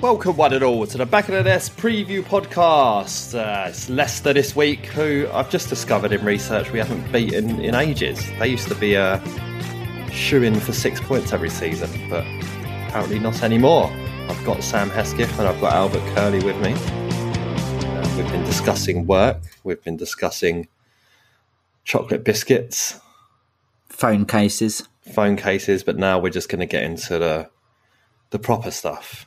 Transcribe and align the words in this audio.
Welcome, 0.00 0.36
one 0.36 0.52
and 0.52 0.62
all, 0.62 0.86
to 0.86 0.96
the 0.96 1.06
Back 1.06 1.28
of 1.28 1.34
the 1.34 1.42
Nest 1.42 1.76
preview 1.76 2.22
podcast. 2.22 3.34
Uh, 3.36 3.68
it's 3.68 3.88
Leicester 3.90 4.32
this 4.32 4.54
week, 4.54 4.86
who 4.86 5.28
I've 5.32 5.50
just 5.50 5.68
discovered 5.68 6.12
in 6.12 6.24
research 6.24 6.70
we 6.70 6.78
haven't 6.78 7.10
beaten 7.10 7.58
in 7.60 7.74
ages. 7.74 8.24
They 8.38 8.46
used 8.46 8.68
to 8.68 8.76
be 8.76 8.94
a 8.94 9.20
shoe 10.12 10.44
in 10.44 10.60
for 10.60 10.72
six 10.72 11.00
points 11.00 11.32
every 11.32 11.50
season, 11.50 11.90
but 12.08 12.24
apparently 12.86 13.18
not 13.18 13.42
anymore. 13.42 13.90
I've 14.28 14.44
got 14.44 14.62
Sam 14.62 14.88
Hesketh 14.88 15.36
and 15.36 15.48
I've 15.48 15.60
got 15.60 15.72
Albert 15.72 16.14
Curley 16.14 16.44
with 16.44 16.60
me. 16.62 16.74
Uh, 16.74 18.14
we've 18.16 18.30
been 18.30 18.44
discussing 18.44 19.04
work, 19.04 19.38
we've 19.64 19.82
been 19.82 19.96
discussing 19.96 20.68
chocolate 21.82 22.22
biscuits, 22.22 23.00
phone 23.88 24.26
cases. 24.26 24.88
phone 25.00 25.34
cases, 25.36 25.82
but 25.82 25.96
now 25.96 26.20
we're 26.20 26.30
just 26.30 26.48
going 26.48 26.60
to 26.60 26.66
get 26.66 26.84
into 26.84 27.18
the 27.18 27.50
the 28.30 28.38
proper 28.38 28.70
stuff, 28.70 29.26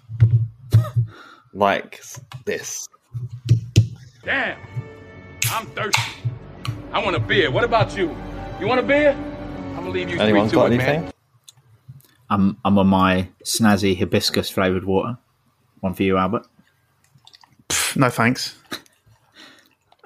like 1.53 2.01
this. 2.45 2.87
Damn, 4.23 4.57
I'm 5.51 5.65
thirsty. 5.67 6.01
I 6.93 7.03
want 7.03 7.15
a 7.15 7.19
beer. 7.19 7.49
What 7.51 7.63
about 7.63 7.95
you? 7.97 8.15
You 8.59 8.67
want 8.67 8.79
a 8.79 8.83
beer? 8.83 9.11
I'm 9.11 9.75
gonna 9.77 9.89
leave 9.89 10.09
you 10.09 10.19
Anyone 10.19 10.43
three 10.47 10.49
to 10.49 10.55
got 10.55 10.71
it, 10.71 10.75
anything? 10.75 11.01
man. 11.03 11.13
I'm 12.29 12.57
I'm 12.63 12.77
on 12.77 12.87
my 12.87 13.27
snazzy 13.43 13.97
hibiscus 13.97 14.49
flavoured 14.49 14.85
water. 14.85 15.17
One 15.79 15.93
for 15.93 16.03
you, 16.03 16.17
Albert. 16.17 16.45
No 17.95 18.09
thanks. 18.09 18.55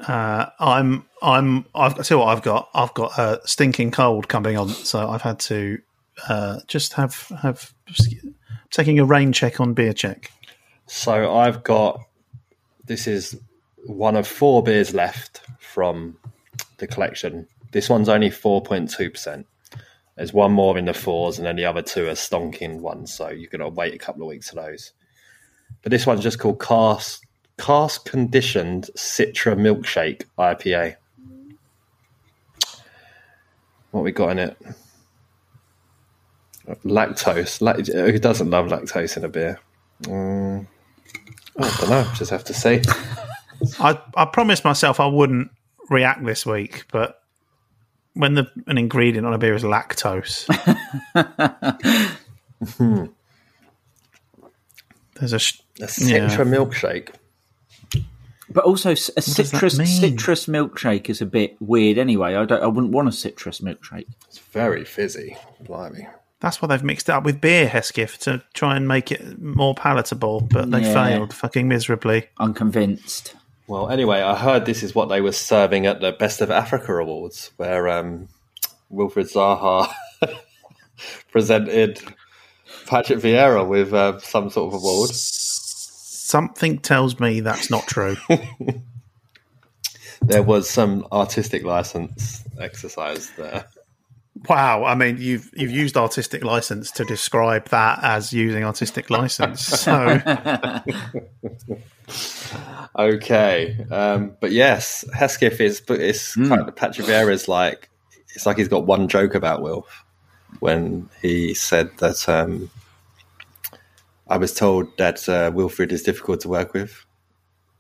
Uh, 0.08 0.48
I'm 0.60 1.06
I'm 1.22 1.66
I've 1.76 2.00
I 2.00 2.04
tell 2.04 2.18
you 2.18 2.24
what 2.24 2.36
I've 2.36 2.42
got. 2.44 2.70
I've 2.74 2.94
got 2.94 3.18
a 3.18 3.42
stinking 3.46 3.92
cold 3.92 4.28
coming 4.28 4.58
on, 4.58 4.70
so 4.70 5.10
I've 5.10 5.22
had 5.22 5.40
to 5.42 5.80
uh, 6.30 6.60
just 6.68 6.94
have 6.94 7.32
have 7.42 7.74
taking 8.72 9.00
a 9.00 9.06
rain 9.06 9.32
check 9.34 9.60
on 9.60 9.74
beer 9.74 9.94
check. 9.94 10.32
So 10.88 11.36
I've 11.36 11.64
got 11.64 12.02
this 12.86 13.08
is 13.08 13.40
one 13.86 14.16
of 14.16 14.28
four 14.28 14.64
beers 14.64 14.94
left 14.94 15.42
from 15.60 16.18
the 16.78 16.88
collection. 16.88 17.48
This 17.72 17.90
one's 17.90 18.10
only 18.10 18.30
four 18.30 18.62
point 18.62 18.90
two 18.90 19.10
percent. 19.10 19.48
There's 20.16 20.34
one 20.34 20.54
more 20.54 20.78
in 20.78 20.86
the 20.86 20.94
fours, 20.94 21.38
and 21.38 21.46
then 21.46 21.58
the 21.58 21.66
other 21.66 21.82
two 21.82 22.08
are 22.08 22.14
stonking 22.14 22.80
ones. 22.80 23.14
So 23.14 23.30
you're 23.30 23.50
gonna 23.50 23.70
wait 23.70 23.94
a 23.94 23.98
couple 23.98 24.22
of 24.22 24.30
weeks 24.30 24.50
for 24.50 24.56
those. 24.56 24.94
But 25.82 25.92
this 25.92 26.06
one's 26.06 26.22
just 26.22 26.40
called 26.40 26.62
Cast 26.62 27.26
Cask 27.58 28.06
Conditioned 28.06 28.90
Citra 28.96 29.56
Milkshake 29.56 30.24
IPA. 30.38 30.96
What 33.92 34.04
we 34.04 34.12
got 34.12 34.32
in 34.32 34.40
it? 34.40 34.58
Lactose. 36.84 37.62
Lact- 37.62 37.88
who 37.88 38.20
doesn't 38.20 38.50
love 38.50 38.68
lactose 38.68 39.18
in 39.18 39.24
a 39.24 39.30
beer? 39.30 39.60
Mm, 40.04 40.68
I 41.60 41.78
don't 41.80 41.90
know. 41.90 42.12
Just 42.16 42.32
have 42.32 42.44
to 42.46 42.54
see. 42.54 42.82
I 43.80 44.00
I 44.16 44.26
promised 44.26 44.64
myself 44.66 45.00
I 45.00 45.06
wouldn't 45.08 45.50
react 45.90 46.26
this 46.26 46.46
week, 46.46 46.86
but 46.92 47.22
when 48.14 48.34
the 48.36 48.48
an 48.68 48.78
ingredient 48.78 49.26
on 49.26 49.34
a 49.34 49.38
beer 49.38 49.54
is 49.56 49.64
lactose, 49.64 50.46
there's 55.20 55.34
a 55.34 55.40
sh- 55.40 55.60
A 55.82 55.86
Citra 55.86 56.10
Yeah. 56.12 56.38
milkshake. 56.38 57.10
But 58.50 58.64
also, 58.64 58.92
a 58.92 58.96
does 58.96 59.26
citrus 59.26 59.76
citrus 59.78 60.46
milkshake 60.46 61.10
is 61.10 61.20
a 61.20 61.26
bit 61.26 61.58
weird. 61.60 61.98
Anyway, 61.98 62.36
I 62.36 62.46
don't. 62.46 62.62
I 62.64 62.68
wouldn't 62.68 62.94
want 62.94 63.08
a 63.08 63.12
citrus 63.12 63.60
milkshake. 63.60 64.06
It's 64.28 64.38
very 64.40 64.86
fizzy. 64.86 65.36
Blimey. 65.62 66.08
That's 66.40 66.62
why 66.62 66.68
they've 66.68 66.84
mixed 66.84 67.10
it 67.10 67.14
up 67.14 67.24
with 67.24 67.42
beer, 67.42 67.68
Hesketh, 67.68 68.20
to 68.20 68.44
try 68.54 68.76
and 68.76 68.88
make 68.88 69.12
it 69.12 69.42
more 69.42 69.74
palatable, 69.76 70.42
but 70.42 70.70
they 70.72 70.82
Yeah. 70.82 70.94
failed 70.94 71.34
fucking 71.34 71.68
miserably. 71.68 72.28
Unconvinced. 72.40 73.34
Well, 73.68 73.90
anyway, 73.90 74.22
I 74.22 74.36
heard 74.36 74.66
this 74.66 74.84
is 74.84 74.94
what 74.94 75.10
they 75.10 75.22
were 75.22 75.32
serving 75.32 75.86
at 75.88 76.00
the 76.02 76.12
Best 76.12 76.42
of 76.42 76.52
Africa 76.52 76.94
Awards, 76.98 77.52
where 77.58 77.90
um, 77.90 78.28
Wilfred 78.90 79.28
Zaha 79.28 79.92
presented 81.32 82.00
Patrick 82.86 83.20
Vieira 83.20 83.68
with 83.68 83.94
uh, 83.94 84.20
some 84.20 84.50
sort 84.52 84.74
of 84.74 84.80
award. 84.80 85.10
Something 85.12 86.78
tells 86.80 87.20
me 87.20 87.40
that's 87.40 87.70
not 87.72 87.88
true. 87.88 88.18
There 90.22 90.42
was 90.42 90.68
some 90.68 91.06
artistic 91.12 91.64
license 91.64 92.44
exercise 92.60 93.30
there. 93.38 93.66
Wow, 94.50 94.84
I 94.84 94.96
mean, 94.96 95.18
you've 95.18 95.50
you've 95.56 95.72
used 95.72 95.98
artistic 95.98 96.44
license 96.44 96.92
to 96.92 97.06
describe 97.06 97.70
that 97.70 98.00
as 98.04 98.34
using 98.34 98.64
artistic 98.64 99.10
license. 99.10 99.66
So 99.86 100.22
Okay, 102.98 103.86
um, 103.92 104.38
but 104.40 104.52
yes, 104.52 105.04
Hesketh 105.14 105.60
is, 105.60 105.82
but 105.82 106.00
it's 106.00 106.36
kind 106.36 106.62
of 106.62 106.76
Patrick 106.76 107.08
is 107.10 107.48
like 107.48 107.90
it's 108.36 108.46
like 108.46 108.58
he's 108.58 108.68
got 108.68 108.86
one 108.86 109.08
joke 109.08 109.36
about 109.36 109.62
Wilf 109.62 110.06
when 110.60 111.10
he 111.22 111.54
said 111.54 111.90
that 111.98 112.28
um, 112.30 112.70
I 114.28 114.38
was 114.38 114.54
told 114.54 114.98
that 114.98 115.28
uh, 115.28 115.52
Wilfred 115.54 115.92
is 115.92 116.04
difficult 116.04 116.42
to 116.42 116.50
work 116.50 116.74
with. 116.74 117.06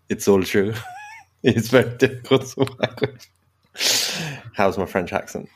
It's 0.09 0.27
all 0.27 0.43
true. 0.43 0.73
it's 1.43 1.69
very 1.69 1.97
difficult 1.97 2.47
to 2.47 2.59
work 2.59 3.01
with. 3.01 3.27
How's 4.53 4.77
my 4.77 4.85
French 4.85 5.13
accent? 5.13 5.49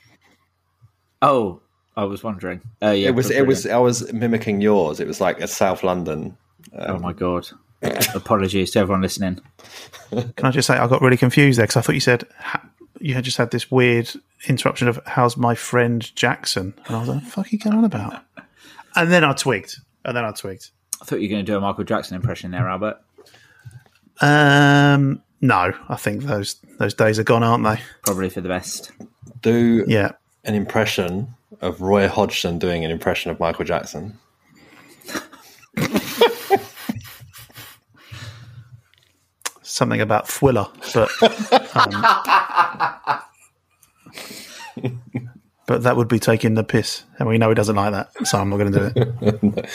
Oh, 1.21 1.61
I 1.95 2.05
was 2.05 2.23
wondering. 2.23 2.61
Uh, 2.81 2.91
yeah, 2.91 3.09
it 3.09 3.15
was. 3.15 3.29
It 3.29 3.45
was. 3.45 3.65
I 3.65 3.77
was 3.77 4.11
mimicking 4.13 4.61
yours. 4.61 4.99
It 4.99 5.07
was 5.07 5.19
like 5.19 5.39
a 5.41 5.47
South 5.47 5.83
London. 5.83 6.37
oh 6.77 6.99
my 6.99 7.13
god! 7.13 7.47
Apologies 8.15 8.71
to 8.71 8.79
everyone 8.79 9.01
listening. 9.01 9.39
can 10.09 10.45
I 10.45 10.51
just 10.51 10.67
say 10.67 10.75
I 10.75 10.87
got 10.87 11.01
really 11.01 11.17
confused 11.17 11.59
there 11.59 11.65
because 11.65 11.77
I 11.77 11.81
thought 11.81 11.95
you 11.95 12.01
said 12.01 12.25
you 12.99 13.13
had 13.13 13.23
just 13.23 13.37
had 13.37 13.51
this 13.51 13.69
weird 13.69 14.09
interruption 14.47 14.87
of 14.87 14.99
"How's 15.05 15.35
my 15.37 15.55
friend 15.55 16.15
Jackson?" 16.15 16.73
and 16.87 16.95
I 16.95 16.99
was 16.99 17.09
like, 17.09 17.23
"What 17.23 17.31
"Fuck, 17.31 17.45
are 17.47 17.49
you 17.51 17.59
going 17.59 17.77
on 17.77 17.85
about?" 17.85 18.23
And 18.95 19.11
then 19.11 19.23
I 19.23 19.33
twigged. 19.33 19.77
And 20.05 20.15
then 20.15 20.23
I 20.25 20.31
twigged. 20.31 20.69
I 21.01 21.05
thought 21.05 21.17
you 21.17 21.27
were 21.27 21.33
going 21.33 21.45
to 21.45 21.51
do 21.51 21.57
a 21.57 21.61
Michael 21.61 21.83
Jackson 21.83 22.15
impression 22.15 22.51
there, 22.51 22.67
Albert. 22.67 22.99
Um, 24.21 25.21
no, 25.41 25.73
I 25.87 25.95
think 25.95 26.23
those 26.23 26.55
those 26.77 26.93
days 26.93 27.19
are 27.19 27.23
gone, 27.23 27.43
aren't 27.43 27.63
they? 27.63 27.81
Probably 28.03 28.29
for 28.29 28.41
the 28.41 28.49
best. 28.49 28.91
Do 29.41 29.85
Yeah 29.87 30.13
an 30.43 30.55
impression 30.55 31.35
of 31.61 31.81
Roy 31.81 32.07
Hodgson 32.07 32.59
doing 32.59 32.85
an 32.85 32.91
impression 32.91 33.31
of 33.31 33.39
Michael 33.39 33.65
Jackson. 33.65 34.17
Something 39.61 40.01
about 40.01 40.27
Fwiller, 40.27 40.67
but 40.93 41.09
um, 44.83 45.01
but 45.67 45.83
that 45.83 45.95
would 45.95 46.07
be 46.07 46.19
taking 46.19 46.55
the 46.55 46.63
piss, 46.63 47.03
and 47.17 47.29
we 47.29 47.37
know 47.37 47.49
he 47.49 47.55
doesn't 47.55 47.75
like 47.75 47.91
that, 47.91 48.27
so 48.27 48.39
I'm 48.39 48.49
not 48.49 48.57
going 48.57 48.71
to 48.73 48.89
do 48.89 49.13
it. 49.21 49.69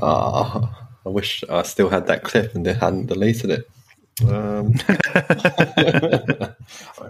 oh, 0.00 0.72
I 1.04 1.08
wish 1.08 1.42
I 1.50 1.62
still 1.62 1.88
had 1.88 2.06
that 2.06 2.22
clip 2.22 2.54
and 2.54 2.64
they 2.64 2.74
hadn't 2.74 3.06
deleted 3.06 3.50
it. 3.50 3.68
Um, 4.26 4.74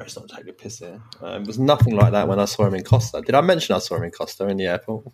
it's 0.01 0.17
not 0.17 0.29
taking 0.29 0.49
a 0.49 0.53
piss 0.53 0.79
here. 0.79 1.01
Um, 1.21 1.43
it 1.43 1.47
was 1.47 1.59
nothing 1.59 1.97
like 1.97 2.13
that 2.13 2.29
when 2.29 2.39
I 2.39 2.45
saw 2.45 2.67
him 2.67 2.75
in 2.75 2.85
Costa. 2.85 3.23
Did 3.23 3.35
I 3.35 3.41
mention 3.41 3.75
I 3.75 3.79
saw 3.79 3.97
him 3.97 4.05
in 4.05 4.11
Costa 4.11 4.47
in 4.49 4.57
the 4.57 4.67
airport? 4.67 5.05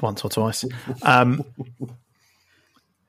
once 0.00 0.24
or 0.24 0.30
twice. 0.30 0.64
Um, 1.02 1.44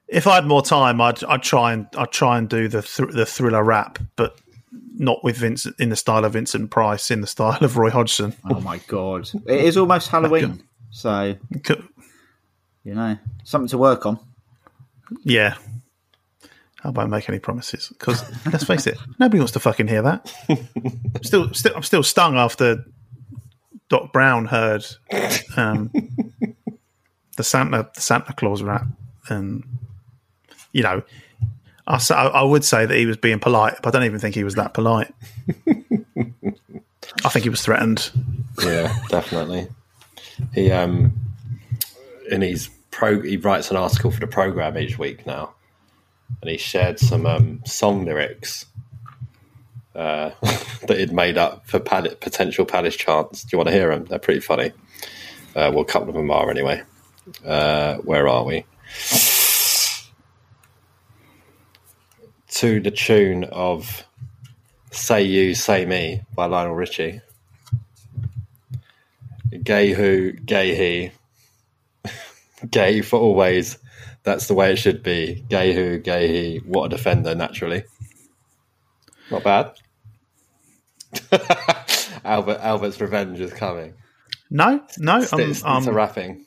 if 0.08 0.28
I 0.28 0.36
had 0.36 0.46
more 0.46 0.62
time, 0.62 1.02
I'd, 1.02 1.24
I'd 1.24 1.44
try 1.44 1.74
and 1.74 1.88
I'd 1.98 2.12
try 2.12 2.38
and 2.38 2.48
do 2.48 2.68
the 2.68 2.82
thr 2.82 3.06
the 3.06 3.26
thriller 3.26 3.64
rap, 3.64 4.00
but 4.16 4.38
not 4.72 5.24
with 5.24 5.38
Vincent 5.38 5.76
in 5.80 5.90
the 5.90 5.96
style 5.96 6.26
of 6.26 6.34
Vincent 6.34 6.72
Price, 6.72 7.12
in 7.12 7.22
the 7.22 7.28
style 7.28 7.58
of 7.64 7.78
Roy 7.78 7.90
Hodgson. 7.90 8.34
Oh 8.50 8.60
my 8.62 8.78
god! 8.88 9.30
It 9.46 9.62
is 9.66 9.78
almost 9.78 10.10
Halloween, 10.10 10.64
so 10.92 11.36
you 12.84 12.94
know 12.94 13.18
something 13.44 13.70
to 13.70 13.78
work 13.78 14.06
on. 14.06 14.20
Yeah. 15.24 15.56
How 16.84 16.90
about 16.90 17.10
make 17.10 17.30
any 17.30 17.40
promises? 17.40 17.88
Because 17.88 18.22
let's 18.46 18.66
face 18.66 18.86
it, 18.88 18.98
nobody 19.18 19.40
wants 19.40 19.54
to 19.54 19.60
fucking 19.62 19.88
hear 19.88 20.02
that. 20.02 20.34
I'm 20.50 21.24
still, 21.24 21.54
still, 21.54 21.74
I'm 21.76 21.84
still 21.84 22.04
stung 22.04 22.36
after 22.36 22.84
Doc 23.88 24.12
Brown 24.12 24.46
heard 24.46 24.86
um, 25.56 25.92
the 27.38 27.44
Santa, 27.44 27.90
the 27.96 28.02
Santa 28.02 28.34
Claus 28.34 28.62
rap, 28.62 28.86
and 29.30 29.64
you 30.74 30.84
know, 30.84 31.04
I, 31.88 32.00
I 32.12 32.44
would 32.44 32.66
say 32.66 32.86
that 32.86 32.98
he 32.98 33.06
was 33.06 33.16
being 33.16 33.40
polite, 33.40 33.76
but 33.82 33.96
I 33.96 34.00
don't 34.00 34.06
even 34.06 34.20
think 34.20 34.36
he 34.36 34.44
was 34.44 34.56
that 34.56 34.74
polite. 34.74 35.14
I 37.26 37.30
think 37.30 37.44
he 37.44 37.50
was 37.50 37.62
threatened. 37.62 38.12
Yeah, 38.62 38.94
definitely. 39.08 39.68
He 40.54 40.72
um, 40.72 41.14
in 42.30 42.42
his 42.42 42.70
pro, 42.92 43.22
he 43.22 43.38
writes 43.38 43.72
an 43.72 43.78
article 43.78 44.12
for 44.12 44.20
the 44.20 44.28
program 44.28 44.78
each 44.78 44.98
week 44.98 45.26
now, 45.26 45.54
and 46.42 46.50
he 46.50 46.58
shared 46.58 47.00
some 47.00 47.26
um, 47.26 47.62
song 47.66 48.06
lyrics 48.06 48.66
uh, 49.96 50.32
that 50.88 50.98
he'd 50.98 51.14
made 51.14 51.38
up 51.38 51.66
for 51.68 51.80
potential 51.80 52.66
Palace 52.66 52.96
chants. 52.96 53.44
Do 53.44 53.50
you 53.54 53.58
want 53.58 53.70
to 53.70 53.74
hear 53.74 53.90
them? 53.90 54.06
They're 54.06 54.20
pretty 54.20 54.42
funny. 54.42 54.72
Uh, 55.56 55.70
well, 55.72 55.82
a 55.82 55.86
couple 55.86 56.10
of 56.10 56.16
them 56.16 56.32
are 56.32 56.50
anyway. 56.50 56.82
Uh, 57.46 57.98
where 57.98 58.28
are 58.28 58.44
we? 58.44 58.66
To 62.48 62.80
the 62.80 62.92
tune 62.92 63.46
of 63.46 64.06
"Say 64.92 65.24
You, 65.24 65.56
Say 65.56 65.86
Me" 65.86 66.22
by 66.36 66.46
Lionel 66.46 66.76
Richie. 66.76 67.22
Gay 69.64 69.92
who, 69.94 70.32
gay 70.34 71.12
he. 72.04 72.12
gay 72.70 73.02
for 73.02 73.20
always. 73.20 73.78
That's 74.24 74.48
the 74.48 74.54
way 74.54 74.72
it 74.72 74.78
should 74.78 75.04
be. 75.04 75.44
Gay 75.50 75.74
who, 75.74 76.00
gay 76.00 76.28
he. 76.28 76.58
What 76.60 76.86
a 76.86 76.90
defender, 76.90 77.36
naturally. 77.36 77.84
Not 79.32 79.44
bad. 79.44 79.72
Albert 82.26 82.60
Albert's 82.62 83.00
revenge 83.02 83.40
is 83.40 83.54
coming. 83.54 83.94
No, 84.50 84.84
no, 84.98 85.20
It's, 85.20 85.34
I'm, 85.34 85.40
it's, 85.42 85.60
it's 85.60 85.64
a 85.64 85.70
um, 85.70 85.90
rapping. 85.90 86.46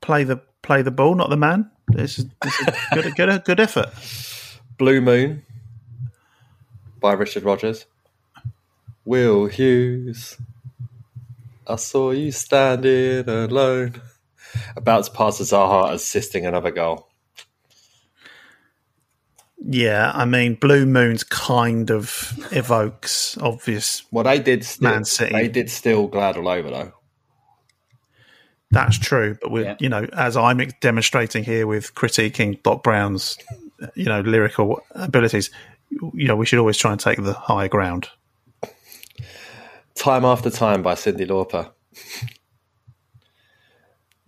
play 0.00 0.24
the 0.24 0.40
play 0.62 0.82
the 0.82 0.90
ball, 0.90 1.14
not 1.14 1.30
the 1.30 1.36
man. 1.36 1.70
This 1.88 2.18
is, 2.18 2.26
this 2.42 2.60
is 2.60 2.68
good, 2.94 3.16
good, 3.16 3.44
good 3.44 3.60
effort. 3.60 3.90
Blue 4.78 5.00
Moon 5.00 5.42
by 7.00 7.12
Richard 7.12 7.42
Rodgers. 7.42 7.86
Will 9.04 9.46
Hughes. 9.46 10.38
I 11.66 11.76
saw 11.76 12.12
you 12.12 12.32
standing 12.32 13.28
alone. 13.28 14.00
About 14.76 15.04
to 15.04 15.10
pass 15.10 15.38
to 15.38 15.44
Zaha 15.44 15.92
assisting 15.92 16.46
another 16.46 16.70
goal. 16.70 17.08
Yeah, 19.64 20.10
I 20.12 20.24
mean, 20.24 20.54
Blue 20.56 20.86
Moon's 20.86 21.22
kind 21.22 21.90
of 21.90 22.32
evokes 22.50 23.38
obvious. 23.38 24.02
Well, 24.10 24.24
they 24.24 24.40
did 24.40 24.64
still, 24.64 24.90
Man 24.90 25.04
City. 25.04 25.32
They 25.32 25.48
did 25.48 25.70
still 25.70 26.08
glad 26.08 26.36
all 26.36 26.48
over 26.48 26.68
though. 26.68 26.92
That's 28.72 28.98
true, 28.98 29.36
but 29.40 29.50
we, 29.50 29.62
Yeah. 29.64 29.76
you 29.78 29.88
know, 29.88 30.06
as 30.14 30.36
I'm 30.36 30.58
demonstrating 30.80 31.44
here 31.44 31.66
with 31.66 31.94
critiquing 31.94 32.60
Doc 32.62 32.82
Brown's, 32.82 33.36
you 33.94 34.06
know, 34.06 34.20
lyrical 34.22 34.80
abilities, 34.92 35.50
you 35.90 36.26
know, 36.26 36.36
we 36.36 36.46
should 36.46 36.58
always 36.58 36.78
try 36.78 36.90
and 36.90 36.98
take 36.98 37.22
the 37.22 37.34
higher 37.34 37.68
ground. 37.68 38.08
Time 39.94 40.24
after 40.24 40.48
time 40.50 40.82
by 40.82 40.94
Cyndi 40.94 41.26
Lauper. 41.28 41.70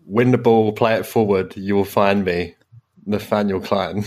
Win 0.07 0.31
the 0.33 0.39
ball, 0.39 0.73
play 0.73 0.95
it 0.95 1.07
forward. 1.07 1.57
You 1.57 1.75
will 1.75 1.85
find 1.85 2.25
me, 2.25 2.55
Nathaniel 3.07 3.61
Clyne. 3.61 4.05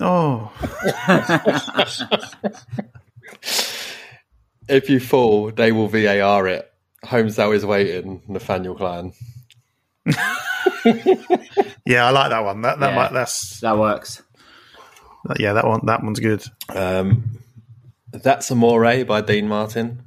Oh, 0.00 0.52
If 4.68 4.90
you 4.90 4.98
fall, 4.98 5.52
they 5.52 5.70
will 5.72 5.88
VAR 5.88 6.48
it. 6.48 6.70
Holmesdale 7.04 7.54
is 7.54 7.64
waiting, 7.64 8.22
Nathaniel 8.26 8.74
Clyne. 8.74 9.12
yeah, 11.86 12.06
I 12.06 12.10
like 12.10 12.30
that 12.30 12.44
one. 12.44 12.62
That 12.62 12.80
that 12.80 12.90
Yeah. 12.90 12.96
might, 12.96 13.12
that's 13.12 13.60
That 13.60 13.78
works. 13.78 14.22
yeah, 15.38 15.52
that 15.52 15.66
one 15.66 15.86
that 15.86 16.02
one's 16.02 16.20
good. 16.20 16.44
Um, 16.68 17.38
That's 18.12 18.50
Amore 18.50 19.04
by 19.04 19.20
Dean 19.20 19.48
Martin. 19.48 20.02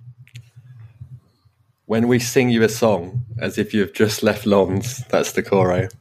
When 1.89 2.07
we 2.07 2.19
sing 2.19 2.51
you 2.51 2.61
a 2.61 2.69
song 2.69 3.25
as 3.39 3.57
if 3.57 3.73
you've 3.73 3.93
just 3.93 4.21
left 4.21 4.45
Lens, 4.45 5.03
that's 5.09 5.31
the 5.31 5.41
choreo. 5.41 5.91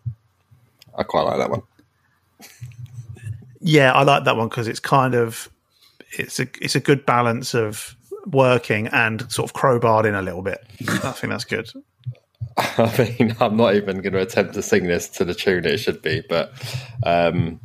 I 0.95 1.03
quite 1.03 1.23
like 1.23 1.39
that 1.39 1.49
one. 1.49 1.63
Yeah, 3.61 3.93
I 3.93 4.03
like 4.03 4.25
that 4.25 4.37
one 4.37 4.51
because 4.51 4.69
it's 4.69 4.81
kind 4.81 5.15
of 5.15 5.49
it's 6.11 6.39
a 6.41 6.47
it's 6.61 6.75
a 6.75 6.81
good 6.81 7.07
balance 7.07 7.55
of 7.55 7.97
working 8.27 8.89
and 8.89 9.33
sort 9.33 9.49
of 9.49 9.57
crowbarred 9.57 10.05
in 10.05 10.15
a 10.15 10.21
little 10.21 10.43
bit. 10.43 10.63
I 10.89 11.13
think 11.13 11.31
that's 11.31 11.47
good. 11.47 11.73
I 12.59 13.15
mean, 13.19 13.35
I'm 13.41 13.57
not 13.57 13.75
even 13.75 14.03
going 14.03 14.13
to 14.13 14.21
attempt 14.21 14.53
to 14.55 14.63
sing 14.63 14.89
this 14.89 15.09
to 15.09 15.25
the 15.25 15.35
tune 15.35 15.65
it 15.65 15.79
should 15.79 16.03
be, 16.03 16.23
but 16.29 16.53
um, 17.03 17.61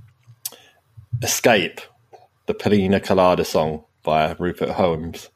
Escape, 1.22 1.82
the 2.46 2.53
Pina 2.53 3.01
Colada 3.01 3.44
song 3.44 3.84
by 4.01 4.34
Rupert 4.39 4.70
Holmes. 4.70 5.27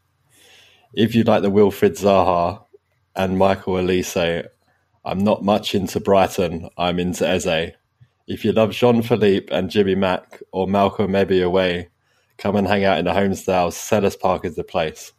If 0.94 1.13
you 1.15 1.24
like 1.24 1.41
the 1.41 1.50
Wilfred 1.50 1.96
Zaha 1.96 2.63
and 3.17 3.38
Michael 3.38 3.74
Olise, 3.74 4.47
I'm 5.03 5.19
not 5.19 5.43
much 5.43 5.74
into 5.74 6.00
Brighton, 6.00 6.69
I'm 6.77 7.00
into 7.00 7.27
Eze. 7.27 7.74
If 8.27 8.45
you 8.45 8.51
love 8.51 8.71
Jean 8.71 9.01
Philippe 9.01 9.53
and 9.53 9.69
Jimmy 9.69 9.95
Mack 9.95 10.41
or 10.51 10.67
Malcolm 10.67 11.12
Maybe 11.12 11.41
away, 11.41 11.89
come 12.38 12.55
and 12.55 12.67
hang 12.67 12.83
out 12.83 13.00
in 13.00 13.05
the 13.05 13.12
Holmesdale. 13.12 13.71
Selhurst 13.71 14.19
Park 14.19 14.45
is 14.45 14.55
the 14.55 14.63
place. 14.63 15.13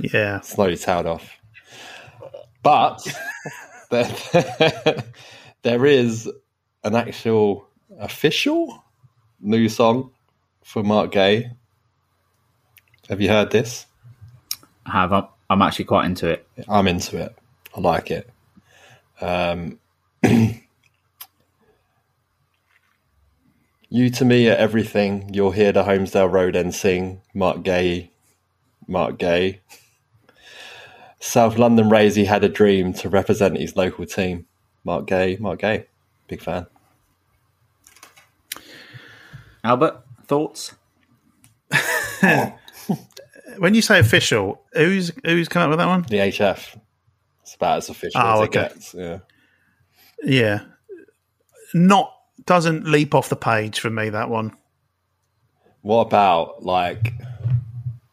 Yeah, 0.00 0.40
slowly 0.40 0.76
tailed 0.76 1.06
off. 1.06 1.30
But 2.62 3.06
there, 3.90 5.04
there 5.62 5.86
is 5.86 6.30
an 6.84 6.94
actual 6.94 7.68
official 7.98 8.84
new 9.40 9.68
song 9.68 10.10
for 10.64 10.82
Marc 10.82 11.12
Guéhi. 11.12 11.50
Have 13.08 13.20
you 13.20 13.28
heard 13.28 13.50
this? 13.50 13.86
I 14.86 14.90
have. 14.92 15.12
I'm, 15.12 15.26
I'm 15.50 15.62
actually 15.62 15.84
quite 15.86 16.06
into 16.06 16.28
it. 16.28 16.46
I'm 16.68 16.88
into 16.88 17.18
it. 17.18 17.34
I 17.76 17.80
like 17.80 18.10
it. 18.10 18.28
Um, 19.20 19.78
you 23.88 24.10
to 24.10 24.24
me 24.24 24.48
are 24.48 24.56
everything. 24.56 25.30
You'll 25.32 25.52
hear 25.52 25.72
the 25.72 25.84
Holmesdale 25.84 26.30
Road 26.30 26.56
and 26.56 26.74
sing. 26.74 27.20
Marc 27.34 27.58
Guéhi. 27.58 28.10
Marc 28.88 29.18
Guéhi. 29.18 29.60
South 31.20 31.56
London 31.56 31.88
Rays, 31.88 32.16
he 32.16 32.24
had 32.24 32.42
a 32.42 32.48
dream 32.48 32.92
to 32.94 33.08
represent 33.08 33.56
his 33.56 33.76
local 33.76 34.04
team. 34.06 34.46
Marc 34.84 35.06
Guéhi, 35.06 35.38
Marc 35.38 35.60
Guéhi, 35.60 35.86
big 36.26 36.42
fan. 36.42 36.66
Albert, 39.62 40.02
thoughts? 40.26 40.74
when 43.58 43.74
you 43.74 43.82
say 43.82 43.98
official, 43.98 44.60
who's 44.72 45.12
who's 45.24 45.48
come 45.48 45.62
up 45.62 45.70
with 45.70 45.78
that 45.78 45.88
one? 45.88 46.02
The 46.02 46.18
HF. 46.18 46.78
It's 47.42 47.54
about 47.54 47.78
as 47.78 47.88
official 47.88 48.20
Oh, 48.22 48.42
as 48.42 48.48
okay. 48.48 48.60
it 48.66 48.68
gets. 48.74 48.94
Yeah. 48.94 49.18
Yeah, 50.24 50.60
not 51.74 52.14
doesn't 52.46 52.86
leap 52.86 53.14
off 53.14 53.28
the 53.28 53.36
page 53.36 53.80
for 53.80 53.90
me. 53.90 54.08
That 54.10 54.28
one. 54.30 54.56
What 55.80 56.02
about 56.06 56.62
like, 56.62 57.12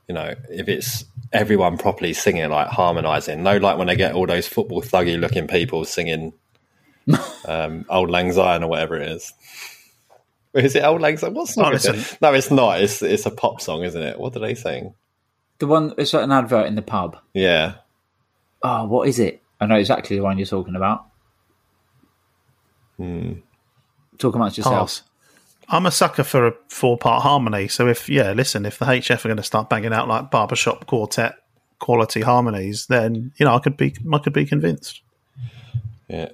you 0.08 0.16
know, 0.16 0.34
if 0.50 0.68
it's 0.68 1.06
everyone 1.32 1.78
properly 1.78 2.14
singing, 2.14 2.50
like 2.50 2.68
harmonising? 2.68 3.44
No, 3.44 3.58
like 3.58 3.78
when 3.78 3.86
they 3.88 3.96
get 3.96 4.14
all 4.14 4.26
those 4.26 4.48
football 4.48 4.82
thuggy 4.82 5.20
looking 5.20 5.48
people 5.48 5.86
singing 5.86 6.34
um, 7.48 7.86
Auld 7.90 8.10
Lang 8.10 8.32
Syne 8.32 8.64
or 8.64 8.70
whatever 8.70 8.96
it 8.98 9.08
is. 9.12 9.32
Is 10.56 10.76
it 10.76 10.84
Auld 10.84 11.02
Lang 11.02 11.18
Syne? 11.18 11.36
What 11.36 11.48
song 11.48 11.66
Oh, 11.66 11.72
is 11.76 11.86
it? 11.86 12.18
No, 12.24 12.34
it's 12.34 12.50
not. 12.50 12.82
It's 12.82 13.04
it's 13.04 13.28
a 13.28 13.32
pop 13.32 13.62
song, 13.62 13.84
isn't 13.84 14.02
it? 14.02 14.20
What 14.20 14.34
do 14.34 14.40
they 14.40 14.56
sing? 14.56 14.96
The 15.60 15.68
one 15.68 15.94
it's 15.98 16.14
like 16.14 16.24
an 16.24 16.32
advert 16.32 16.68
in 16.68 16.76
the 16.76 16.82
pub. 16.82 17.18
Yeah. 17.34 17.76
Oh, 18.64 18.86
what 18.86 19.08
is 19.08 19.20
it? 19.20 19.42
I 19.60 19.66
know 19.66 19.76
exactly 19.76 20.16
the 20.16 20.24
one 20.24 20.38
you're 20.38 20.48
talking 20.48 20.76
about. 20.76 21.06
Hmm. 22.98 23.34
Talk 24.18 24.36
amongst 24.36 24.58
yourselves. 24.58 25.00
Pass. 25.00 25.10
I'm 25.72 25.86
a 25.86 25.92
sucker 25.92 26.24
for 26.24 26.48
a 26.48 26.54
four 26.68 26.98
part 26.98 27.24
harmony. 27.24 27.68
So 27.68 27.88
if 27.88 28.10
yeah, 28.10 28.32
listen, 28.32 28.66
if 28.66 28.80
the 28.80 28.86
HF 28.86 29.24
are 29.24 29.28
going 29.28 29.38
to 29.38 29.44
start 29.44 29.70
banging 29.70 29.94
out 29.94 30.08
like 30.08 30.32
barbershop 30.32 30.88
quartet 30.88 31.36
quality 31.80 32.22
harmonies, 32.22 32.88
then 32.88 33.32
you 33.38 33.46
know 33.46 33.56
I 33.56 33.60
could 33.60 33.78
be 33.78 33.96
I 34.12 34.18
could 34.18 34.34
be 34.34 34.46
convinced. 34.46 35.02
Yeah. 36.08 36.30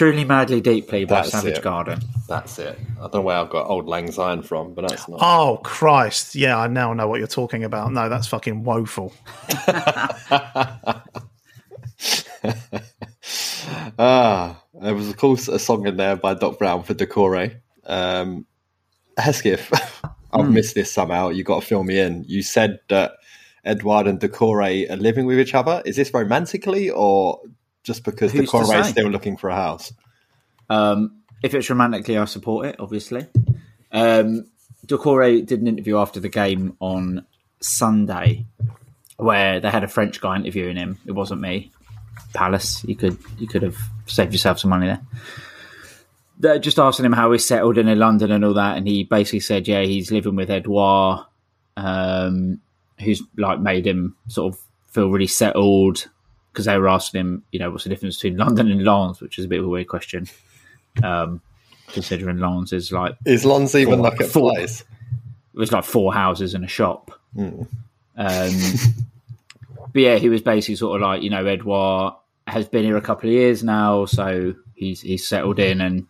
Truly, 0.00 0.24
madly, 0.24 0.62
deeply 0.62 1.04
by 1.04 1.16
That's 1.16 1.32
Savage 1.32 1.58
it. 1.58 1.62
Garden. 1.62 2.00
That's 2.26 2.58
it. 2.58 2.78
I 2.96 3.02
don't 3.02 3.16
know 3.16 3.20
where 3.20 3.36
I've 3.36 3.50
got 3.50 3.66
Auld 3.68 3.86
Lang 3.86 4.10
Syne 4.10 4.40
from, 4.40 4.72
but 4.72 4.88
that's 4.88 5.06
not. 5.06 5.18
Oh 5.20 5.60
Christ! 5.62 6.34
Yeah, 6.34 6.56
I 6.58 6.68
now 6.68 6.94
know 6.94 7.06
what 7.06 7.18
you're 7.18 7.26
talking 7.28 7.64
about. 7.64 7.92
No, 7.92 8.08
that's 8.08 8.26
fucking 8.26 8.64
woeful. 8.64 9.12
Ah, 13.98 14.62
there 14.80 14.94
was 14.94 15.10
of 15.10 15.18
course 15.18 15.48
a 15.48 15.58
song 15.58 15.86
in 15.86 15.98
there 15.98 16.16
by 16.16 16.32
Doc 16.32 16.58
Brown 16.58 16.82
for 16.82 16.94
Doucouré. 16.94 17.60
Um, 17.84 18.46
Hesketh, 19.18 19.70
I've 20.32 20.46
Hmm. 20.46 20.54
missed 20.54 20.74
this 20.74 20.90
somehow. 20.90 21.28
You 21.28 21.44
got 21.44 21.60
to 21.60 21.66
fill 21.66 21.84
me 21.84 21.98
in. 22.00 22.24
You 22.26 22.42
said 22.42 22.78
that 22.88 23.12
Edouard 23.66 24.06
and 24.06 24.18
Doucouré 24.18 24.90
are 24.90 24.96
living 24.96 25.26
with 25.26 25.38
each 25.38 25.54
other. 25.54 25.82
Is 25.84 25.96
this 25.96 26.14
romantically 26.14 26.88
or 26.88 27.40
just 27.82 28.04
because 28.04 28.32
Who's 28.32 28.50
to 28.50 28.56
Doucouré 28.56 28.80
is 28.80 28.88
still 28.88 29.08
looking 29.08 29.36
for 29.36 29.50
a 29.50 29.54
house? 29.54 29.92
Um, 30.68 31.22
if 31.42 31.54
it's 31.54 31.70
romantically, 31.70 32.18
I 32.18 32.24
support 32.26 32.66
it. 32.66 32.76
Obviously, 32.78 33.26
um, 33.92 34.46
Doucouré 34.86 35.44
did 35.44 35.60
an 35.60 35.66
interview 35.66 35.98
after 35.98 36.20
the 36.20 36.28
game 36.28 36.76
on 36.80 37.26
Sunday, 37.60 38.46
where 39.16 39.60
they 39.60 39.70
had 39.70 39.84
a 39.84 39.88
French 39.88 40.20
guy 40.20 40.36
interviewing 40.36 40.76
him. 40.76 40.98
It 41.06 41.12
wasn't 41.12 41.40
me. 41.40 41.72
Palace, 42.34 42.84
you 42.84 42.94
could 42.94 43.18
you 43.38 43.48
could 43.48 43.62
have 43.62 43.76
saved 44.06 44.32
yourself 44.32 44.58
some 44.58 44.70
money 44.70 44.86
there. 44.86 45.00
They're 46.38 46.58
just 46.58 46.78
asking 46.78 47.06
him 47.06 47.12
how 47.12 47.32
he's 47.32 47.44
settled 47.44 47.76
in 47.76 47.98
London 47.98 48.30
and 48.30 48.44
all 48.44 48.54
that, 48.54 48.76
and 48.76 48.86
he 48.86 49.04
basically 49.04 49.40
said, 49.40 49.66
"Yeah, 49.66 49.82
he's 49.82 50.10
living 50.10 50.36
with 50.36 50.50
Edouard, 50.50 51.26
um, 51.76 52.60
who's 53.00 53.22
like 53.36 53.60
made 53.60 53.86
him 53.86 54.16
sort 54.28 54.54
of 54.54 54.60
feel 54.86 55.10
really 55.10 55.26
settled." 55.26 56.08
Because 56.52 56.64
they 56.64 56.78
were 56.78 56.88
asking 56.88 57.20
him, 57.20 57.44
you 57.52 57.58
know, 57.60 57.70
what's 57.70 57.84
the 57.84 57.90
difference 57.90 58.16
between 58.16 58.36
London 58.36 58.70
and 58.70 58.84
Lens, 58.84 59.20
which 59.20 59.38
is 59.38 59.44
a 59.44 59.48
bit 59.48 59.60
of 59.60 59.66
a 59.66 59.68
weird 59.68 59.88
question, 59.88 60.26
um, 61.02 61.40
considering 61.88 62.38
Lens 62.38 62.72
is 62.72 62.90
like 62.90 63.16
Is 63.24 63.44
Lons 63.44 63.74
even 63.74 63.94
Four- 64.00 64.10
like 64.10 64.20
a 64.20 64.24
four. 64.24 64.52
place? 64.52 64.80
it 65.52 65.58
was 65.58 65.72
like 65.72 65.84
four 65.84 66.12
houses 66.14 66.54
and 66.54 66.64
a 66.64 66.68
shop. 66.68 67.10
Hmm. 67.34 67.62
Um, 68.16 68.54
but 69.92 70.02
yeah, 70.02 70.16
he 70.16 70.28
was 70.28 70.42
basically 70.42 70.76
sort 70.76 70.96
of 71.00 71.02
like, 71.06 71.22
you 71.22 71.30
know, 71.30 71.44
Edouard 71.44 72.14
has 72.46 72.68
been 72.68 72.84
here 72.84 72.96
a 72.96 73.00
couple 73.02 73.28
of 73.28 73.34
years 73.34 73.62
now, 73.62 74.04
so 74.06 74.54
he's 74.74 75.00
he's 75.00 75.26
settled 75.26 75.58
in 75.58 75.80
and 75.80 76.06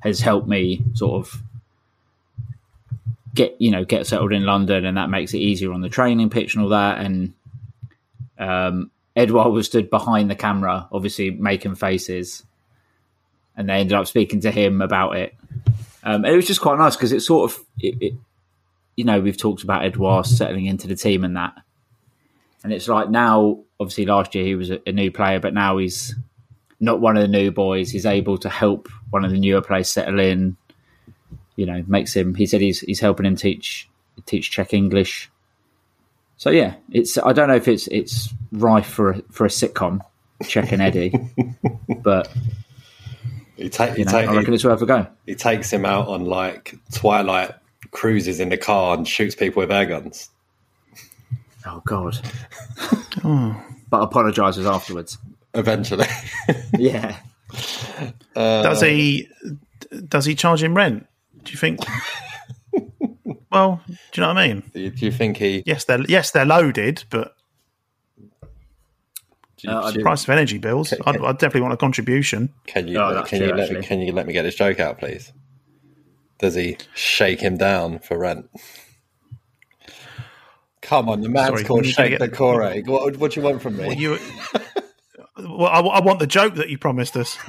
has 0.00 0.20
helped 0.20 0.48
me 0.48 0.82
sort 0.94 1.14
of 1.26 1.42
get 3.34 3.56
you 3.60 3.70
know 3.70 3.84
get 3.84 4.06
settled 4.06 4.32
in 4.32 4.44
London, 4.44 4.84
and 4.84 4.96
that 4.96 5.10
makes 5.10 5.34
it 5.34 5.38
easier 5.38 5.72
on 5.72 5.80
the 5.80 5.88
training 5.88 6.30
pitch 6.30 6.54
and 6.54 6.64
all 6.64 6.70
that. 6.70 6.98
And 6.98 7.34
um, 8.38 8.90
Edouard 9.14 9.52
was 9.52 9.66
stood 9.66 9.90
behind 9.90 10.30
the 10.30 10.34
camera, 10.34 10.88
obviously 10.90 11.30
making 11.30 11.74
faces, 11.74 12.44
and 13.56 13.68
they 13.68 13.74
ended 13.74 13.96
up 13.96 14.06
speaking 14.06 14.40
to 14.40 14.50
him 14.50 14.80
about 14.80 15.16
it. 15.16 15.34
Um, 16.04 16.24
and 16.24 16.26
it 16.26 16.36
was 16.36 16.46
just 16.46 16.60
quite 16.60 16.78
nice 16.78 16.96
because 16.96 17.12
it 17.12 17.20
sort 17.20 17.50
of, 17.50 17.64
it, 17.78 17.96
it, 18.00 18.14
you 18.96 19.04
know, 19.04 19.20
we've 19.20 19.36
talked 19.36 19.62
about 19.62 19.84
Edouard 19.84 20.26
settling 20.26 20.66
into 20.66 20.86
the 20.88 20.96
team 20.96 21.24
and 21.24 21.36
that. 21.36 21.54
And 22.64 22.72
it's 22.72 22.88
like 22.88 23.10
now, 23.10 23.60
obviously, 23.78 24.06
last 24.06 24.34
year 24.34 24.44
he 24.44 24.54
was 24.54 24.70
a, 24.70 24.80
a 24.86 24.92
new 24.92 25.10
player, 25.10 25.40
but 25.40 25.54
now 25.54 25.78
he's 25.78 26.14
not 26.80 27.00
one 27.00 27.16
of 27.16 27.22
the 27.22 27.28
new 27.28 27.50
boys. 27.50 27.90
He's 27.90 28.06
able 28.06 28.38
to 28.38 28.48
help 28.48 28.88
one 29.10 29.24
of 29.24 29.30
the 29.30 29.38
newer 29.38 29.62
players 29.62 29.90
settle 29.90 30.20
in. 30.20 30.56
You 31.56 31.66
know, 31.66 31.84
makes 31.86 32.14
him. 32.14 32.34
He 32.34 32.46
said 32.46 32.60
he's 32.60 32.80
he's 32.80 33.00
helping 33.00 33.26
him 33.26 33.36
teach 33.36 33.88
teach 34.26 34.50
Czech 34.50 34.72
English. 34.72 35.30
So 36.42 36.50
yeah, 36.50 36.74
it's. 36.90 37.16
I 37.18 37.32
don't 37.32 37.46
know 37.46 37.54
if 37.54 37.68
it's 37.68 37.86
it's 37.86 38.34
rife 38.50 38.88
for 38.88 39.10
a, 39.10 39.22
for 39.30 39.44
a 39.44 39.48
sitcom, 39.48 40.00
Czech 40.44 40.72
and 40.72 40.82
Eddie, 40.82 41.14
but 42.02 42.26
He, 43.56 43.68
ta- 43.68 43.94
you 43.96 44.04
know, 44.04 44.10
ta- 44.10 44.18
I 44.18 44.34
reckon 44.34 44.46
he, 44.46 44.54
it's 44.56 44.64
worth 44.64 44.82
a 44.82 44.86
go. 44.86 45.06
he 45.24 45.36
takes 45.36 45.72
him 45.72 45.84
out 45.84 46.08
on 46.08 46.24
like 46.24 46.74
Twilight 46.92 47.52
cruises 47.92 48.40
in 48.40 48.48
the 48.48 48.56
car 48.56 48.96
and 48.96 49.06
shoots 49.06 49.36
people 49.36 49.60
with 49.60 49.70
air 49.70 49.86
guns. 49.86 50.30
Oh 51.64 51.80
God! 51.84 52.18
Oh. 53.24 53.64
but 53.88 54.00
apologises 54.02 54.66
afterwards. 54.66 55.18
Eventually. 55.54 56.06
Yeah. 56.76 57.18
Uh, 58.34 58.62
does 58.64 58.80
he 58.80 59.28
does 60.08 60.24
he 60.24 60.34
charge 60.34 60.60
him 60.60 60.74
rent? 60.76 61.06
Do 61.44 61.52
you 61.52 61.58
think? 61.58 61.78
Well, 63.52 63.82
do 63.86 63.92
you 64.14 64.20
know 64.22 64.28
what 64.28 64.38
I 64.38 64.48
mean? 64.48 64.62
Do 64.72 64.80
you, 64.80 64.90
do 64.90 65.04
you 65.06 65.12
think 65.12 65.36
he? 65.36 65.62
Yes, 65.66 65.84
they're 65.84 66.00
yes 66.02 66.30
they're 66.32 66.44
loaded, 66.46 67.04
but 67.10 67.34
Do 69.58 69.68
you, 69.68 69.70
Uh, 69.70 69.90
do 69.92 69.98
you- 69.98 70.04
price 70.04 70.24
of 70.24 70.30
energy 70.30 70.58
bills. 70.58 70.92
Okay, 70.92 71.02
I'd. 71.06 71.16
I'd 71.20 71.38
definitely 71.38 71.60
want 71.60 71.74
a 71.74 71.76
contribution. 71.76 72.52
Can 72.66 72.88
you 72.88 72.98
Oh, 72.98 73.22
can 73.24 73.38
true, 73.38 73.48
you 73.48 73.54
let 73.54 73.70
me, 73.70 73.82
can 73.82 74.00
you 74.00 74.12
let 74.12 74.26
me 74.26 74.32
get 74.32 74.42
this 74.42 74.56
joke 74.56 74.80
out, 74.80 74.98
please? 74.98 75.32
Does 76.38 76.54
he 76.56 76.76
shake 76.94 77.40
him 77.40 77.56
down 77.56 78.00
for 78.00 78.18
rent? 78.18 78.46
Come 80.80 81.08
on, 81.08 81.20
the 81.20 81.28
man's 81.28 81.46
Sorry, 81.50 81.62
called 81.64 81.86
Shake 81.86 82.18
the 82.18 82.28
Core. 82.28 82.64
What, 82.86 83.16
what 83.18 83.30
do 83.32 83.40
you 83.40 83.46
want 83.46 83.62
from 83.62 83.76
me? 83.76 83.86
Well, 83.86 83.94
you, 83.96 84.18
well, 85.38 85.66
I, 85.68 85.78
I 85.78 86.00
want 86.00 86.18
the 86.18 86.26
joke 86.26 86.56
that 86.56 86.68
you 86.70 86.78
promised 86.78 87.16
us. 87.16 87.38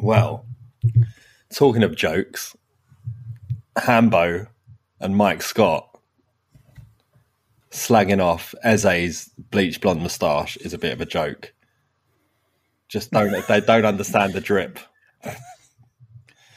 Well, 0.00 0.46
talking 1.54 1.82
of 1.82 1.96
jokes, 1.96 2.56
Hambo 3.76 4.46
and 5.00 5.16
Mike 5.16 5.42
Scott 5.42 5.84
slagging 7.70 8.22
off 8.22 8.54
Eze's 8.64 9.30
bleach 9.50 9.80
blonde 9.80 10.02
moustache 10.02 10.56
is 10.58 10.72
a 10.72 10.78
bit 10.78 10.92
of 10.92 11.00
a 11.00 11.06
joke. 11.06 11.52
Just 12.88 13.10
don't 13.10 13.46
they 13.46 13.60
don't 13.60 13.84
understand 13.84 14.32
the 14.32 14.40
drip. 14.40 14.78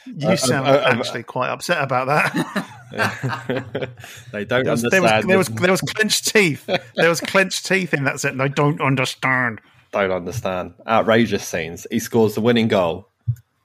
You 0.06 0.36
sound 0.36 0.66
uh, 0.66 0.70
uh, 0.70 0.94
actually 0.98 1.22
quite 1.22 1.48
upset 1.50 1.82
about 1.82 2.06
that. 2.06 2.68
They 4.32 4.44
don't 4.44 4.64
There 4.64 4.72
was, 4.72 4.84
understand. 4.84 4.92
there 4.92 5.02
was 5.02 5.24
there 5.24 5.38
was 5.38 5.48
there 5.48 5.70
was 5.70 5.80
clenched 5.80 6.28
teeth. 6.28 6.66
There 6.94 7.08
was 7.08 7.20
clenched 7.22 7.64
teeth 7.64 7.94
in 7.94 8.04
that 8.04 8.20
set. 8.20 8.38
I 8.38 8.48
don't 8.48 8.80
understand. 8.82 9.60
don't 9.92 10.10
understand. 10.10 10.74
Outrageous 10.86 11.46
scenes. 11.46 11.86
He 11.90 11.98
scores 11.98 12.34
the 12.34 12.42
winning 12.42 12.68
goal 12.68 13.08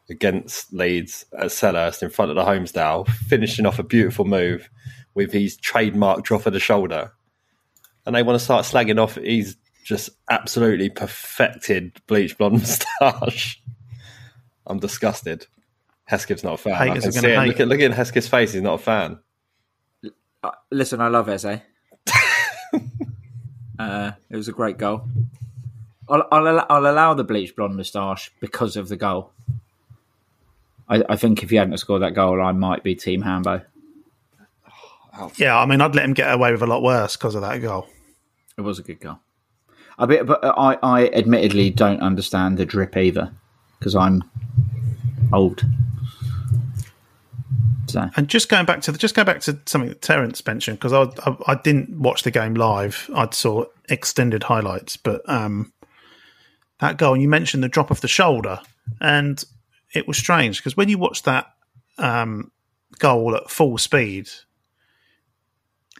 against 0.10 0.74
Leeds 0.74 1.26
at 1.38 1.48
Selhurst 1.48 2.02
in 2.02 2.10
front 2.10 2.32
of 2.32 2.36
the 2.36 2.44
Holmesdale, 2.44 3.08
finishing 3.08 3.66
off 3.66 3.80
a 3.80 3.84
beautiful 3.84 4.26
move 4.26 4.70
with 5.14 5.32
his 5.32 5.58
trademark 5.58 6.24
drop 6.24 6.46
of 6.46 6.54
the 6.54 6.60
shoulder. 6.60 7.12
And 8.06 8.16
they 8.16 8.24
want 8.24 8.40
to 8.40 8.44
start 8.44 8.66
slagging 8.66 9.02
off 9.02 9.16
his 9.16 9.58
just 9.84 10.10
absolutely 10.30 10.90
perfected 10.90 12.00
bleach 12.08 12.38
blonde 12.38 12.60
moustache. 13.02 13.62
I'm 14.66 14.80
disgusted. 14.80 15.48
Hesketh's 16.10 16.44
not 16.44 16.56
a 16.56 16.58
fan. 16.58 16.74
I 16.74 17.00
can 17.00 17.12
see 17.12 17.20
hate. 17.20 17.48
Look 17.48 17.60
at, 17.60 17.68
look 17.68 17.80
at 17.82 17.92
Hesketh's 17.92 18.28
face. 18.28 18.54
He's 18.54 18.62
not 18.62 18.76
a 18.76 18.84
fan. 18.84 19.20
Uh, 20.44 20.52
listen, 20.72 21.02
I 21.02 21.08
love 21.08 21.28
Eze. 21.28 21.46
uh, 23.80 24.12
it 24.30 24.36
was 24.36 24.48
a 24.48 24.54
great 24.54 24.78
goal. 24.78 25.04
I'll, 26.10 26.26
I'll, 26.32 26.66
I'll 26.70 26.92
allow 26.92 27.14
the 27.14 27.24
bleach 27.24 27.56
blonde 27.56 27.76
moustache 27.76 28.32
because 28.40 28.78
of 28.78 28.88
the 28.88 28.96
goal. 28.96 29.34
I, 30.90 31.04
I 31.10 31.16
think 31.16 31.44
if 31.44 31.50
he 31.50 31.56
hadn't 31.58 31.78
scored 31.78 32.02
that 32.02 32.14
goal, 32.14 32.42
I 32.42 32.52
might 32.52 32.84
be 32.84 32.96
Team 32.96 33.22
Hambo. 33.22 33.62
Yeah, 35.38 35.58
I 35.58 35.66
mean, 35.66 35.82
I'd 35.82 35.96
let 35.96 36.06
him 36.06 36.14
get 36.14 36.32
away 36.32 36.52
with 36.52 36.62
a 36.62 36.68
lot 36.68 36.84
worse 36.84 37.18
because 37.18 37.36
of 37.36 37.42
that 37.42 37.62
goal. 37.62 37.88
It 38.58 38.62
was 38.62 38.80
a 38.80 38.84
good 38.84 39.00
goal. 39.00 39.20
I 39.98 40.06
bet, 40.06 40.26
but 40.28 40.40
I, 40.44 40.78
I 40.84 41.08
admittedly 41.08 41.72
don't 41.72 42.02
understand 42.02 42.58
the 42.58 42.66
drip 42.66 42.96
either 42.96 43.34
because 43.80 43.96
I'm 43.96 44.24
old. 45.34 45.64
So 47.88 48.10
And 48.16 48.28
just 48.28 48.50
going 48.50 48.66
back 48.66 48.82
to 48.82 48.92
the, 48.92 48.98
just 48.98 49.16
go 49.16 49.24
back 49.24 49.40
to 49.42 49.60
something 49.66 49.90
that 49.90 50.02
Terence 50.02 50.46
mentioned 50.46 50.80
because 50.80 50.94
I, 50.94 51.04
I 51.30 51.38
I 51.48 51.56
didn't 51.56 52.00
watch 52.00 52.24
the 52.24 52.32
game 52.32 52.54
live. 52.54 53.10
I 53.16 53.28
saw 53.32 53.66
extended 53.90 54.44
highlights, 54.44 54.98
but 54.98 55.28
um, 55.30 55.72
that 56.80 56.98
goal 56.98 57.14
and 57.14 57.22
you 57.22 57.30
mentioned 57.30 57.64
the 57.64 57.70
drop 57.70 57.90
of 57.90 58.02
the 58.02 58.08
shoulder, 58.08 58.60
and 59.00 59.44
it 59.94 60.08
was 60.08 60.18
strange 60.18 60.58
because 60.58 60.78
when 60.78 60.90
you 60.90 60.98
watch 60.98 61.24
that 61.24 61.48
um, 61.98 62.52
goal 63.00 63.36
at 63.36 63.50
full 63.50 63.78
speed, 63.78 64.30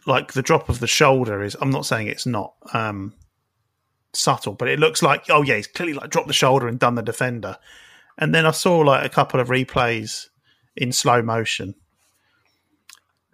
like 0.06 0.32
the 0.32 0.42
drop 0.42 0.68
of 0.68 0.80
the 0.80 0.86
shoulder 0.86 1.42
is. 1.42 1.56
I'm 1.60 1.70
not 1.70 1.86
saying 1.86 2.06
it's 2.06 2.26
not 2.26 2.54
um, 2.72 3.14
subtle, 4.12 4.54
but 4.54 4.68
it 4.68 4.78
looks 4.78 5.02
like 5.02 5.26
oh 5.28 5.42
yeah, 5.42 5.56
he's 5.56 5.66
clearly 5.66 5.94
like 5.94 6.10
dropped 6.10 6.28
the 6.28 6.34
shoulder 6.34 6.66
and 6.66 6.78
done 6.78 6.94
the 6.94 7.02
defender. 7.02 7.58
And 8.16 8.34
then 8.34 8.46
I 8.46 8.50
saw 8.50 8.78
like 8.78 9.04
a 9.04 9.08
couple 9.08 9.38
of 9.38 9.48
replays 9.48 10.28
in 10.76 10.92
slow 10.92 11.22
motion, 11.22 11.74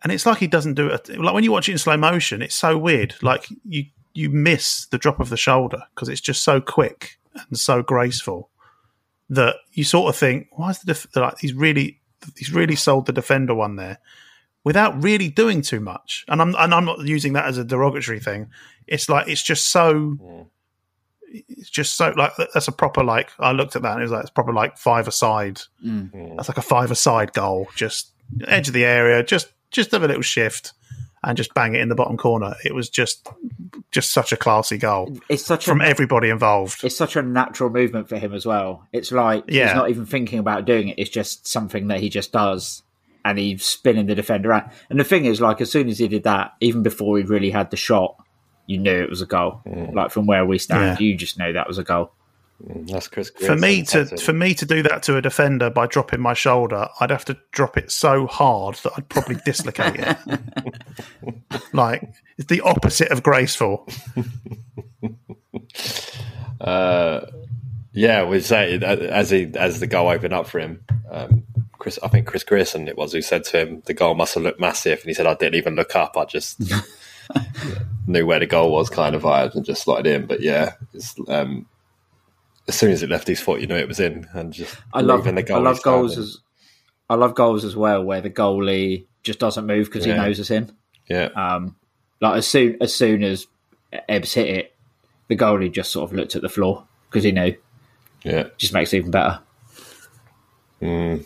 and 0.02 0.12
it's 0.12 0.26
like 0.26 0.38
he 0.38 0.46
doesn't 0.46 0.74
do 0.74 0.88
it. 0.88 1.08
Like 1.08 1.34
when 1.34 1.44
you 1.44 1.52
watch 1.52 1.68
it 1.68 1.72
in 1.72 1.78
slow 1.78 1.96
motion, 1.96 2.42
it's 2.42 2.56
so 2.56 2.76
weird. 2.76 3.14
Like 3.22 3.46
you 3.64 3.84
you 4.12 4.30
miss 4.30 4.86
the 4.86 4.98
drop 4.98 5.20
of 5.20 5.30
the 5.30 5.36
shoulder 5.36 5.82
because 5.94 6.08
it's 6.08 6.20
just 6.20 6.42
so 6.42 6.60
quick 6.60 7.18
and 7.48 7.58
so 7.58 7.82
graceful 7.82 8.50
that 9.34 9.56
you 9.72 9.84
sort 9.84 10.08
of 10.08 10.16
think, 10.18 10.48
why 10.52 10.70
is 10.70 10.78
the 10.80 10.86
def- 10.86 11.16
like 11.16 11.38
he's 11.38 11.52
really 11.52 12.00
he's 12.36 12.52
really 12.52 12.76
sold 12.76 13.06
the 13.06 13.12
defender 13.12 13.54
one 13.54 13.76
there 13.76 13.98
without 14.64 15.02
really 15.02 15.28
doing 15.28 15.62
too 15.62 15.80
much. 15.80 16.24
And 16.28 16.40
I'm 16.40 16.54
and 16.56 16.74
I'm 16.74 16.84
not 16.84 17.00
using 17.00 17.34
that 17.34 17.46
as 17.46 17.58
a 17.58 17.64
derogatory 17.64 18.20
thing. 18.20 18.48
It's 18.86 19.08
like 19.08 19.28
it's 19.28 19.42
just 19.42 19.70
so. 19.70 20.10
Hmm. 20.10 20.42
It's 21.36 21.68
just 21.68 21.96
so 21.96 22.14
like 22.16 22.32
that's 22.36 22.68
a 22.68 22.72
proper 22.72 23.02
like 23.02 23.30
I 23.40 23.50
looked 23.50 23.74
at 23.74 23.82
that 23.82 23.92
and 23.92 24.00
it 24.00 24.04
was 24.04 24.12
like 24.12 24.22
it's 24.22 24.30
proper 24.30 24.52
like 24.52 24.78
five 24.78 25.08
aside. 25.08 25.60
Hmm. 25.82 26.06
That's 26.36 26.48
like 26.48 26.58
a 26.58 26.62
five 26.62 26.92
aside 26.92 27.32
goal, 27.32 27.66
just 27.74 28.12
edge 28.46 28.68
of 28.68 28.74
the 28.74 28.84
area, 28.84 29.22
just 29.24 29.48
just 29.72 29.90
have 29.90 30.04
a 30.04 30.06
little 30.06 30.22
shift 30.22 30.72
and 31.26 31.36
just 31.36 31.54
bang 31.54 31.74
it 31.74 31.80
in 31.80 31.88
the 31.88 31.94
bottom 31.94 32.16
corner. 32.16 32.54
It 32.64 32.74
was 32.74 32.88
just 32.88 33.28
just 33.90 34.12
such 34.12 34.32
a 34.32 34.36
classy 34.36 34.76
goal 34.78 35.16
It's 35.28 35.44
such 35.44 35.64
from 35.64 35.80
a 35.80 35.84
everybody 35.84 36.28
involved. 36.28 36.82
it's 36.84 36.96
such 36.96 37.16
a 37.16 37.22
natural 37.22 37.70
movement 37.70 38.08
for 38.08 38.16
him 38.18 38.34
as 38.34 38.44
well. 38.44 38.86
It's 38.92 39.12
like 39.12 39.44
Yeah. 39.48 39.68
he's 39.68 39.76
not 39.76 39.90
even 39.90 40.06
thinking 40.06 40.38
about 40.38 40.64
doing 40.64 40.88
it. 40.88 40.98
It's 40.98 41.10
just 41.10 41.46
something 41.46 41.88
that 41.88 42.00
he 42.00 42.08
just 42.08 42.32
does, 42.32 42.82
and 43.24 43.38
he's 43.38 43.64
spinning 43.64 44.06
the 44.06 44.14
defender 44.14 44.52
out. 44.52 44.70
And 44.90 44.98
the 45.00 45.04
thing 45.04 45.24
is, 45.24 45.40
like 45.40 45.60
as 45.60 45.70
soon 45.70 45.88
as 45.88 45.98
he 45.98 46.08
did 46.08 46.24
that, 46.24 46.52
even 46.60 46.82
before 46.82 47.16
he 47.18 47.24
really 47.24 47.50
had 47.50 47.70
the 47.70 47.76
shot, 47.76 48.16
you 48.66 48.78
knew 48.78 49.02
it 49.02 49.10
was 49.10 49.22
a 49.22 49.26
goal. 49.26 49.60
Mm. 49.66 49.94
Like 49.94 50.10
from 50.10 50.26
where 50.26 50.44
we 50.44 50.58
stand, 50.58 50.98
Yeah. 51.00 51.06
you 51.06 51.16
just 51.16 51.38
know 51.38 51.52
that 51.52 51.68
was 51.68 51.78
a 51.78 51.84
goal. 51.84 52.12
That's 52.60 53.08
Chris. 53.08 53.30
for 53.30 53.56
me 53.56 53.82
to 53.84 54.06
for 54.18 54.32
me 54.32 54.54
to 54.54 54.64
do 54.64 54.82
that 54.84 55.02
to 55.04 55.16
a 55.16 55.22
defender 55.22 55.70
by 55.70 55.86
dropping 55.86 56.20
my 56.20 56.34
shoulder, 56.34 56.88
I'd 57.00 57.10
have 57.10 57.24
to 57.26 57.36
drop 57.52 57.76
it 57.76 57.90
so 57.90 58.26
hard 58.26 58.76
that 58.76 58.92
I'd 58.96 59.08
probably 59.08 59.36
dislocate 59.44 59.96
it. 59.98 60.16
like 61.72 62.08
it's 62.38 62.48
the 62.48 62.60
opposite 62.60 63.10
of 63.10 63.22
graceful. 63.22 63.88
Yeah, 67.94 68.24
we 68.24 68.40
say 68.40 68.76
as 68.80 69.30
he 69.30 69.52
as 69.56 69.78
the 69.78 69.86
goal 69.86 70.08
opened 70.08 70.34
up 70.34 70.48
for 70.48 70.58
him. 70.58 70.84
Um, 71.10 71.44
Chris, 71.78 71.98
I 72.02 72.08
think 72.08 72.26
Chris 72.26 72.42
Grierson 72.42 72.88
it 72.88 72.96
was 72.96 73.12
who 73.12 73.22
said 73.22 73.44
to 73.44 73.60
him, 73.60 73.82
"The 73.86 73.94
goal 73.94 74.14
must 74.14 74.34
have 74.34 74.42
looked 74.42 74.58
massive," 74.58 74.98
and 74.98 75.08
he 75.08 75.14
said, 75.14 75.26
"I 75.26 75.34
didn't 75.34 75.54
even 75.54 75.76
look 75.76 75.94
up. 75.94 76.16
I 76.16 76.24
just 76.24 76.60
knew 78.06 78.26
where 78.26 78.40
the 78.40 78.46
goal 78.46 78.72
was, 78.72 78.90
kind 78.90 79.14
of 79.14 79.22
vibes, 79.22 79.54
and 79.54 79.64
just 79.64 79.82
slotted 79.82 80.08
in." 80.08 80.26
But 80.26 80.40
yeah, 80.40 80.72
it's, 80.92 81.14
um, 81.28 81.66
as 82.68 82.74
soon 82.76 82.90
as 82.92 83.02
it 83.02 83.10
left 83.10 83.26
his 83.28 83.40
foot, 83.40 83.60
you 83.60 83.66
knew 83.66 83.76
it 83.76 83.88
was 83.88 84.00
in, 84.00 84.26
and 84.32 84.52
just 84.52 84.76
I 84.92 85.00
love 85.00 85.20
leaving 85.20 85.34
the 85.36 85.42
goal. 85.42 85.58
I 85.58 85.60
love 85.60 85.82
goals 85.82 86.12
finding. 86.14 86.28
as 86.30 86.38
I 87.10 87.14
love 87.16 87.34
goals 87.34 87.64
as 87.64 87.76
well 87.76 88.02
where 88.02 88.20
the 88.20 88.30
goalie 88.30 89.04
just 89.22 89.38
doesn't 89.38 89.66
move 89.66 89.86
because 89.86 90.06
Yeah. 90.06 90.14
he 90.14 90.20
knows 90.20 90.40
it's 90.40 90.50
in. 90.50 90.72
yeah, 91.08 91.26
Um, 91.36 91.76
like 92.20 92.36
as 92.38 92.46
soon 92.46 92.76
as 92.80 92.94
soon 92.94 93.22
as 93.22 93.46
Ebbs 94.08 94.32
hit 94.34 94.48
it, 94.48 94.74
the 95.28 95.36
goalie 95.36 95.70
just 95.72 95.92
sort 95.92 96.10
of 96.10 96.16
looked 96.16 96.34
at 96.36 96.42
the 96.42 96.48
floor 96.48 96.84
because 97.10 97.24
he 97.24 97.32
knew. 97.32 97.54
yeah. 98.22 98.44
Just 98.58 98.72
makes 98.72 98.92
it 98.92 98.98
even 98.98 99.10
better. 99.10 99.40
Mm. 100.82 101.24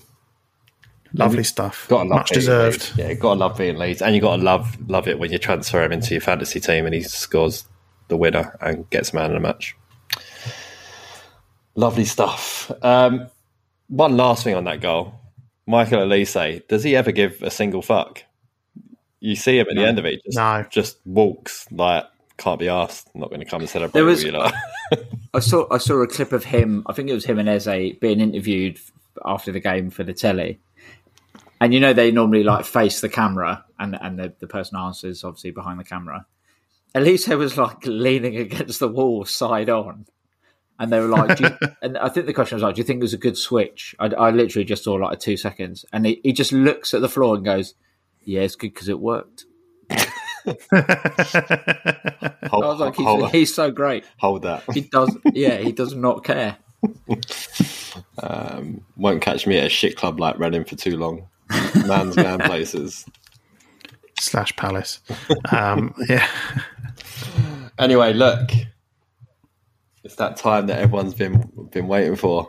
Lovely 1.15 1.45
stuff. 1.45 1.87
Got 1.89 2.03
to 2.05 2.09
love 2.11 2.19
Much 2.19 2.31
deserved. 2.31 2.81
Leeds. 2.81 2.99
Yeah, 2.99 3.15
got 3.15 3.35
to 3.35 3.41
love 3.41 3.57
being 3.57 3.79
Leeds, 3.79 4.03
and 4.03 4.15
you 4.15 4.21
got 4.21 4.37
to 4.37 4.43
love 4.43 4.77
love 4.91 5.09
it 5.09 5.19
when 5.19 5.33
you 5.33 5.39
transfer 5.39 5.83
him 5.83 5.93
into 5.93 6.13
your 6.15 6.21
fantasy 6.21 6.61
team 6.61 6.85
and 6.85 6.95
he 6.95 7.03
scores 7.03 7.65
the 8.09 8.17
winner 8.17 8.57
and 8.61 8.89
gets 8.91 9.15
man 9.15 9.27
of 9.27 9.33
the 9.33 9.41
match. 9.41 9.75
Lovely 11.79 12.05
stuff. 12.05 12.73
Um, 12.83 13.29
one 13.87 14.17
last 14.17 14.43
thing 14.43 14.57
on 14.57 14.65
that 14.65 14.81
goal, 14.81 15.15
Michael 15.65 16.01
Olise. 16.01 16.67
Does 16.67 16.83
he 16.83 16.97
ever 16.97 17.13
give 17.13 17.41
a 17.41 17.51
single 17.53 17.83
fuck? 17.83 18.25
You 19.21 19.37
see 19.37 19.61
him 19.61 19.69
at 19.71 19.77
the 19.77 19.87
end 19.87 20.01
of 20.01 20.05
it, 20.05 20.21
just, 20.25 20.37
No. 20.37 20.65
just 20.71 20.99
walks 21.07 21.71
like 21.71 22.05
can't 22.37 22.59
be 22.59 22.69
asked. 22.69 23.15
Not 23.15 23.29
going 23.31 23.39
to 23.41 23.47
come 23.47 23.61
and 23.61 23.71
celebrate. 23.71 23.93
There 23.93 24.05
with 24.05 24.15
was- 24.17 24.25
you 24.25 24.33
lot. 24.33 24.53
I 25.35 25.39
saw 25.39 25.67
I 25.71 25.79
saw 25.79 26.03
a 26.03 26.09
clip 26.09 26.33
of 26.33 26.43
him. 26.43 26.83
I 26.87 26.95
think 26.95 27.11
it 27.11 27.15
was 27.15 27.25
him 27.25 27.39
and 27.39 27.49
Eze 27.49 27.97
being 28.01 28.19
interviewed 28.21 28.81
after 29.25 29.53
the 29.53 29.61
game 29.61 29.91
for 29.91 30.03
the 30.03 30.15
telly. 30.15 30.59
And 31.61 31.73
you 31.73 31.79
know 31.79 31.93
they 31.93 32.11
normally 32.11 32.43
like 32.43 32.65
face 32.65 33.01
the 33.01 33.09
camera, 33.09 33.65
and 33.79 33.97
and 34.01 34.19
the, 34.19 34.33
the 34.41 34.49
person 34.49 34.77
answers 34.77 35.23
obviously 35.23 35.53
behind 35.53 35.79
the 35.79 35.85
camera. 35.85 36.27
Olise 36.97 37.39
was 37.39 37.57
like 37.57 37.87
leaning 37.87 38.37
against 38.37 38.81
the 38.81 38.89
wall, 38.89 39.25
side 39.25 39.71
on, 39.71 40.07
and 40.79 40.93
they 40.93 41.01
were 41.01 41.09
like, 41.09 41.37
do 41.37 41.45
you, 41.45 41.59
and 41.83 41.99
I 41.99 42.09
think 42.09 42.27
the 42.27 42.33
question 42.33 42.57
was 42.57 42.63
like, 42.63 42.77
"Do 42.77 42.81
you 42.81 42.85
think 42.85 42.99
it 42.99 43.03
was 43.03 43.15
a 43.15 43.19
good 43.19 43.37
switch?" 43.37 43.95
I, 43.99 44.07
I 44.07 44.31
literally 44.31 44.65
just 44.65 44.85
saw 44.85 44.95
like 44.95 45.19
two 45.19 45.37
seconds, 45.37 45.85
and 45.93 46.07
he, 46.07 46.21
he 46.23 46.33
just 46.33 46.53
looks 46.53 46.95
at 46.95 47.01
the 47.01 47.09
floor 47.09 47.35
and 47.35 47.45
goes, 47.45 47.75
"Yeah, 48.25 48.43
it's 48.43 48.57
good 48.57 48.73
because 48.75 48.89
it 48.89 49.01
worked." 49.01 49.45
hold, 49.91 50.57
I 50.73 52.47
was 52.51 52.81
like, 52.81 52.95
hold, 52.97 53.23
he's, 53.25 53.33
he's 53.33 53.55
so 53.55 53.71
great. 53.71 54.05
hold 54.19 54.43
that. 54.43 54.65
He 54.73 54.83
does, 54.83 55.17
yeah, 55.33 55.57
he 55.59 55.73
does 55.73 55.95
not 55.95 56.25
care. 56.25 56.57
Won't 58.97 59.23
catch 59.23 59.47
me 59.47 59.59
at 59.59 59.67
a 59.67 59.69
shit 59.69 59.97
club 59.97 60.21
like 60.21 60.39
Reading 60.39 60.65
for 60.65 60.77
too 60.77 60.97
long. 60.97 61.29
Man's 61.87 62.17
man 62.17 62.39
places. 62.41 63.05
Slash 64.21 64.55
Palace. 64.57 65.01
Um, 65.51 65.95
yeah. 66.09 66.27
Anyway, 67.79 68.13
look, 68.13 68.51
it's 70.09 70.17
that 70.17 70.39
time 70.39 70.67
that 70.69 70.79
everyone's 70.79 71.13
been 71.13 71.51
been 71.71 71.87
waiting 71.87 72.17
for. 72.17 72.49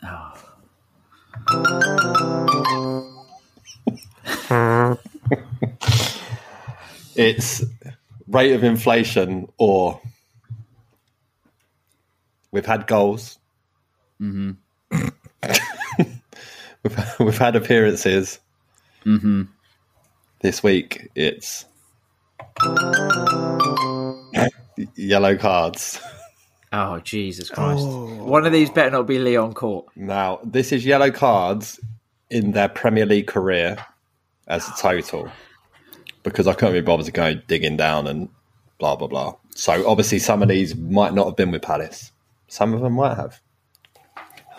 it's 7.16 7.64
rate 8.28 8.52
of 8.52 8.62
inflation, 8.62 9.48
or 9.58 10.00
we've 12.52 12.64
had 12.64 12.86
goals. 12.86 13.40
Mm-hmm. 14.20 14.52
we've 16.84 17.14
we've 17.18 17.38
had 17.38 17.56
appearances. 17.56 18.38
Mm-hmm. 19.04 19.42
This 20.42 20.62
week, 20.62 21.10
it's 21.16 21.64
yellow 24.94 25.36
cards. 25.36 26.00
Oh 26.72 27.00
Jesus 27.00 27.50
Christ! 27.50 27.80
Oh. 27.82 28.24
One 28.24 28.46
of 28.46 28.52
these 28.52 28.70
better 28.70 28.90
not 28.90 29.06
be 29.06 29.18
Leon 29.18 29.54
Cort. 29.54 29.86
Now, 29.96 30.38
this 30.44 30.70
is 30.72 30.86
yellow 30.86 31.10
cards 31.10 31.80
in 32.30 32.52
their 32.52 32.68
Premier 32.68 33.06
League 33.06 33.26
career 33.26 33.76
as 34.46 34.68
a 34.68 34.72
total, 34.78 35.28
because 36.22 36.46
I 36.46 36.52
couldn't 36.52 36.74
be 36.74 36.80
bothered 36.80 37.06
to 37.06 37.12
go 37.12 37.34
digging 37.34 37.76
down 37.76 38.06
and 38.06 38.28
blah 38.78 38.94
blah 38.96 39.08
blah. 39.08 39.34
So 39.56 39.88
obviously, 39.88 40.20
some 40.20 40.42
of 40.42 40.48
these 40.48 40.76
might 40.76 41.12
not 41.12 41.26
have 41.26 41.36
been 41.36 41.50
with 41.50 41.62
Palace. 41.62 42.12
Some 42.46 42.72
of 42.72 42.80
them 42.82 42.92
might 42.94 43.16
have. 43.16 43.40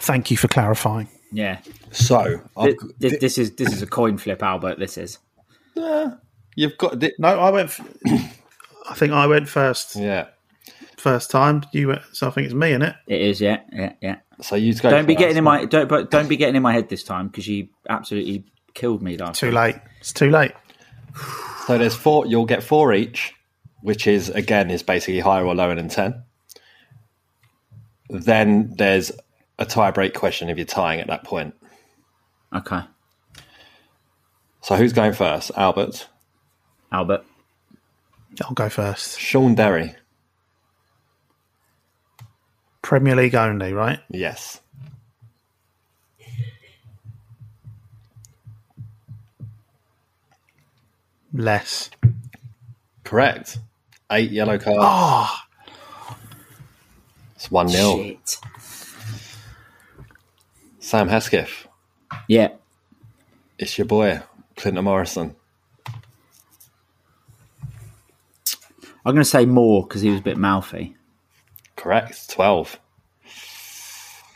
Thank 0.01 0.31
you 0.31 0.37
for 0.37 0.47
clarifying. 0.47 1.07
Yeah, 1.31 1.59
So 1.91 2.41
I've, 2.57 2.77
Th- 2.77 2.77
this, 2.99 3.19
this 3.19 3.37
is 3.37 3.51
this 3.55 3.71
is 3.71 3.81
a 3.81 3.87
coin 3.87 4.17
flip, 4.17 4.43
Albert. 4.43 4.79
This 4.79 4.97
is. 4.97 5.17
Yeah, 5.75 6.15
you've 6.55 6.77
got 6.77 6.99
the, 6.99 7.13
No, 7.19 7.39
I 7.39 7.49
went. 7.51 7.69
F- 7.69 8.37
I 8.89 8.95
think 8.95 9.13
I 9.13 9.27
went 9.27 9.47
first. 9.47 9.95
yeah. 9.95 10.27
First 11.01 11.31
time. 11.31 11.63
You. 11.71 11.97
So 12.11 12.27
I 12.27 12.29
think 12.29 12.45
it's 12.45 12.53
me 12.53 12.73
in 12.73 12.83
it. 12.83 12.95
It 13.07 13.21
is, 13.21 13.41
yeah, 13.41 13.61
yeah, 13.73 13.93
yeah. 14.01 14.17
So 14.39 14.55
you 14.55 14.71
go. 14.75 14.91
Don't 14.91 15.07
be 15.07 15.15
getting 15.15 15.35
in 15.35 15.43
my 15.43 15.65
don't 15.65 15.89
but 15.89 16.11
don't 16.11 16.29
be 16.29 16.37
getting 16.37 16.55
in 16.55 16.61
my 16.61 16.73
head 16.73 16.89
this 16.89 17.03
time 17.03 17.27
because 17.27 17.47
you 17.47 17.69
absolutely 17.89 18.45
killed 18.75 19.01
me 19.01 19.17
last. 19.17 19.39
Time. 19.39 19.49
Too 19.49 19.55
week. 19.55 19.55
late. 19.55 19.75
It's 19.99 20.13
too 20.13 20.29
late. 20.29 20.51
So 21.65 21.79
there's 21.79 21.95
four. 21.95 22.27
You'll 22.27 22.45
get 22.45 22.61
four 22.61 22.93
each, 22.93 23.33
which 23.81 24.05
is 24.05 24.29
again 24.29 24.69
is 24.69 24.83
basically 24.83 25.21
higher 25.21 25.43
or 25.43 25.55
lower 25.55 25.73
than 25.73 25.89
ten. 25.89 26.21
Then 28.07 28.75
there's 28.77 29.11
a 29.57 29.65
tie 29.65 29.89
break 29.89 30.13
question 30.13 30.49
if 30.49 30.57
you're 30.57 30.67
tying 30.67 30.99
at 30.99 31.07
that 31.07 31.23
point. 31.23 31.55
Okay, 32.53 32.81
So 34.61 34.75
who's 34.75 34.93
going 34.93 35.13
first? 35.13 35.49
Albert, 35.57 36.07
Albert. 36.91 37.25
I'll 38.45 38.53
go 38.53 38.69
first. 38.69 39.19
Shaun 39.19 39.55
Derry. 39.55 39.95
Premier 42.81 43.15
League 43.15 43.35
only, 43.35 43.73
right? 43.73 43.99
Yes. 44.09 44.59
Less. 51.33 51.89
Correct. 53.03 53.59
Eight 54.11 54.31
yellow 54.31 54.57
cards. 54.57 54.79
Oh, 54.81 55.35
It's 57.35 57.49
one 57.49 57.69
0 57.69 57.97
Shit. 58.03 58.37
Sam 60.79 61.07
Hesketh. 61.07 61.67
Yeah, 62.27 62.49
It's 63.57 63.77
your 63.77 63.85
boy, 63.85 64.21
Clinton 64.57 64.83
Morrison. 64.83 65.35
I'm 69.03 69.13
going 69.15 69.17
to 69.17 69.25
say 69.25 69.45
more 69.45 69.83
because 69.83 70.01
he 70.01 70.09
was 70.09 70.19
a 70.19 70.23
bit 70.23 70.37
mouthy. 70.37 70.95
Correct. 71.81 72.29
12. 72.29 72.79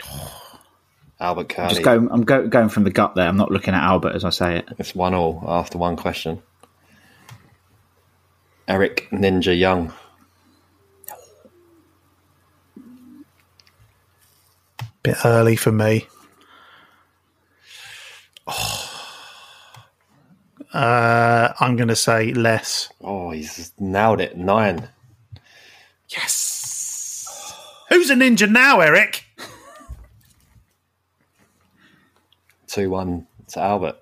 Albert 1.19 1.49
Curley. 1.49 1.69
Just 1.69 1.83
going. 1.83 2.09
I'm 2.11 2.23
go, 2.23 2.47
going 2.47 2.69
from 2.69 2.85
the 2.85 2.89
gut 2.89 3.13
there. 3.13 3.27
I'm 3.27 3.37
not 3.37 3.51
looking 3.51 3.75
at 3.75 3.83
Albert 3.83 4.15
as 4.15 4.25
I 4.25 4.31
say 4.31 4.57
it. 4.57 4.67
It's 4.79 4.95
one 4.95 5.13
all 5.13 5.43
after 5.45 5.77
one 5.77 5.95
question. 5.95 6.41
Eric 8.67 9.09
Ninja 9.11 9.55
Young. 9.55 9.93
Bit 15.03 15.17
early 15.23 15.55
for 15.55 15.71
me. 15.71 16.07
Uh, 20.73 21.53
I'm 21.61 21.77
going 21.77 21.87
to 21.87 21.95
say 21.95 22.33
less. 22.33 22.89
Oh, 22.99 23.29
he's 23.29 23.71
nailed 23.79 24.19
it. 24.19 24.35
Nine. 24.35 24.89
Yes. 26.09 26.54
Who's 27.89 28.09
a 28.09 28.15
ninja 28.15 28.49
now, 28.49 28.79
Eric? 28.81 29.23
2 32.67 32.89
1 32.89 33.27
to 33.49 33.59
Albert. 33.61 33.95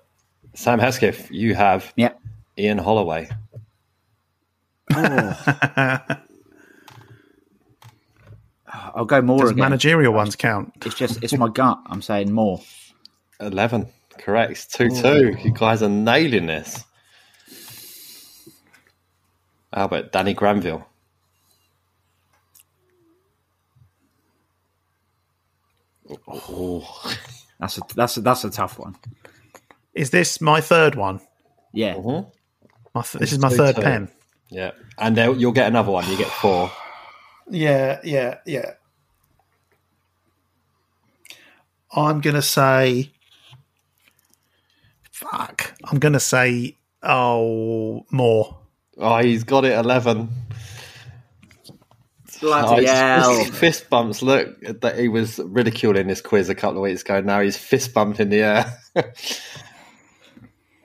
Sam 0.54 0.78
Hesketh, 0.78 1.30
you 1.30 1.54
have 1.54 1.92
Yep. 1.96 2.20
Ian 2.58 2.78
Holloway. 2.78 3.28
Oh. 4.94 6.00
I'll 8.96 9.04
go 9.04 9.20
more 9.22 9.40
Does 9.40 9.50
again. 9.50 9.60
managerial 9.64 10.12
ones 10.12 10.36
count? 10.36 10.72
It's 10.84 10.94
just 10.94 11.22
it's 11.22 11.36
my 11.36 11.48
gut. 11.48 11.78
I'm 11.86 12.02
saying 12.02 12.32
more. 12.32 12.60
11. 13.40 13.88
Correct. 14.18 14.72
2 14.72 14.88
2. 14.90 15.36
You 15.42 15.52
guys 15.52 15.82
are 15.82 15.88
nailing 15.88 16.46
this. 16.46 16.84
Albert, 19.72 20.12
Danny 20.12 20.34
Granville. 20.34 20.86
Oh, 26.28 27.16
That's 27.60 27.78
a 27.78 27.80
that's 27.94 28.16
a, 28.16 28.20
that's 28.20 28.44
a 28.44 28.50
tough 28.50 28.78
one. 28.78 28.96
Is 29.94 30.10
this 30.10 30.40
my 30.40 30.60
third 30.60 30.94
one? 30.96 31.20
Yeah. 31.72 31.94
Uh-huh. 31.96 32.24
My 32.94 33.02
th- 33.02 33.20
this 33.20 33.32
is 33.32 33.38
my 33.38 33.48
Two, 33.50 33.56
third 33.56 33.76
two. 33.76 33.82
pen. 33.82 34.08
yeah. 34.50 34.72
And 34.98 35.16
they'll- 35.16 35.36
you'll 35.36 35.52
get 35.52 35.66
another 35.68 35.90
one. 35.92 36.08
You 36.10 36.16
get 36.16 36.28
four. 36.28 36.70
Yeah, 37.50 38.00
yeah, 38.04 38.38
yeah. 38.46 38.72
I'm 41.92 42.20
gonna 42.20 42.42
say. 42.42 43.10
Fuck. 45.12 45.74
I'm 45.84 45.98
gonna 45.98 46.20
say. 46.20 46.76
Oh, 47.02 48.04
more. 48.10 48.56
Oh, 48.96 49.18
he's 49.18 49.44
got 49.44 49.64
it 49.64 49.72
11. 49.72 50.28
Bloody 52.44 52.86
Oh, 52.88 52.94
hell. 52.94 53.38
his 53.38 53.48
fist 53.56 53.88
bumps. 53.90 54.20
Look, 54.22 54.60
that 54.80 54.98
he 54.98 55.08
was 55.08 55.38
ridiculing 55.38 56.06
this 56.08 56.20
quiz 56.20 56.48
a 56.48 56.54
couple 56.54 56.76
of 56.78 56.82
weeks 56.82 57.02
ago. 57.02 57.20
Now 57.20 57.40
he's 57.40 57.56
fist 57.56 57.94
bumped 57.94 58.20
in 58.20 58.28
the 58.30 58.40
air. 58.42 58.78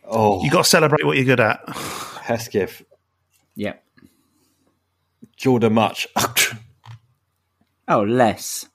oh, 0.05 0.43
You 0.43 0.49
got 0.51 0.63
to 0.63 0.69
celebrate 0.69 1.05
what 1.05 1.17
you're 1.17 1.25
good 1.25 1.39
at. 1.39 1.59
Hesketh, 2.21 2.83
Yep. 3.55 3.83
Jordan 5.37 5.73
Mutch. 5.73 6.07
Oh, 7.91 8.03
less. 8.03 8.67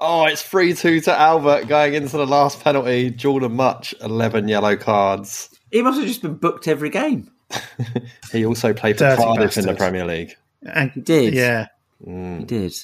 oh, 0.00 0.24
it's 0.24 0.42
3 0.42 0.74
2 0.74 1.02
to 1.02 1.16
Albert 1.16 1.68
going 1.68 1.94
into 1.94 2.16
the 2.16 2.26
last 2.26 2.60
penalty. 2.64 3.10
Jordan 3.10 3.52
Mutch, 3.54 3.94
11 4.00 4.48
yellow 4.48 4.76
cards. 4.76 5.48
He 5.70 5.82
must 5.82 5.98
have 6.00 6.08
just 6.08 6.22
been 6.22 6.34
booked 6.34 6.66
every 6.66 6.90
game. 6.90 7.30
He 8.32 8.44
also 8.44 8.74
played 8.74 8.96
for 8.98 9.04
Dirty 9.04 9.22
Cardiff 9.22 9.56
in 9.56 9.66
the. 9.66 9.74
Premier 9.76 10.04
League. 10.04 10.34
And, 10.64 10.90
He 10.90 11.00
did. 11.00 11.32
Yeah. 11.32 11.68
Mm. 12.06 12.38
He 12.40 12.44
did. 12.44 12.74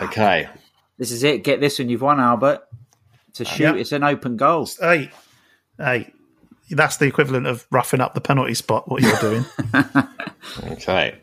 Okay. 0.00 0.48
This 0.98 1.10
is 1.10 1.22
it. 1.24 1.44
Get 1.44 1.60
this, 1.60 1.80
and 1.80 1.90
you've 1.90 2.02
won, 2.02 2.20
Albert. 2.20 2.60
To 3.34 3.44
shoot, 3.44 3.62
Yep. 3.64 3.76
it's 3.76 3.92
an 3.92 4.02
open 4.04 4.36
goal. 4.36 4.68
Hey, 4.80 5.10
hey. 5.78 6.12
That's 6.70 6.96
the 6.96 7.06
equivalent 7.06 7.46
of 7.46 7.66
roughing 7.70 8.00
up 8.00 8.14
the 8.14 8.20
penalty 8.20 8.54
spot. 8.54 8.88
What 8.90 9.02
you're 9.02 9.18
doing? 9.18 9.44
Okay. 10.64 11.18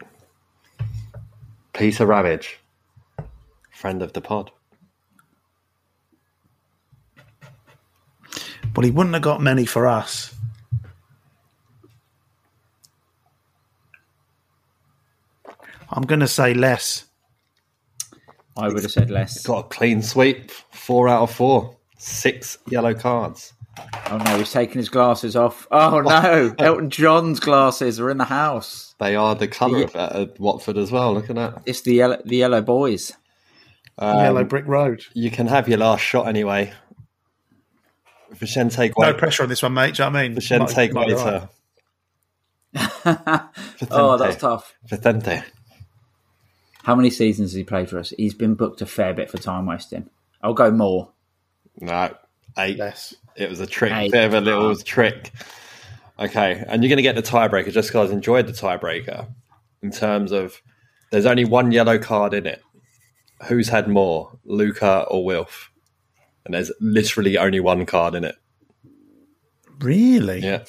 Peter 1.74 2.06
Ramage, 2.06 2.58
friend 3.72 4.02
of 4.02 4.14
the 4.14 4.22
pod. 4.22 4.50
well, 8.76 8.86
he 8.86 8.92
wouldn't 8.92 9.14
have 9.14 9.24
got 9.24 9.42
many 9.42 9.66
for 9.66 9.88
us. 9.88 10.34
I'm 15.92 16.04
going 16.04 16.20
to 16.20 16.28
say 16.28 16.54
less. 16.54 17.06
I 18.58 18.68
would 18.68 18.84
have 18.84 18.92
said 18.92 19.10
less. 19.10 19.46
Got 19.46 19.66
a 19.66 19.68
clean 19.70 20.02
sweep, 20.02 20.52
four 20.52 21.08
out 21.08 21.22
of 21.24 21.32
four, 21.32 21.78
six 21.98 22.58
yellow 22.68 22.94
cards. 22.94 23.54
Oh 24.12 24.18
no, 24.18 24.38
he's 24.38 24.52
taking 24.52 24.78
his 24.78 24.90
glasses 24.90 25.36
off. 25.36 25.66
Oh 25.72 26.02
no, 26.02 26.54
Elton 26.60 26.90
John's 26.90 27.40
glasses 27.40 28.00
are 28.00 28.10
in 28.10 28.18
the 28.18 28.26
house. 28.26 28.96
They 29.00 29.16
are 29.16 29.36
the 29.36 29.48
colour 29.48 29.84
of 29.84 29.96
uh, 29.96 30.26
Watford 30.38 30.78
as 30.78 30.92
well. 30.92 31.14
Look 31.14 31.30
at 31.30 31.38
that. 31.38 31.62
It's 31.66 31.82
the 31.82 31.94
yellow, 31.94 32.22
the 32.26 32.38
yellow 32.38 32.62
boys. 32.62 33.14
Yellow 34.02 34.44
brick 34.44 34.66
road. 34.68 35.04
You 35.14 35.32
can 35.32 35.48
have 35.48 35.68
your 35.68 35.78
last 35.78 36.02
shot 36.02 36.28
anyway. 36.28 36.74
Vicente 38.32 38.92
No 38.98 39.14
pressure 39.14 39.44
on 39.44 39.50
this 39.50 39.62
one, 39.64 39.74
mate. 39.74 39.96
Do 39.96 40.04
you 40.04 40.10
know 40.10 40.14
what 40.14 40.20
I 40.20 40.24
mean? 40.24 40.36
Vicente 40.36 40.76
Might- 40.76 40.94
might 40.94 41.08
be 41.08 41.14
all 41.14 41.26
right. 41.26 41.48
Guaita. 42.76 43.88
Oh, 43.92 44.18
that's 44.18 44.38
tough. 44.38 44.74
Vicente. 44.86 45.42
How 46.84 46.96
many 46.96 47.10
seasons 47.10 47.52
has 47.52 47.56
he 47.58 47.64
played 47.64 47.90
for 47.90 48.00
us? 48.00 48.14
He's 48.18 48.34
been 48.34 48.56
booked 48.56 48.82
a 48.82 48.86
fair 48.86 49.14
bit 49.14 49.30
for 49.30 49.38
time 49.38 49.66
wasting. 49.66 50.10
I'll 50.42 50.54
go 50.54 50.72
more. 50.72 51.12
No, 51.80 52.16
eight. 52.58 52.78
Less. 52.78 53.16
It 53.36 53.50
was 53.50 53.60
a 53.60 53.68
trick, 53.68 53.92
Eight. 53.94 54.12
bit 54.12 54.26
of 54.26 54.34
a 54.34 54.42
little 54.42 54.72
ah. 54.72 54.76
trick. 54.84 55.32
Okay, 56.20 56.64
and 56.68 56.84
you're 56.84 56.90
going 56.90 56.98
to 56.98 57.04
get 57.04 57.16
the 57.16 57.22
tiebreaker 57.22 57.72
just 57.72 57.90
because 57.90 58.12
I 58.12 58.14
enjoyed 58.14 58.48
the 58.48 58.54
tiebreaker 58.54 59.28
in 59.82 59.92
terms 59.92 60.32
of 60.32 60.62
there's 61.12 61.26
only 61.26 61.46
one 61.46 61.72
yellow 61.72 61.98
card 61.98 62.34
in 62.34 62.46
it. 62.46 62.62
Who's 63.48 63.70
had 63.70 63.88
more, 63.88 64.38
Luca 64.44 65.06
or 65.10 65.24
Wilf? 65.24 65.72
And 66.44 66.54
there's 66.54 66.72
literally 66.82 67.38
only 67.38 67.62
one 67.62 67.86
card 67.86 68.16
in 68.16 68.26
it. 68.26 68.36
Really? 69.80 70.40
Yeah, 70.40 70.66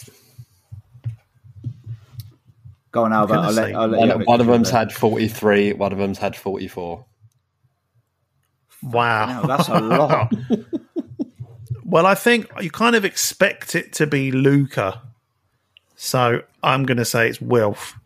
Go 2.92 3.04
on, 3.04 3.12
Albert. 3.12 3.34
gonna 3.34 3.46
I'll 3.46 3.52
let, 3.52 3.74
I'll 3.74 3.88
let 3.88 3.98
one, 3.98 4.08
you 4.08 4.24
one 4.24 4.40
of 4.40 4.46
them's 4.46 4.70
had 4.70 4.92
43, 4.92 5.74
one 5.74 5.92
of 5.92 5.98
them's 5.98 6.18
had 6.18 6.34
44. 6.34 7.04
Wow. 8.82 9.26
Now, 9.26 9.42
that's 9.42 9.68
a 9.68 9.80
lot. 9.80 10.32
Well, 11.90 12.06
I 12.06 12.14
think 12.14 12.48
you 12.60 12.70
kind 12.70 12.94
of 12.94 13.04
expect 13.04 13.74
it 13.74 13.92
to 13.94 14.06
be 14.06 14.30
Luca. 14.30 15.02
So 15.96 16.42
I'm 16.62 16.84
going 16.84 16.98
to 16.98 17.04
say 17.04 17.28
it's 17.28 17.40
Wilf. 17.40 17.98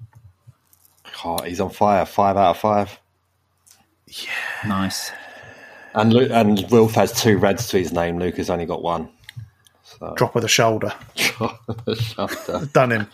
Oh, 1.22 1.42
he's 1.42 1.60
on 1.60 1.68
fire, 1.68 2.06
five 2.06 2.38
out 2.38 2.52
of 2.52 2.58
five. 2.58 2.98
Yeah. 4.08 4.30
nice. 4.66 5.12
And 5.92 6.14
Lu- 6.14 6.32
and 6.32 6.64
Wilf 6.70 6.94
has 6.94 7.12
two 7.12 7.36
reds 7.36 7.68
to 7.68 7.78
his 7.78 7.92
name. 7.92 8.18
Luca's 8.18 8.48
only 8.48 8.64
got 8.64 8.82
one. 8.82 9.10
Drop 10.16 10.34
of 10.34 10.40
the 10.40 10.48
shoulder. 10.48 10.94
Shafter. 11.14 12.66
Done 12.72 12.90
him. 12.90 13.06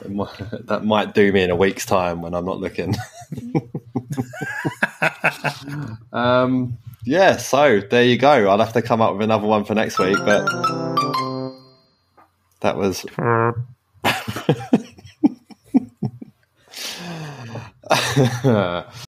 That 0.00 0.82
might 0.84 1.14
do 1.14 1.32
me 1.32 1.42
in 1.42 1.50
a 1.50 1.56
week's 1.56 1.86
time 1.86 2.22
when 2.22 2.34
I'm 2.34 2.44
not 2.44 2.60
looking. 2.60 2.94
um, 6.12 6.78
yeah, 7.04 7.36
so 7.36 7.80
there 7.80 8.04
you 8.04 8.18
go. 8.18 8.48
I'll 8.48 8.58
have 8.58 8.72
to 8.74 8.82
come 8.82 9.00
up 9.00 9.14
with 9.14 9.22
another 9.22 9.46
one 9.46 9.64
for 9.64 9.74
next 9.74 9.98
week, 9.98 10.18
but 10.24 10.46
that 12.60 12.76
was. 12.76 13.06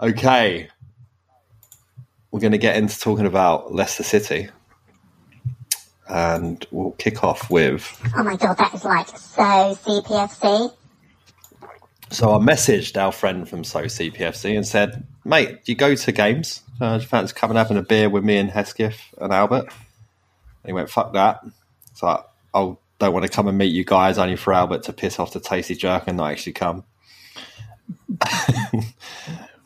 Okay. 0.00 0.68
We're 2.30 2.40
going 2.40 2.52
to 2.52 2.58
get 2.58 2.76
into 2.76 2.98
talking 2.98 3.26
about 3.26 3.74
Leicester 3.74 4.02
City. 4.02 4.48
And 6.08 6.64
we'll 6.70 6.92
kick 6.92 7.24
off 7.24 7.50
with. 7.50 8.00
Oh 8.16 8.22
my 8.22 8.36
god, 8.36 8.58
that 8.58 8.74
is 8.74 8.84
like 8.84 9.08
so 9.08 9.42
CPFC. 9.42 10.72
So 12.10 12.32
I 12.32 12.38
messaged 12.38 12.96
our 12.96 13.10
friend 13.10 13.48
from 13.48 13.64
So 13.64 13.82
CPFC 13.82 14.54
and 14.56 14.66
said, 14.66 15.04
mate, 15.24 15.64
do 15.64 15.72
you 15.72 15.76
go 15.76 15.94
to 15.94 16.12
games? 16.12 16.62
Uh, 16.80 16.98
do 16.98 17.02
you 17.02 17.08
fancy 17.08 17.34
coming 17.34 17.56
having 17.56 17.76
a 17.76 17.82
beer 17.82 18.08
with 18.08 18.22
me 18.22 18.36
and 18.36 18.50
Hesketh 18.50 19.00
and 19.18 19.32
Albert? 19.32 19.64
And 19.66 20.66
he 20.66 20.72
went, 20.72 20.90
fuck 20.90 21.14
that. 21.14 21.44
So 21.94 22.06
I, 22.06 22.22
I 22.54 22.76
don't 22.98 23.12
want 23.12 23.24
to 23.24 23.30
come 23.30 23.48
and 23.48 23.58
meet 23.58 23.72
you 23.72 23.84
guys 23.84 24.18
only 24.18 24.36
for 24.36 24.52
Albert 24.52 24.84
to 24.84 24.92
piss 24.92 25.18
off 25.18 25.32
the 25.32 25.40
Tasty 25.40 25.74
Jerk 25.74 26.04
and 26.06 26.18
not 26.18 26.30
actually 26.30 26.52
come. 26.52 26.84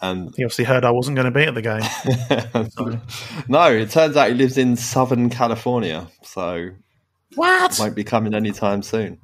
and 0.03 0.35
He 0.37 0.45
obviously 0.45 0.65
heard 0.65 0.85
I 0.85 0.91
wasn't 0.91 1.17
going 1.17 1.27
to 1.27 1.31
be 1.31 1.45
at 1.45 1.55
the 1.55 1.63
game. 1.63 3.01
no, 3.49 3.71
it 3.73 3.91
turns 3.91 4.17
out 4.17 4.29
he 4.29 4.35
lives 4.35 4.57
in 4.59 4.77
Southern 4.77 5.31
California, 5.31 6.07
so 6.23 6.71
What? 7.35 7.77
won't 7.79 7.95
be 7.95 8.05
coming 8.05 8.35
anytime 8.35 8.83
soon. 8.83 9.19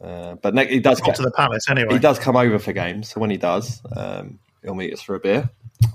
Uh, 0.00 0.34
but 0.34 0.54
ne- 0.54 0.66
he 0.66 0.80
does 0.80 1.00
Got 1.00 1.14
to 1.16 1.22
the 1.22 1.30
palace 1.30 1.68
anyway. 1.70 1.94
He 1.94 1.98
does 1.98 2.18
come 2.18 2.36
over 2.36 2.58
for 2.58 2.72
games, 2.72 3.08
so 3.08 3.20
when 3.20 3.30
he 3.30 3.36
does, 3.38 3.80
um, 3.96 4.38
he'll 4.62 4.74
meet 4.74 4.92
us 4.92 5.00
for 5.00 5.14
a 5.14 5.20
beer. 5.20 5.48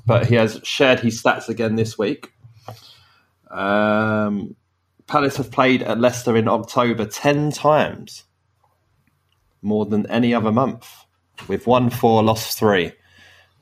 But 0.05 0.25
he 0.25 0.35
has 0.35 0.59
shared 0.63 0.99
his 0.99 1.21
stats 1.21 1.47
again 1.49 1.75
this 1.75 1.97
week. 1.97 2.31
Um, 3.51 4.55
Palace 5.07 5.37
have 5.37 5.51
played 5.51 5.81
at 5.83 5.99
Leicester 5.99 6.37
in 6.37 6.47
October 6.47 7.05
ten 7.05 7.51
times, 7.51 8.23
more 9.61 9.85
than 9.85 10.05
any 10.09 10.33
other 10.33 10.51
month. 10.51 10.87
We've 11.47 11.65
won 11.65 11.89
four, 11.89 12.21
lost 12.23 12.57
three. 12.57 12.91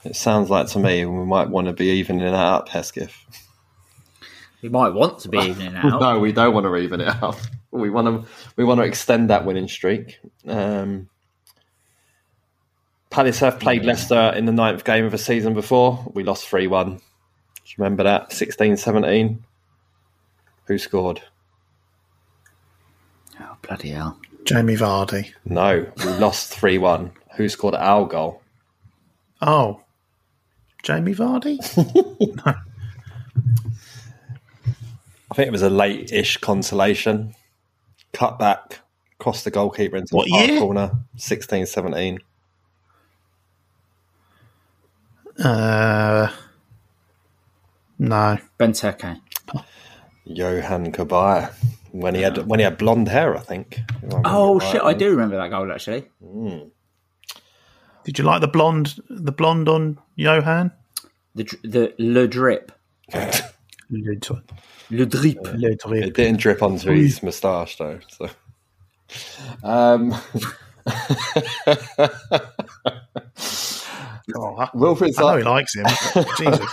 It 0.04 0.16
sounds 0.16 0.50
like 0.50 0.68
to 0.70 0.80
me 0.80 1.06
we 1.06 1.26
might 1.26 1.50
want 1.50 1.68
to 1.68 1.74
be 1.74 1.88
evening 1.88 2.20
that 2.20 2.34
up, 2.34 2.70
Hesketh. 2.70 3.16
We 4.62 4.70
might 4.70 4.94
want 4.94 5.20
to 5.20 5.30
be 5.30 5.38
evening 5.40 5.74
it 5.76 5.76
out. 5.86 6.00
no, 6.02 6.20
we 6.20 6.32
don't 6.32 6.54
want 6.54 6.66
to 6.66 6.76
even 6.78 7.02
it 7.02 7.08
out. 7.08 7.40
We 7.72 7.90
want 7.90 8.08
to 8.26 8.32
we 8.56 8.64
want 8.64 8.80
to 8.80 8.86
extend 8.86 9.30
that 9.30 9.46
winning 9.46 9.68
streak. 9.68 10.20
Um, 10.48 11.10
Palace 13.10 13.40
have 13.40 13.60
played 13.60 13.86
Leicester 13.86 14.34
in 14.36 14.46
the 14.46 14.52
ninth 14.52 14.84
game 14.84 15.06
of 15.06 15.12
the 15.12 15.18
season 15.18 15.54
before. 15.54 16.04
We 16.14 16.24
lost 16.24 16.48
3 16.48 16.68
1. 16.68 16.90
Do 16.90 16.94
you 16.94 17.74
remember 17.78 18.04
that? 18.04 18.32
16 18.32 18.78
17. 18.78 19.44
Who 20.66 20.78
scored? 20.78 21.22
Oh, 23.40 23.58
bloody 23.62 23.90
hell. 23.90 24.20
Jamie 24.44 24.76
Vardy. 24.76 25.32
No, 25.46 25.86
we 25.98 26.04
lost 26.14 26.54
3 26.54 26.78
1. 26.78 27.12
Who 27.38 27.50
scored 27.50 27.76
our 27.76 28.06
goal? 28.08 28.42
Oh, 29.42 29.82
Jamie 30.88 31.14
Vardy. 31.14 31.60
I 35.30 35.36
think 35.36 35.48
it 35.48 35.52
was 35.52 35.62
a 35.62 35.70
late 35.70 36.14
ish 36.14 36.38
consolation. 36.38 37.36
Cut 38.14 38.40
back, 38.40 38.80
crossed 39.20 39.44
the 39.44 39.52
goalkeeper 39.52 39.98
into 39.98 40.16
What 40.16 40.28
the 40.28 40.30
far 40.32 40.46
year? 40.46 40.60
corner. 40.62 40.92
16 41.18 41.66
17. 41.66 42.20
Uh, 45.44 46.32
no. 48.00 48.38
Benteke. 48.58 49.20
Johan 50.24 50.94
Cabaye. 50.94 51.52
When 51.92 52.16
he 52.16 52.22
had 52.22 52.38
when 52.48 52.60
he 52.60 52.64
had 52.64 52.78
blonde 52.78 53.10
hair, 53.10 53.36
I 53.36 53.40
think. 53.42 53.80
I 53.90 54.06
remember 54.06 54.22
Oh 54.30 54.60
right. 54.60 54.72
shit! 54.72 54.82
I 54.84 54.94
do 54.94 55.10
remember 55.12 55.36
that 55.36 55.50
goal 55.50 55.70
actually. 55.72 56.06
Did 58.08 58.20
you 58.20 58.24
like 58.24 58.40
the 58.40 58.48
blonde? 58.48 58.96
The 59.10 59.34
blonde 59.34 59.68
on 59.68 60.00
Johan? 60.16 60.72
The 61.36 61.44
the 61.66 61.94
le 62.00 62.26
drip, 62.26 62.72
Le 63.14 64.16
drip. 64.16 64.50
le 64.90 65.06
drip. 65.06 65.38
Le 65.54 65.72
It 66.08 66.14
didn't 66.14 66.40
drip 66.40 66.64
onto 66.64 66.90
his 66.94 67.22
moustache 67.22 67.76
though. 67.78 68.00
So, 68.08 68.30
um, 69.62 70.16
Oh, 74.38 74.56
I, 74.58 74.70
Wilfred 74.74 75.14
I 75.18 75.22
know 75.22 75.28
Zaha, 75.28 75.38
he 75.40 75.44
likes 75.44 75.76
him. 75.76 75.86
Jesus. 76.38 76.72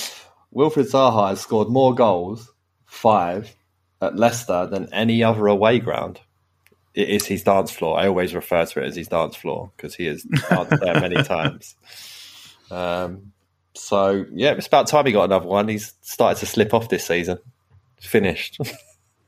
Wilfred 0.50 0.86
Zaha 0.86 1.28
has 1.28 1.40
scored 1.40 1.68
more 1.68 1.94
goals, 1.94 2.50
five, 2.86 3.54
at 4.00 4.16
Leicester 4.16 4.66
than 4.66 4.92
any 4.92 5.22
other 5.22 5.46
away 5.46 5.78
ground. 5.78 6.18
It 6.94 7.08
is 7.08 7.26
his 7.26 7.44
dance 7.44 7.70
floor. 7.70 7.98
I 7.98 8.08
always 8.08 8.34
refer 8.34 8.64
to 8.64 8.82
it 8.82 8.86
as 8.86 8.96
his 8.96 9.08
dance 9.08 9.36
floor 9.36 9.70
because 9.76 9.94
he 9.94 10.06
has 10.06 10.22
danced 10.22 10.80
there 10.80 11.00
many 11.00 11.22
times. 11.22 11.76
Um, 12.70 13.32
so 13.74 14.26
yeah, 14.32 14.52
it's 14.52 14.66
about 14.66 14.88
time 14.88 15.06
he 15.06 15.12
got 15.12 15.24
another 15.24 15.46
one. 15.46 15.68
He's 15.68 15.94
started 16.02 16.40
to 16.40 16.46
slip 16.46 16.74
off 16.74 16.88
this 16.88 17.06
season. 17.06 17.38
Finished. 18.00 18.58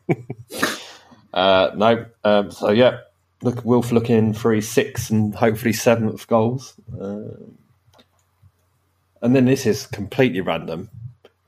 uh, 1.35 1.71
no, 1.77 2.07
um, 2.25 2.51
so 2.51 2.71
yeah, 2.71 2.99
look, 3.43 3.65
Wilf 3.65 3.93
looking 3.93 4.33
for 4.33 4.53
his 4.53 4.69
sixth 4.69 5.11
and 5.11 5.35
hopefully 5.35 5.73
seventh 5.73 6.27
goals. 6.27 6.75
Um 7.01 7.59
and 9.23 9.37
then 9.37 9.45
this 9.45 9.67
is 9.67 9.87
completely 9.87 10.41
random. 10.41 10.91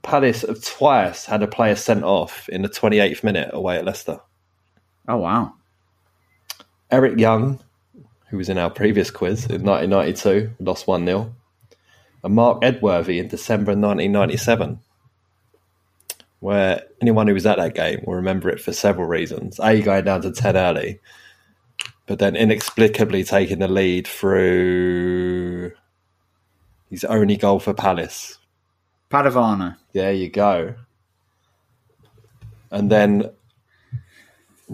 Palace 0.02 0.42
have 0.42 0.62
twice 0.62 1.26
had 1.26 1.42
a 1.42 1.48
player 1.48 1.74
sent 1.74 2.04
off 2.04 2.48
in 2.48 2.62
the 2.62 2.68
28th 2.68 3.24
minute 3.24 3.50
away 3.52 3.76
at 3.76 3.84
Leicester. 3.84 4.20
Oh 5.08 5.16
wow. 5.16 5.54
Eric 6.90 7.18
Young, 7.18 7.60
who 8.28 8.36
was 8.36 8.48
in 8.48 8.58
our 8.58 8.70
previous 8.70 9.10
quiz 9.10 9.46
in 9.46 9.62
1992, 9.62 10.54
lost 10.60 10.86
1 10.86 11.06
0. 11.06 11.34
And 12.22 12.34
Marc 12.34 12.64
Edworthy 12.64 13.18
in 13.18 13.28
December 13.28 13.72
1997, 13.72 14.80
where 16.40 16.82
anyone 17.00 17.26
who 17.26 17.34
was 17.34 17.46
at 17.46 17.58
that 17.58 17.74
game 17.74 18.02
will 18.06 18.14
remember 18.14 18.48
it 18.48 18.60
for 18.60 18.72
several 18.72 19.06
reasons. 19.06 19.60
A, 19.62 19.82
going 19.82 20.04
down 20.04 20.22
to 20.22 20.32
10 20.32 20.56
early, 20.56 21.00
but 22.06 22.18
then 22.18 22.36
inexplicably 22.36 23.24
taking 23.24 23.58
the 23.58 23.68
lead 23.68 24.06
through 24.06 25.72
his 26.90 27.04
only 27.04 27.36
goal 27.36 27.60
for 27.60 27.74
Palace 27.74 28.38
Padovano. 29.10 29.76
There 29.92 30.12
you 30.12 30.28
go. 30.28 30.74
And 32.70 32.90
then 32.90 33.30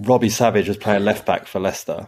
Robbie 0.03 0.31
Savage 0.31 0.69
was 0.69 0.77
playing 0.77 1.05
left 1.05 1.27
back 1.27 1.47
for 1.47 1.61
Leicester, 1.61 2.07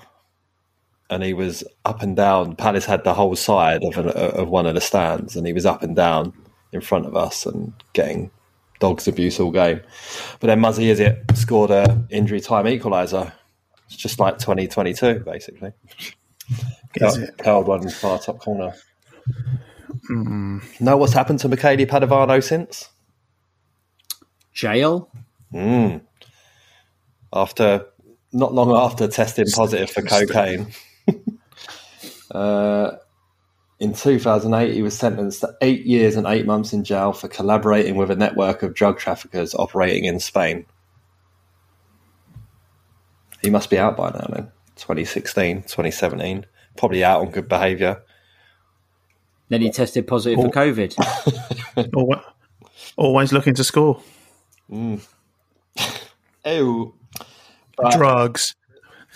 and 1.10 1.22
he 1.22 1.34
was 1.34 1.64
up 1.84 2.02
and 2.02 2.16
down. 2.16 2.56
Palace 2.56 2.86
had 2.86 3.04
the 3.04 3.14
whole 3.14 3.36
side 3.36 3.84
of 3.84 3.98
an, 3.98 4.08
of 4.08 4.48
one 4.48 4.66
of 4.66 4.74
the 4.74 4.80
stands, 4.80 5.36
and 5.36 5.46
he 5.46 5.52
was 5.52 5.66
up 5.66 5.82
and 5.82 5.94
down 5.94 6.32
in 6.72 6.80
front 6.80 7.06
of 7.06 7.16
us 7.16 7.44
and 7.46 7.72
getting 7.92 8.30
dogs 8.80 9.06
abuse 9.06 9.38
all 9.38 9.50
game. 9.50 9.80
But 10.40 10.48
then 10.48 10.60
Muzzy 10.60 10.86
Izzet 10.86 11.36
scored 11.36 11.70
a 11.70 12.04
injury 12.10 12.40
time 12.40 12.64
equaliser. 12.64 13.32
It's 13.86 13.96
just 13.96 14.18
like 14.18 14.38
2022, 14.38 15.20
basically. 15.20 15.72
Is 16.94 17.16
it? 17.18 17.38
Curled 17.38 17.66
one 17.66 17.88
far 17.90 18.18
top 18.18 18.38
corner. 18.38 18.74
Know 20.08 20.96
what's 20.96 21.12
happened 21.12 21.38
to 21.40 21.48
Michele 21.48 21.86
Padovano 21.86 22.42
since? 22.42 22.88
Jail. 24.52 25.10
Mm. 25.52 26.02
After 27.32 27.86
not 28.32 28.52
long 28.54 28.74
after 28.76 29.08
testing 29.08 29.46
positive 29.54 29.90
for 29.90 30.02
cocaine, 30.02 30.72
uh, 32.30 32.92
in 33.80 33.92
2008 33.94 34.72
he 34.74 34.82
was 34.82 34.96
sentenced 34.96 35.40
to 35.40 35.54
eight 35.60 35.84
years 35.86 36.16
and 36.16 36.26
eight 36.26 36.46
months 36.46 36.72
in 36.72 36.84
jail 36.84 37.12
for 37.12 37.28
collaborating 37.28 37.96
with 37.96 38.10
a 38.10 38.16
network 38.16 38.62
of 38.62 38.74
drug 38.74 38.98
traffickers 38.98 39.54
operating 39.54 40.04
in 40.04 40.20
Spain. 40.20 40.66
He 43.42 43.50
must 43.50 43.70
be 43.70 43.78
out 43.78 43.96
by 43.96 44.10
now 44.10 44.26
then. 44.28 44.52
2016, 44.76 45.62
2017, 45.62 46.46
probably 46.76 47.02
out 47.04 47.20
on 47.20 47.30
good 47.30 47.48
behaviour. 47.48 48.02
Then 49.48 49.60
he 49.62 49.70
tested 49.70 50.06
positive 50.06 50.38
for 50.40 50.50
COVID. 50.50 51.90
Alwa- 51.96 52.24
Always 52.96 53.32
looking 53.32 53.54
to 53.54 53.64
score. 53.64 54.00
Ew. 54.70 55.00
Drugs. 57.90 58.54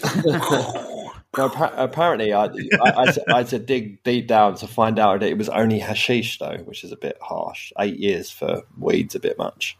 No, 1.37 1.53
apparently, 1.77 2.33
I, 2.33 2.45
I, 2.45 2.49
I, 2.83 3.07
had 3.07 3.15
to, 3.15 3.25
I 3.35 3.37
had 3.39 3.49
to 3.49 3.59
dig 3.59 4.03
deep 4.05 4.27
down 4.27 4.55
to 4.57 4.67
find 4.67 4.99
out 4.99 5.21
that 5.21 5.29
it 5.29 5.37
was 5.37 5.51
only 5.51 5.79
hashish, 5.79 6.39
though, 6.39 6.57
which 6.65 6.83
is 6.83 6.93
a 6.93 6.97
bit 6.97 7.19
harsh. 7.21 7.73
Eight 7.79 7.99
years 7.99 8.31
for 8.31 8.63
weed's 8.79 9.15
a 9.15 9.21
bit 9.21 9.37
much. 9.37 9.77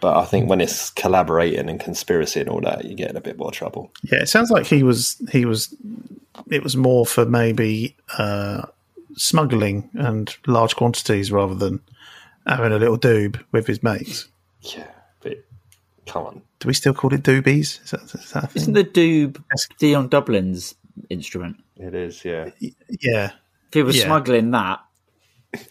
But 0.00 0.16
I 0.16 0.24
think 0.24 0.48
when 0.48 0.60
it's 0.60 0.90
collaborating 0.90 1.68
and 1.68 1.78
conspiracy 1.78 2.40
and 2.40 2.48
all 2.48 2.60
that, 2.62 2.84
you 2.84 2.94
get 2.94 3.10
in 3.10 3.16
a 3.16 3.20
bit 3.20 3.36
more 3.36 3.50
trouble. 3.50 3.90
Yeah, 4.04 4.22
it 4.22 4.28
sounds 4.28 4.50
like 4.50 4.66
he 4.66 4.82
was 4.82 5.20
he 5.30 5.44
was. 5.44 5.74
It 6.50 6.62
was 6.62 6.76
more 6.76 7.04
for 7.04 7.26
maybe 7.26 7.96
uh, 8.16 8.62
smuggling 9.16 9.90
and 9.94 10.34
large 10.46 10.76
quantities 10.76 11.32
rather 11.32 11.54
than 11.54 11.80
having 12.46 12.72
a 12.72 12.78
little 12.78 12.98
doob 12.98 13.42
with 13.52 13.66
his 13.66 13.82
mates. 13.82 14.28
Yeah, 14.62 14.86
but 14.86 14.97
come 16.08 16.26
on. 16.26 16.42
Do 16.60 16.66
we 16.68 16.74
still 16.74 16.94
call 16.94 17.12
it 17.14 17.22
doobies? 17.22 17.82
Is 17.84 17.90
that, 17.92 18.02
is 18.02 18.30
that 18.32 18.44
a 18.44 18.46
thing? 18.48 18.62
Isn't 18.62 18.74
the 18.74 18.84
doob 18.84 19.42
Dion 19.78 20.08
Dublin's 20.08 20.74
instrument? 21.10 21.62
It 21.76 21.94
is, 21.94 22.24
yeah. 22.24 22.50
yeah. 23.00 23.30
If 23.68 23.74
he 23.74 23.82
was 23.82 23.96
Yeah. 23.98 24.06
smuggling 24.06 24.50
that, 24.50 24.80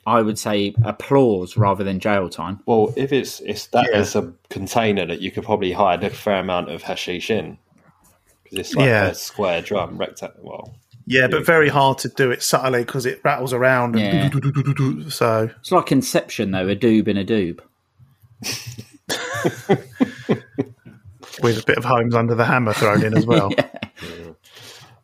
I 0.06 0.21
would 0.21 0.39
say 0.39 0.73
applause 0.84 1.58
rather 1.58 1.84
than 1.84 2.00
jail 2.00 2.30
time. 2.30 2.62
Well, 2.65 2.93
if 2.95 3.12
it's 3.12 3.39
it's 3.41 3.67
that 3.67 3.89
Yeah. 3.91 4.00
is 4.00 4.15
a 4.15 4.34
container 4.50 5.06
that 5.06 5.21
you 5.21 5.30
could 5.32 5.43
probably 5.43 5.71
hide 5.73 6.04
a 6.04 6.10
fair 6.10 6.39
amount 6.39 6.69
of 6.71 6.82
hashish 6.84 7.30
in, 7.30 7.58
because 8.43 8.60
it's 8.60 8.76
like 8.76 8.86
Yeah. 8.88 9.08
a 9.08 9.13
square 9.15 9.62
drum, 9.62 9.97
rectangle. 9.97 10.39
Well, 10.41 10.76
Yeah, 11.06 11.28
but 11.28 11.45
very 11.45 11.69
hard 11.69 11.97
to 12.00 12.10
do 12.10 12.32
it 12.32 12.41
subtly 12.43 12.84
because 12.86 13.06
it 13.06 13.21
rattles 13.23 13.54
around. 13.54 13.97
Yeah. 14.00 14.30
And 14.32 15.12
so 15.12 15.50
It's 15.60 15.71
like 15.71 15.91
Inception, 15.91 16.52
though, 16.52 16.67
a 16.67 16.76
doob 16.76 17.08
in 17.08 17.17
a 17.17 17.26
doob. 17.26 17.60
with 21.41 21.62
a 21.62 21.65
bit 21.65 21.78
of 21.78 21.86
Holmes 21.86 22.15
under 22.15 22.36
the 22.36 22.45
hammer 22.45 22.73
thrown 22.73 23.04
in 23.04 23.15
as 23.15 23.26
well. 23.28 23.52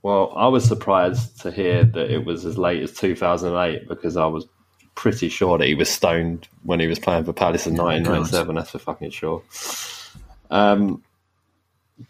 well, 0.02 0.34
I 0.36 0.48
was 0.48 0.66
surprised 0.66 1.42
to 1.42 1.52
hear 1.52 1.84
that 1.84 2.12
it 2.12 2.26
was 2.26 2.46
as 2.46 2.58
late 2.58 2.82
as 2.84 2.94
2008 2.94 3.88
because 3.88 4.18
I 4.18 4.26
was 4.26 4.46
pretty 4.96 5.30
sure 5.30 5.58
that 5.58 5.68
he 5.68 5.76
was 5.76 5.90
stoned 5.90 6.48
when 6.64 6.80
he 6.80 6.88
was 6.88 7.00
playing 7.00 7.26
for 7.26 7.34
Palace 7.34 7.66
in 7.66 7.76
1997. 7.76 8.56
That's 8.56 8.72
for 8.72 8.80
fucking 8.80 9.12
sure. 9.12 9.44
Um, 10.52 11.04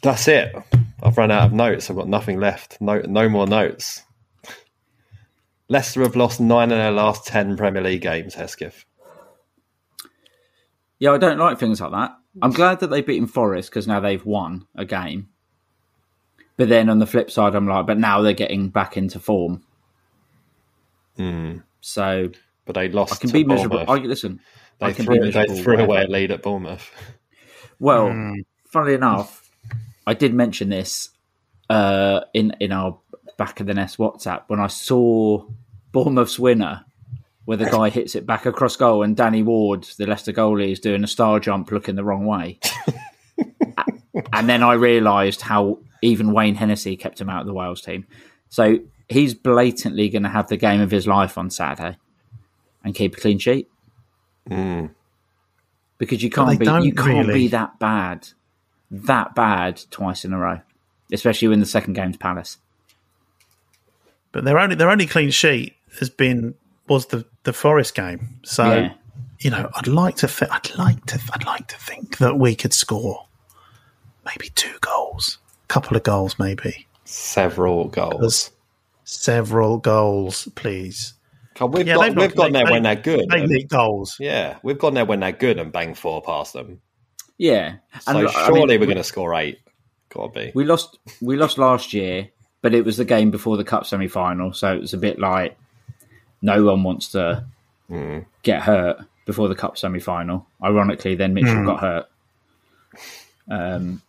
that's 0.01 0.27
it. 0.27 0.53
I've 1.01 1.17
run 1.17 1.31
out 1.31 1.45
of 1.45 1.53
notes. 1.53 1.89
I've 1.89 1.95
got 1.95 2.07
nothing 2.07 2.39
left. 2.39 2.79
No, 2.81 2.99
no 2.99 3.29
more 3.29 3.47
notes. 3.47 4.03
Leicester 5.69 6.01
have 6.01 6.15
lost 6.15 6.39
nine 6.39 6.71
of 6.71 6.77
their 6.77 6.91
last 6.91 7.25
ten 7.25 7.55
Premier 7.57 7.81
League 7.81 8.01
games. 8.01 8.35
Hesketh. 8.35 8.85
Yeah, 10.99 11.11
I 11.11 11.17
don't 11.17 11.39
like 11.39 11.59
things 11.59 11.81
like 11.81 11.91
that. 11.91 12.11
I'm 12.41 12.51
glad 12.51 12.79
that 12.79 12.87
they've 12.87 13.05
beaten 13.05 13.27
Forest 13.27 13.69
because 13.69 13.87
now 13.87 13.99
they've 13.99 14.25
won 14.25 14.65
a 14.75 14.85
game. 14.85 15.29
But 16.57 16.69
then 16.69 16.89
on 16.89 16.99
the 16.99 17.05
flip 17.07 17.31
side, 17.31 17.55
I'm 17.55 17.67
like, 17.67 17.85
but 17.87 17.97
now 17.97 18.21
they're 18.21 18.33
getting 18.33 18.69
back 18.69 18.97
into 18.97 19.19
form. 19.19 19.63
So 21.81 22.29
But 22.65 22.75
they 22.75 22.89
lost. 22.89 23.13
I 23.13 23.17
can 23.17 23.29
to 23.29 23.33
be 23.33 23.43
miserable. 23.43 23.83
I, 23.87 23.95
listen, 23.97 24.39
They 24.79 24.87
I 24.87 24.93
can 24.93 25.05
threw, 25.05 25.19
be 25.19 25.31
they 25.31 25.45
threw 25.61 25.77
away 25.77 26.03
a 26.03 26.07
lead 26.07 26.31
at 26.31 26.41
Bournemouth. 26.41 26.89
Well, 27.79 28.35
funnily 28.71 28.93
enough, 28.93 29.51
I 30.07 30.13
did 30.13 30.33
mention 30.33 30.69
this 30.69 31.09
uh, 31.69 32.21
in 32.33 32.55
in 32.61 32.71
our 32.71 32.97
back 33.37 33.59
of 33.59 33.67
the 33.67 33.73
nest 33.73 33.97
WhatsApp 33.97 34.43
when 34.47 34.61
I 34.61 34.67
saw 34.67 35.45
Bournemouth's 35.91 36.39
winner, 36.39 36.85
where 37.45 37.57
the 37.57 37.69
guy 37.69 37.89
hits 37.89 38.15
it 38.15 38.25
back 38.25 38.45
across 38.45 38.75
goal, 38.75 39.03
and 39.03 39.17
Danny 39.17 39.43
Ward, 39.43 39.83
the 39.97 40.05
Leicester 40.05 40.31
goalie, 40.31 40.71
is 40.71 40.79
doing 40.79 41.03
a 41.03 41.07
star 41.07 41.39
jump 41.39 41.71
looking 41.71 41.95
the 41.95 42.03
wrong 42.03 42.25
way. 42.25 42.59
and 44.33 44.47
then 44.47 44.63
I 44.63 44.73
realised 44.73 45.41
how 45.41 45.79
even 46.01 46.33
Wayne 46.33 46.55
Hennessy 46.55 46.95
kept 46.95 47.19
him 47.19 47.29
out 47.29 47.41
of 47.41 47.47
the 47.47 47.53
Wales 47.53 47.81
team. 47.81 48.05
So 48.49 48.79
he's 49.09 49.33
blatantly 49.33 50.09
going 50.09 50.23
to 50.23 50.29
have 50.29 50.47
the 50.47 50.57
game 50.57 50.81
of 50.81 50.91
his 50.91 51.07
life 51.07 51.37
on 51.37 51.49
Saturday 51.49 51.97
and 52.83 52.95
keep 52.95 53.17
a 53.17 53.19
clean 53.19 53.39
sheet. 53.39 53.69
Mm. 54.49 54.91
Because 55.97 56.21
you 56.21 56.29
can't 56.29 56.59
be 56.59 56.65
you 56.65 56.93
can't 56.93 57.27
really. 57.27 57.33
be 57.33 57.47
that 57.49 57.79
bad, 57.79 58.27
that 58.91 59.35
bad 59.35 59.81
twice 59.89 60.25
in 60.25 60.33
a 60.33 60.37
row, 60.37 60.59
especially 61.11 61.47
when 61.47 61.59
the 61.59 61.65
second 61.65 61.93
game's 61.93 62.17
Palace. 62.17 62.57
But 64.31 64.43
their 64.43 64.59
only 64.59 64.75
their 64.75 64.89
only 64.89 65.05
clean 65.05 65.29
sheet 65.29 65.75
has 65.99 66.09
been 66.09 66.55
was 66.87 67.07
the 67.07 67.25
the 67.43 67.53
Forest 67.53 67.95
game. 67.95 68.39
So 68.43 68.63
Yeah. 68.65 68.93
you 69.39 69.49
know, 69.51 69.69
I'd 69.75 69.87
like 69.87 70.15
to 70.17 70.27
thi- 70.27 70.47
I'd 70.51 70.75
like 70.77 71.05
to 71.07 71.19
I'd 71.33 71.45
like 71.45 71.67
to 71.67 71.77
think 71.77 72.17
that 72.17 72.37
we 72.39 72.55
could 72.55 72.73
score 72.73 73.25
maybe 74.25 74.49
two 74.55 74.75
goals, 74.81 75.37
a 75.65 75.67
couple 75.67 75.97
of 75.97 76.03
goals, 76.03 76.37
maybe 76.39 76.87
Several 77.05 77.85
goals. 77.89 78.51
several 79.03 79.77
goals, 79.77 80.47
please. 80.55 81.13
God, 81.55 81.73
We've, 81.73 81.85
Yeah, 81.87 81.95
got, 81.95 82.01
they've 82.03 82.15
not- 82.15 82.21
we've 82.21 82.35
gone 82.35 82.51
there 82.53 82.65
they- 82.65 82.71
when 82.71 82.83
they're 82.83 82.95
good. 82.95 83.25
They 83.29 83.41
and- 83.41 83.49
leak 83.49 83.67
goals. 83.69 84.15
yeah, 84.19 84.57
we've 84.63 84.79
gone 84.79 84.93
there 84.95 85.05
when 85.05 85.19
they're 85.19 85.31
good 85.31 85.59
and 85.59 85.71
bang 85.71 85.93
four 85.93 86.21
past 86.21 86.53
them. 86.53 86.81
Yeah, 87.37 87.75
So 88.01 88.13
look, 88.19 88.35
I 88.35 88.45
surely 88.47 88.65
mean, 88.67 88.79
we're 88.79 88.85
going 88.85 88.97
to 88.97 89.03
score 89.03 89.33
eight. 89.35 89.59
Got 90.09 90.33
to 90.33 90.39
be. 90.39 90.51
We 90.55 90.63
lost. 90.65 90.97
We 91.21 91.35
lost 91.35 91.57
last 91.57 91.91
year, 91.93 92.29
but 92.61 92.73
it 92.73 92.85
was 92.85 92.97
the 92.97 93.05
game 93.05 93.29
before 93.31 93.57
the 93.57 93.63
cup 93.63 93.85
semi 93.85 94.07
final, 94.07 94.53
so 94.53 94.73
it 94.73 94.79
was 94.81 94.93
a 94.93 94.97
bit 94.97 95.19
like 95.19 95.57
no 96.43 96.63
one 96.63 96.83
wants 96.83 97.09
to 97.13 97.43
get 98.43 98.61
hurt 98.61 98.99
before 99.25 99.47
the 99.47 99.55
cup 99.55 99.77
semi 99.77 99.99
final. 99.99 100.45
Ironically, 100.63 101.15
then 101.15 101.33
Mitchell 101.33 101.65
got 101.65 101.79
hurt. 101.79 102.05
Um, 103.49 104.01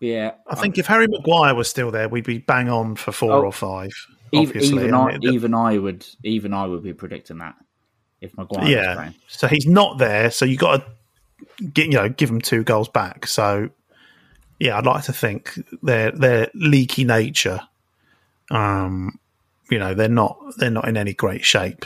yeah, 0.00 0.32
I 0.46 0.56
think 0.56 0.78
if 0.78 0.86
Harry 0.86 1.06
Maguire 1.06 1.54
was 1.54 1.68
still 1.68 1.90
there, 1.90 2.08
we'd 2.08 2.24
be 2.24 2.38
bang 2.38 2.68
on 2.68 2.96
for 2.96 3.12
four 3.12 3.32
Oh, 3.32 3.42
or 3.44 3.52
five. 3.52 3.92
even, 4.32 4.46
Obviously, 4.48 4.76
even 4.82 4.94
I 4.94 5.00
I, 5.02 5.18
mean, 5.18 5.32
even 5.32 5.54
I 5.54 5.78
would, 5.78 6.06
even 6.24 6.52
I 6.52 6.66
would 6.66 6.82
be 6.82 6.92
predicting 6.92 7.38
that 7.38 7.54
if 8.20 8.36
Maguire 8.36 8.68
yeah. 8.68 8.94
playing. 8.94 9.14
So 9.28 9.46
he's 9.46 9.66
not 9.66 9.98
there. 9.98 10.30
So 10.32 10.44
you 10.44 10.56
got 10.56 10.84
to 11.58 11.64
get 11.64 11.86
you 11.86 11.92
know 11.94 12.08
give 12.08 12.28
him 12.30 12.40
two 12.40 12.64
goals 12.64 12.88
back. 12.88 13.26
So 13.28 13.70
yeah, 14.58 14.76
I'd 14.76 14.86
like 14.86 15.04
to 15.04 15.12
think 15.12 15.56
their 15.82 16.10
their 16.10 16.50
leaky 16.54 17.04
nature. 17.04 17.60
Um, 18.50 19.18
you 19.72 19.78
know 19.78 19.94
they're 19.94 20.08
not 20.08 20.38
they're 20.58 20.70
not 20.70 20.86
in 20.86 20.96
any 20.96 21.14
great 21.14 21.44
shape. 21.44 21.84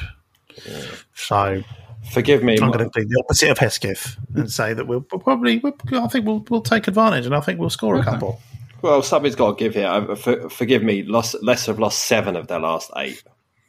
So 1.14 1.62
Forgive 2.10 2.42
me. 2.42 2.56
I'm 2.60 2.70
going 2.70 2.88
to 2.88 2.90
be 2.94 3.04
the 3.04 3.20
opposite 3.24 3.50
of 3.50 3.58
Hesketh 3.58 4.16
and 4.34 4.50
say 4.50 4.72
that 4.72 4.86
we'll 4.86 5.00
probably 5.00 5.58
we'll, 5.58 5.76
I 5.92 6.06
think 6.08 6.24
we'll 6.24 6.44
we'll 6.48 6.62
take 6.62 6.86
advantage 6.86 7.26
and 7.26 7.34
I 7.34 7.40
think 7.40 7.58
we'll 7.58 7.70
score 7.70 7.96
a 7.96 8.04
couple. 8.04 8.40
Well, 8.82 9.02
something's 9.02 9.34
got 9.34 9.58
to 9.58 9.64
give 9.64 9.74
here. 9.74 10.16
For, 10.16 10.48
forgive 10.48 10.82
me. 10.82 11.02
Lost, 11.02 11.34
Leicester 11.42 11.72
have 11.72 11.80
lost 11.80 12.06
seven 12.06 12.36
of 12.36 12.46
their 12.46 12.60
last 12.60 12.90
eight, 12.96 13.22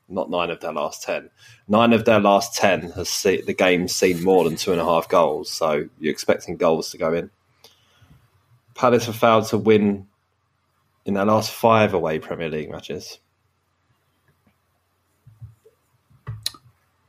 not 0.07 0.29
nine 0.29 0.51
of 0.51 0.59
their 0.59 0.73
last 0.73 1.01
ten. 1.01 1.29
Nine 1.67 1.93
of 1.93 2.05
their 2.05 2.19
last 2.19 2.55
ten 2.55 2.91
has 2.91 3.09
see, 3.09 3.41
the 3.41 3.53
game's 3.53 3.95
seen 3.95 4.23
more 4.23 4.43
than 4.43 4.55
two 4.55 4.71
and 4.71 4.81
a 4.81 4.85
half 4.85 5.09
goals. 5.09 5.49
So 5.49 5.89
you're 5.99 6.11
expecting 6.11 6.57
goals 6.57 6.91
to 6.91 6.97
go 6.97 7.13
in. 7.13 7.31
Palace 8.75 9.07
have 9.07 9.15
failed 9.15 9.47
to 9.47 9.57
win 9.57 10.07
in 11.05 11.15
their 11.15 11.25
last 11.25 11.49
five 11.49 11.93
away 11.95 12.19
Premier 12.19 12.49
League 12.49 12.69
matches. 12.69 13.17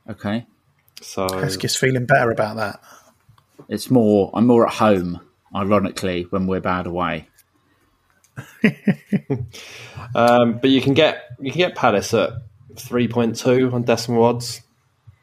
Okay, 0.09 0.45
So 1.01 1.27
Hesketh's 1.27 1.75
feeling 1.75 2.05
better 2.05 2.31
about 2.31 2.55
that. 2.57 2.81
it's 3.67 3.89
more. 3.91 4.31
I'm 4.33 4.47
more 4.47 4.65
at 4.65 4.73
home. 4.73 5.21
Ironically, 5.55 6.23
when 6.29 6.47
we're 6.47 6.61
bad 6.61 6.87
away. 6.87 7.27
Um, 10.15 10.57
but 10.57 10.69
you 10.71 10.81
can 10.81 10.93
get 10.93 11.23
you 11.39 11.51
can 11.51 11.59
get 11.59 11.75
Palace 11.75 12.13
at 12.13 12.31
three 12.75 13.07
point 13.07 13.35
two 13.35 13.69
on 13.71 13.83
decimal 13.83 14.23
odds, 14.23 14.61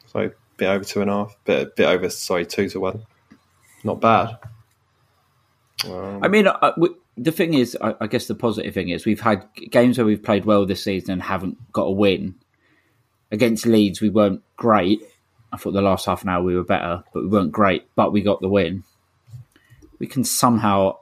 so 0.05 0.19
a 0.19 0.31
bit 0.55 0.67
over 0.67 0.83
two 0.85 1.01
and 1.01 1.09
a 1.09 1.13
half, 1.13 1.35
bit 1.43 1.75
bit 1.75 1.87
over 1.87 2.09
sorry 2.09 2.45
two 2.45 2.69
to 2.69 2.79
one, 2.79 3.03
not 3.83 3.99
bad. 3.99 4.37
I 5.83 6.27
mean, 6.29 6.47
uh, 6.47 6.71
we, 6.77 6.89
the 7.17 7.31
thing 7.31 7.53
is, 7.53 7.77
I, 7.81 7.95
I 7.99 8.07
guess 8.07 8.27
the 8.27 8.35
positive 8.35 8.73
thing 8.73 8.89
is 8.89 9.05
we've 9.05 9.19
had 9.19 9.45
games 9.55 9.97
where 9.97 10.05
we've 10.05 10.23
played 10.23 10.45
well 10.45 10.65
this 10.65 10.83
season 10.83 11.11
and 11.11 11.21
haven't 11.21 11.57
got 11.73 11.83
a 11.83 11.91
win. 11.91 12.35
Against 13.31 13.65
Leeds, 13.65 14.01
we 14.01 14.09
weren't 14.09 14.41
great. 14.55 15.01
I 15.51 15.57
thought 15.57 15.71
the 15.71 15.81
last 15.81 16.05
half 16.05 16.23
an 16.23 16.29
hour 16.29 16.43
we 16.43 16.55
were 16.55 16.63
better, 16.63 17.03
but 17.13 17.23
we 17.23 17.29
weren't 17.29 17.51
great. 17.51 17.87
But 17.95 18.11
we 18.11 18.21
got 18.21 18.41
the 18.41 18.49
win. 18.49 18.83
We 19.99 20.07
can 20.07 20.23
somehow 20.23 20.97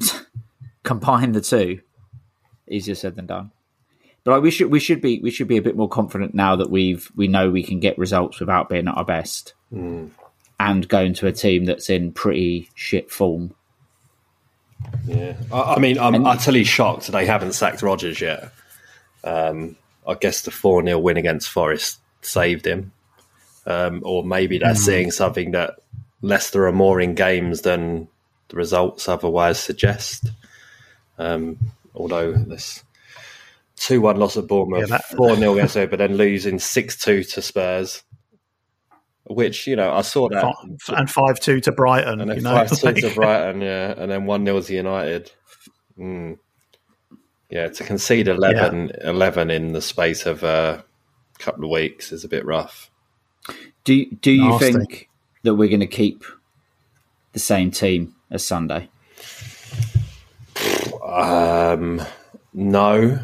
combine 0.82 1.32
the 1.32 1.40
two. 1.40 1.80
Easier 2.68 2.94
said 2.94 3.16
than 3.16 3.26
done. 3.26 3.50
But 4.24 4.32
like, 4.32 4.42
we 4.42 4.50
should 4.50 4.70
we 4.70 4.80
should 4.80 5.00
be 5.00 5.20
we 5.20 5.30
should 5.30 5.48
be 5.48 5.56
a 5.56 5.62
bit 5.62 5.76
more 5.76 5.88
confident 5.88 6.34
now 6.34 6.56
that 6.56 6.70
we've 6.70 7.10
we 7.16 7.28
know 7.28 7.50
we 7.50 7.62
can 7.62 7.80
get 7.80 7.96
results 7.96 8.40
without 8.40 8.68
being 8.68 8.86
at 8.88 8.96
our 8.96 9.04
best, 9.04 9.54
and 10.60 10.86
going 10.88 11.14
to 11.14 11.26
a 11.26 11.32
team 11.32 11.64
that's 11.64 11.88
in 11.88 12.12
pretty 12.12 12.68
shit 12.74 13.10
form. 13.10 13.54
Yeah, 15.06 15.34
I, 15.50 15.74
I 15.74 15.78
mean, 15.78 15.98
I'm 15.98 16.26
utterly 16.26 16.64
shocked 16.64 17.06
they 17.06 17.24
haven't 17.24 17.52
sacked 17.52 17.80
Rodgers 17.80 18.20
yet. 18.20 18.52
Um, 19.24 19.76
I 20.08 20.14
guess 20.14 20.42
the 20.42 20.50
four 20.50 20.82
0 20.82 20.98
win 20.98 21.16
against 21.18 21.50
Forest 21.50 21.98
saved 22.22 22.66
him, 22.66 22.92
um, 23.66 24.00
or 24.04 24.24
maybe 24.24 24.58
they're 24.58 24.74
seeing 24.74 25.10
something 25.10 25.50
that 25.52 25.76
Leicester 26.22 26.66
are 26.66 26.72
more 26.72 27.00
in 27.00 27.14
games 27.14 27.60
than 27.62 28.08
the 28.48 28.56
results 28.56 29.08
otherwise 29.08 29.60
suggest. 29.60 30.30
Um, 31.18 31.58
although 31.94 32.32
this 32.32 32.82
two 33.76 34.00
one 34.00 34.16
loss 34.16 34.36
at 34.36 34.46
Bournemouth, 34.48 34.88
Yeah, 34.88 34.98
four 35.16 35.36
0 35.36 35.52
against 35.52 35.74
Spurs, 35.74 35.90
but 35.90 35.98
then 35.98 36.16
losing 36.16 36.58
six 36.58 36.96
two 36.96 37.22
to 37.24 37.42
Spurs. 37.42 38.02
which 39.24 39.66
you 39.66 39.76
know 39.76 39.92
I 39.92 40.00
saw 40.00 40.28
that 40.30 40.54
and 40.88 41.10
five 41.10 41.38
two 41.38 41.60
to 41.60 41.72
Brighton. 41.72 42.20
and 42.22 42.30
then 42.30 42.38
you 42.38 42.42
know, 42.42 42.50
five 42.54 42.70
two 42.70 42.86
like- 42.86 42.96
to 42.96 43.14
Brighton, 43.14 43.60
yeah, 43.60 43.92
and 43.96 44.10
then 44.10 44.24
one 44.24 44.44
0 44.46 44.60
to 44.62 44.72
United. 44.74 45.30
Mm. 45.98 46.38
Yeah, 47.50 47.68
to 47.68 47.84
concede 47.84 48.28
11, 48.28 48.92
11 49.02 49.50
in 49.50 49.72
the 49.72 49.80
space 49.80 50.26
of 50.26 50.42
a 50.42 50.84
couple 51.38 51.64
of 51.64 51.70
weeks 51.70 52.12
is 52.12 52.24
a 52.24 52.28
bit 52.28 52.44
rough. 52.44 52.90
Do 53.84 54.04
do 54.16 54.30
you 54.30 54.48
Nasty. 54.50 54.72
think 54.72 55.08
that 55.44 55.54
we're 55.54 55.68
going 55.70 55.80
to 55.80 55.86
keep 55.86 56.24
the 57.32 57.38
same 57.38 57.70
team 57.70 58.14
as 58.30 58.44
Sunday? 58.44 58.90
Um, 61.02 62.02
no, 62.52 63.18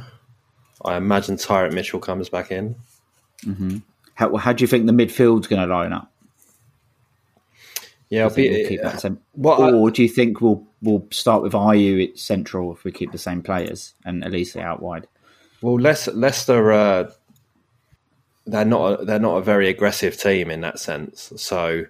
I 0.84 0.96
imagine 0.96 1.36
Tyrick 1.36 1.72
Mitchell 1.74 2.00
comes 2.00 2.28
back 2.30 2.50
in. 2.50 2.76
How 4.14 4.34
how 4.36 4.52
do 4.54 4.62
you 4.64 4.68
think 4.68 4.86
the 4.86 4.92
midfield's 4.92 5.46
going 5.48 5.60
to 5.60 5.74
line 5.74 5.92
up? 5.92 6.10
Yeah, 8.08 8.24
I'll 8.24 8.34
be, 8.34 8.48
we'll 8.48 8.68
keep 8.68 8.80
that 8.82 9.00
same, 9.00 9.18
Well, 9.34 9.62
I- 9.62 9.72
or 9.72 9.90
do 9.90 10.02
you 10.02 10.08
think 10.08 10.40
we'll 10.40 10.66
we'll 10.84 11.06
start 11.10 11.42
with 11.42 11.54
IU 11.54 12.00
at 12.08 12.18
central 12.18 12.72
if 12.72 12.84
we 12.84 12.92
keep 12.92 13.10
the 13.12 13.18
same 13.18 13.42
players 13.42 13.94
and 14.04 14.22
Olise 14.22 14.60
out 14.60 14.80
wide? 14.82 15.06
Well, 15.62 15.80
Leicester, 15.80 16.12
Leicester 16.12 16.72
uh, 16.72 17.10
they're 18.46 18.64
not 18.64 19.00
a, 19.00 19.04
they're 19.04 19.18
not 19.18 19.36
a 19.38 19.42
very 19.42 19.68
aggressive 19.68 20.16
team 20.18 20.50
in 20.50 20.60
that 20.60 20.78
sense. 20.78 21.32
So 21.36 21.84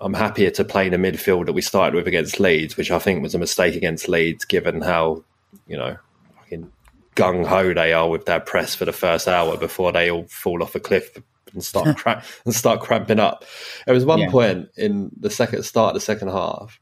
I'm 0.00 0.14
happier 0.14 0.50
to 0.50 0.64
play 0.64 0.86
in 0.86 0.94
a 0.94 0.98
midfield 0.98 1.46
that 1.46 1.52
we 1.54 1.62
started 1.62 1.94
with 1.94 2.06
against 2.06 2.38
Leeds, 2.40 2.76
which 2.76 2.90
I 2.90 2.98
think 2.98 3.22
was 3.22 3.34
a 3.34 3.38
mistake 3.38 3.74
against 3.74 4.08
Leeds, 4.08 4.44
given 4.44 4.82
how 4.82 5.24
you 5.66 5.76
know 5.76 5.96
fucking 6.36 6.70
gung 7.16 7.46
ho 7.46 7.72
they 7.72 7.92
are 7.92 8.08
with 8.08 8.26
their 8.26 8.40
press 8.40 8.74
for 8.74 8.84
the 8.84 8.92
first 8.92 9.28
hour 9.28 9.56
before 9.56 9.92
they 9.92 10.10
all 10.10 10.24
fall 10.24 10.62
off 10.62 10.74
a 10.74 10.80
cliff 10.80 11.16
and 11.54 11.64
start 11.64 11.96
cra- 11.98 12.22
and 12.44 12.54
start 12.54 12.80
cramping 12.80 13.20
up. 13.20 13.44
There 13.86 13.94
was 13.94 14.04
one 14.04 14.18
Yeah. 14.20 14.30
point 14.30 14.68
in 14.76 15.10
the 15.18 15.30
second 15.30 15.62
start 15.62 15.90
of 15.90 15.94
the 15.94 16.00
second 16.04 16.28
half 16.28 16.78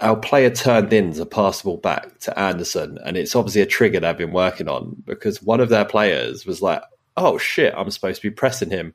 our 0.00 0.16
player 0.16 0.50
turned 0.50 0.92
in 0.92 1.12
to 1.14 1.26
pass 1.26 1.60
the 1.60 1.66
ball 1.66 1.78
back 1.78 2.18
to 2.20 2.38
Andersen, 2.38 2.98
and 3.04 3.16
it's 3.16 3.34
obviously 3.34 3.62
a 3.62 3.66
trigger 3.66 4.00
they've 4.00 4.16
been 4.16 4.32
working 4.32 4.68
on 4.68 5.02
because 5.04 5.42
one 5.42 5.60
of 5.60 5.68
their 5.68 5.84
players 5.84 6.44
was 6.46 6.62
like, 6.62 6.82
"Oh 7.16 7.38
shit, 7.38 7.74
I'm 7.76 7.90
supposed 7.90 8.20
to 8.20 8.28
be 8.28 8.34
pressing 8.34 8.70
him," 8.70 8.94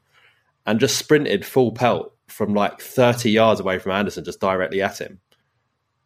and 0.65 0.79
just 0.79 0.97
sprinted 0.97 1.45
full 1.45 1.71
pelt 1.71 2.13
from 2.27 2.53
like 2.53 2.81
30 2.81 3.29
yards 3.29 3.59
away 3.59 3.79
from 3.79 3.91
Andersen, 3.91 4.23
just 4.23 4.39
directly 4.39 4.81
at 4.81 4.99
him. 4.99 5.19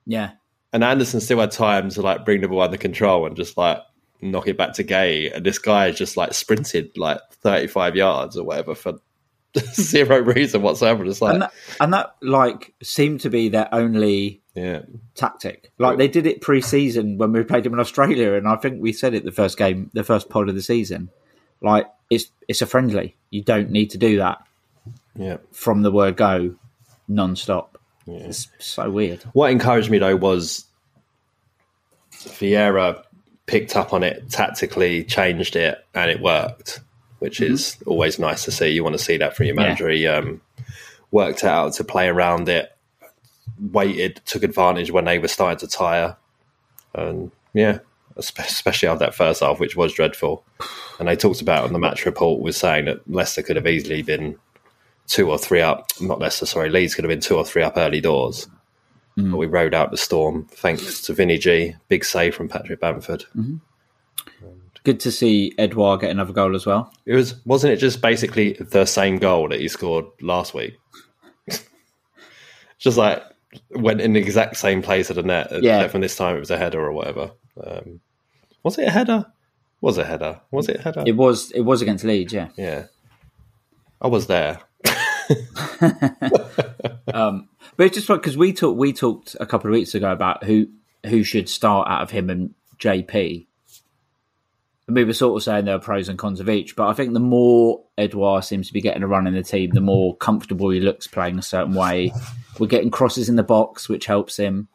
Yeah, 0.05 0.31
And 0.73 0.83
Andersen 0.83 1.19
still 1.19 1.39
had 1.39 1.51
time 1.51 1.89
to 1.89 2.01
like 2.01 2.25
bring 2.25 2.41
the 2.41 2.47
ball 2.47 2.61
under 2.61 2.77
control 2.77 3.25
and 3.25 3.35
just 3.35 3.57
like 3.57 3.79
knock 4.21 4.47
it 4.47 4.57
back 4.57 4.73
to 4.73 4.83
Guéhi, 4.83 5.33
and 5.35 5.45
this 5.45 5.59
guy 5.59 5.91
just 5.91 6.17
like 6.17 6.33
sprinted 6.33 6.97
like 6.97 7.19
35 7.41 7.95
yards 7.95 8.37
or 8.37 8.43
whatever 8.43 8.75
for 8.75 8.99
zero 9.73 10.19
reason 10.19 10.61
whatsoever. 10.61 11.03
Just 11.05 11.21
like, 11.21 11.33
and 11.33 11.41
that, 11.43 11.53
and 11.79 11.93
that 11.93 12.15
like 12.21 12.73
seemed 12.83 13.21
to 13.21 13.29
be 13.29 13.49
their 13.49 13.73
only 13.73 14.41
yeah, 14.55 14.81
tactic. 15.13 15.71
Like 15.77 15.97
they 15.97 16.07
did 16.07 16.25
it 16.25 16.41
pre-season 16.41 17.17
when 17.17 17.31
we 17.31 17.43
played 17.43 17.63
them 17.63 17.73
in 17.73 17.79
Australia, 17.79 18.33
and 18.33 18.47
I 18.47 18.55
think 18.55 18.81
we 18.81 18.93
said 18.93 19.13
it 19.13 19.23
the 19.25 19.31
first 19.31 19.57
game, 19.57 19.91
the 19.93 20.03
first 20.03 20.29
pod 20.29 20.49
of 20.49 20.55
the 20.55 20.61
season. 20.61 21.09
Like 21.61 21.87
it's 22.09 22.31
it's 22.47 22.61
a 22.61 22.65
friendly. 22.65 23.15
You 23.29 23.43
don't 23.43 23.69
need 23.69 23.91
to 23.91 23.97
do 23.97 24.17
that 24.17 24.41
yeah. 25.15 25.37
from 25.51 25.81
the 25.81 25.91
word 25.91 26.17
go, 26.17 26.55
non-stop. 27.07 27.77
It's 28.07 28.49
so 28.59 28.89
weird. 28.89 29.23
What 29.33 29.51
encouraged 29.51 29.89
me 29.89 29.97
though 29.97 30.15
was 30.15 30.65
Vieira 32.11 33.03
picked 33.47 33.75
up 33.75 33.93
on 33.93 34.03
it 34.03 34.29
tactically, 34.29 35.03
changed 35.03 35.55
it, 35.55 35.83
and 35.93 36.09
it 36.09 36.21
worked, 36.21 36.81
which 37.19 37.41
is 37.41 37.77
always 37.85 38.19
nice 38.19 38.45
to 38.45 38.51
see. 38.51 38.69
You 38.69 38.83
want 38.83 38.93
to 38.97 39.03
see 39.03 39.17
that 39.17 39.35
from 39.35 39.47
your 39.47 39.55
Yeah. 39.55 39.61
manager. 39.63 39.89
He 39.89 40.07
um, 40.07 40.41
worked 41.11 41.43
out 41.43 41.73
to 41.73 41.83
play 41.83 42.07
around 42.07 42.49
it, 42.49 42.74
waited, 43.59 44.21
took 44.25 44.43
advantage 44.43 44.91
when 44.91 45.05
they 45.05 45.19
were 45.19 45.27
starting 45.27 45.59
to 45.59 45.67
tire, 45.67 46.17
and 46.93 47.31
yeah, 47.53 47.79
especially 48.17 48.87
after 48.87 49.05
that 49.05 49.15
first 49.15 49.41
half, 49.41 49.59
which 49.59 49.75
was 49.75 49.93
dreadful. 49.93 50.45
And 50.99 51.07
they 51.07 51.15
talked 51.15 51.41
about 51.41 51.65
on 51.65 51.73
the 51.73 51.79
match 51.79 52.05
report 52.05 52.41
was 52.41 52.57
saying 52.57 52.85
that 52.85 53.09
Leicester 53.09 53.43
could 53.43 53.55
have 53.55 53.67
easily 53.67 54.01
been 54.01 54.37
two 55.07 55.29
or 55.29 55.37
three 55.37 55.61
up. 55.61 55.87
Not 55.99 56.19
Leicester, 56.19 56.45
sorry, 56.45 56.69
Leeds 56.69 56.95
could 56.95 57.03
have 57.03 57.09
been 57.09 57.19
two 57.19 57.37
or 57.37 57.45
three 57.45 57.63
up 57.63 57.77
early 57.77 58.01
doors. 58.01 58.47
Mm. 59.17 59.31
But 59.31 59.37
we 59.37 59.45
rode 59.45 59.73
out 59.73 59.91
the 59.91 59.97
storm 59.97 60.45
thanks 60.51 61.01
to 61.01 61.13
Vinny 61.13 61.37
G. 61.37 61.75
Big 61.87 62.03
save 62.03 62.35
from 62.35 62.49
Patrick 62.49 62.79
Bamford. 62.79 63.25
Mm-hmm. 63.35 63.57
Good 64.83 64.99
to 64.99 65.11
see 65.11 65.51
Edouard 65.57 66.01
get 66.01 66.11
another 66.11 66.31
goal 66.31 66.55
as 66.55 66.67
well. 66.67 66.93
It 67.07 67.15
was 67.15 67.43
wasn't 67.43 67.73
it 67.73 67.77
just 67.77 68.01
basically 68.01 68.53
the 68.53 68.85
same 68.85 69.17
goal 69.17 69.49
that 69.49 69.59
he 69.59 69.67
scored 69.67 70.05
last 70.21 70.53
week? 70.53 70.77
just 72.77 72.95
like 72.95 73.23
went 73.71 74.01
in 74.01 74.13
the 74.13 74.19
exact 74.19 74.57
same 74.57 74.81
place 74.81 75.09
at 75.09 75.15
the 75.15 75.23
net. 75.23 75.47
Yeah. 75.63 75.87
from 75.87 76.01
this 76.01 76.15
time 76.15 76.35
it 76.35 76.39
was 76.39 76.51
a 76.51 76.57
header 76.57 76.79
or 76.79 76.91
whatever. 76.91 77.31
Um, 77.63 78.01
was 78.63 78.77
it 78.77 78.87
a 78.87 78.91
header? 78.91 79.25
Was 79.81 79.97
it 79.97 80.01
a 80.01 80.05
header? 80.05 80.41
Was 80.51 80.69
it 80.69 80.77
a 80.77 80.81
header? 80.81 81.03
It 81.05 81.15
was 81.15 81.51
it 81.51 81.61
was 81.61 81.81
against 81.81 82.03
Leeds, 82.03 82.33
yeah. 82.33 82.49
yeah. 82.57 82.85
I 84.01 84.07
was 84.07 84.27
there. 84.27 84.59
But 87.77 87.87
it's 87.87 87.95
just 87.95 88.07
because 88.07 88.37
we 88.37 88.53
talked 88.53 88.77
we 88.77 88.93
talked 88.93 89.35
a 89.39 89.45
couple 89.45 89.69
of 89.69 89.73
weeks 89.73 89.95
ago 89.95 90.11
about 90.11 90.43
who 90.43 90.67
who 91.05 91.23
should 91.23 91.49
start 91.49 91.87
out 91.89 92.01
of 92.01 92.11
him 92.11 92.29
and 92.29 92.53
JP. 92.79 93.47
We 94.87 95.03
were 95.03 95.13
sort 95.13 95.35
of 95.35 95.43
saying 95.43 95.65
there 95.65 95.75
are 95.75 95.79
pros 95.79 96.09
and 96.09 96.19
cons 96.19 96.39
of 96.39 96.47
each, 96.47 96.75
but 96.75 96.87
I 96.87 96.93
think 96.93 97.13
the 97.13 97.19
more 97.19 97.81
Edouard 97.97 98.43
seems 98.43 98.67
to 98.67 98.73
be 98.73 98.81
getting 98.81 99.01
a 99.01 99.07
run 99.07 99.25
in 99.25 99.33
the 99.33 99.41
team, 99.41 99.71
the 99.71 99.81
more 99.81 100.15
comfortable 100.17 100.69
he 100.69 100.79
looks 100.79 101.07
playing 101.07 101.39
a 101.39 101.41
certain 101.41 101.73
way. 101.73 102.13
We're 102.59 102.67
getting 102.67 102.91
crosses 102.91 103.27
in 103.27 103.35
the 103.35 103.43
box, 103.43 103.89
which 103.89 104.05
helps 104.05 104.37
him. 104.37 104.67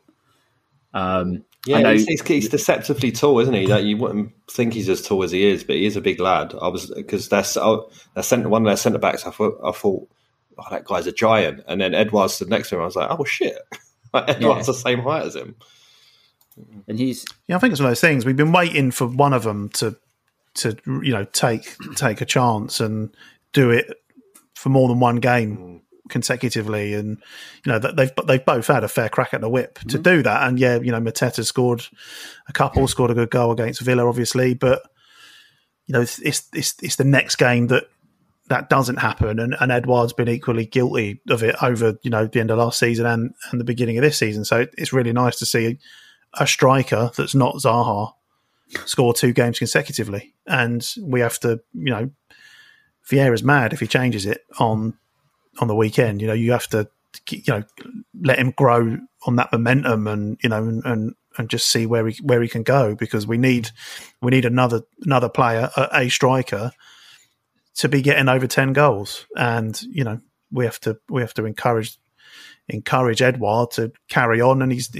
Um, 0.92 1.44
Yeah, 1.64 1.76
I 1.76 1.82
know, 1.82 1.92
he's, 1.92 2.06
he's, 2.06 2.26
he's 2.26 2.48
deceptively 2.48 3.12
tall, 3.12 3.38
isn't 3.38 3.54
he? 3.54 3.66
That 3.66 3.84
you 3.84 3.98
wouldn't 3.98 4.32
think 4.50 4.72
he's 4.74 4.88
as 4.88 5.02
tall 5.02 5.22
as 5.22 5.30
he 5.30 5.46
is, 5.46 5.62
but 5.62 5.76
he 5.76 5.86
is 5.86 5.94
a 5.96 6.00
big 6.00 6.18
lad. 6.18 6.54
I 6.61 6.68
was 6.68 6.90
because 6.90 7.28
that's 7.28 7.56
oh, 7.56 7.88
that 8.14 8.24
centre 8.24 8.48
one 8.48 8.62
of 8.62 8.66
their 8.66 8.76
centre 8.76 8.98
backs. 8.98 9.24
I 9.26 9.30
thought 9.30 9.61
I 9.64 9.70
thought 9.70 10.08
oh, 10.58 10.64
that 10.70 10.84
guy's 10.86 11.06
a 11.06 11.12
giant, 11.12 11.62
and 11.68 11.80
then 11.80 11.94
Edouard's 11.94 12.34
stood 12.34 12.48
next 12.48 12.70
to 12.70 12.76
him. 12.76 12.82
I 12.82 12.86
was 12.86 12.96
like, 12.96 13.11
oh 13.11 13.24
shit, 13.24 13.56
like, 14.12 14.28
Edouard's 14.28 14.66
Yeah. 14.66 14.72
the 14.72 14.78
same 14.78 15.00
height 15.00 15.26
as 15.26 15.36
him. 15.36 15.54
Mm-hmm. 16.61 16.80
and 16.88 16.98
he's 16.98 17.24
Yeah, 17.46 17.56
I 17.56 17.58
think 17.58 17.72
it's 17.72 17.80
one 17.80 17.86
of 17.86 17.90
those 17.90 18.00
things. 18.00 18.24
We've 18.24 18.36
been 18.36 18.52
waiting 18.52 18.90
for 18.90 19.06
one 19.06 19.32
of 19.32 19.42
them 19.44 19.68
to 19.70 19.96
to 20.54 20.76
you 20.86 21.12
know 21.12 21.24
take 21.24 21.76
take 21.96 22.20
a 22.20 22.24
chance 22.24 22.80
and 22.80 23.14
do 23.52 23.70
it 23.70 23.92
for 24.54 24.68
more 24.68 24.88
than 24.88 25.00
one 25.00 25.16
game 25.16 25.56
mm. 25.56 25.80
consecutively, 26.08 26.94
and 26.94 27.18
you 27.64 27.72
know 27.72 27.78
that 27.78 27.96
they've 27.96 28.12
they've 28.26 28.44
both 28.44 28.66
had 28.66 28.84
a 28.84 28.88
fair 28.88 29.08
crack 29.08 29.32
at 29.32 29.40
the 29.40 29.48
whip 29.48 29.78
to 29.78 29.86
mm-hmm. 29.86 30.02
do 30.02 30.22
that. 30.22 30.46
And 30.46 30.58
yeah, 30.58 30.78
you 30.80 30.90
know 30.90 31.00
Mateta 31.00 31.44
scored 31.44 31.86
a 32.48 32.52
couple, 32.52 32.82
mm. 32.82 32.88
scored 32.88 33.11
a 33.11 33.14
good 33.14 33.30
goal 33.30 33.52
against 33.52 33.80
Villa, 33.80 34.06
obviously, 34.06 34.54
but 34.54 34.82
you 35.86 35.92
know 35.92 36.02
it's 36.02 36.18
it's 36.20 36.48
it's, 36.52 36.74
it's 36.82 36.96
the 36.96 37.04
next 37.04 37.36
game 37.36 37.68
that. 37.68 37.84
That 38.48 38.68
doesn't 38.68 38.96
happen, 38.96 39.38
and, 39.38 39.54
and 39.61 39.70
Edouard's 39.70 40.12
been 40.12 40.28
equally 40.28 40.66
guilty 40.66 41.20
of 41.30 41.44
it 41.44 41.54
over 41.62 41.94
you 42.02 42.11
know 42.11 42.26
the 42.26 42.40
end 42.40 42.50
of 42.50 42.58
last 42.58 42.80
season 42.80 43.06
and, 43.06 43.32
and 43.52 43.61
the 43.61 43.64
beginning 43.64 43.96
of 43.96 44.02
this 44.02 44.18
season. 44.18 44.44
So 44.44 44.66
it's 44.76 44.92
really 44.92 45.12
nice 45.12 45.38
to 45.38 45.46
see 45.46 45.78
a 46.35 46.47
striker 46.47 47.11
that's 47.16 47.35
not 47.35 47.57
Zaha 47.57 48.12
score 48.85 49.12
two 49.12 49.33
games 49.33 49.59
consecutively, 49.59 50.35
and 50.47 50.89
we 51.03 51.20
have 51.20 51.39
to, 51.41 51.61
you 51.72 51.91
know, 51.91 52.11
Vieira's 53.09 53.43
mad 53.43 53.72
if 53.72 53.81
he 53.81 53.87
changes 53.87 54.26
it 54.26 54.45
on 54.59 54.97
on 55.61 55.68
the 55.68 55.74
weekend. 55.74 56.20
You 56.20 56.28
know, 56.28 56.35
you 56.35 56.53
have 56.53 56.68
to, 56.68 56.89
you 57.31 57.43
know, 57.49 57.64
let 58.22 58.39
him 58.39 58.53
grow 58.53 58.99
on 59.26 59.37
that 59.37 59.53
momentum, 59.53 60.07
and 60.07 60.39
you 60.43 60.49
know, 60.49 60.62
and 60.62 60.85
and, 60.85 61.14
and 61.37 61.51
just 61.51 61.70
see 61.70 61.87
where 61.87 62.07
he 62.07 62.22
where 62.22 62.43
he 62.43 62.49
can 62.49 62.62
go 62.62 62.95
because 62.95 63.26
we 63.26 63.39
need 63.39 63.70
we 64.22 64.31
need 64.31 64.45
another 64.45 64.83
another 65.03 65.28
player, 65.28 65.70
a, 65.76 65.89
a 65.93 66.09
striker, 66.09 66.72
to 67.76 67.89
be 67.89 68.03
getting 68.03 68.28
over 68.28 68.47
ten 68.47 68.72
goals, 68.72 69.26
and 69.37 69.83
you 69.83 70.05
know, 70.05 70.20
we 70.53 70.64
have 70.64 70.81
to 70.81 70.99
we 71.09 71.22
have 71.22 71.35
to 71.35 71.45
encourage 71.45 71.99
encourage 72.68 73.20
Edouard 73.20 73.72
to 73.72 73.93
carry 74.09 74.41
on, 74.41 74.62
and 74.62 74.70
he's 74.70 74.91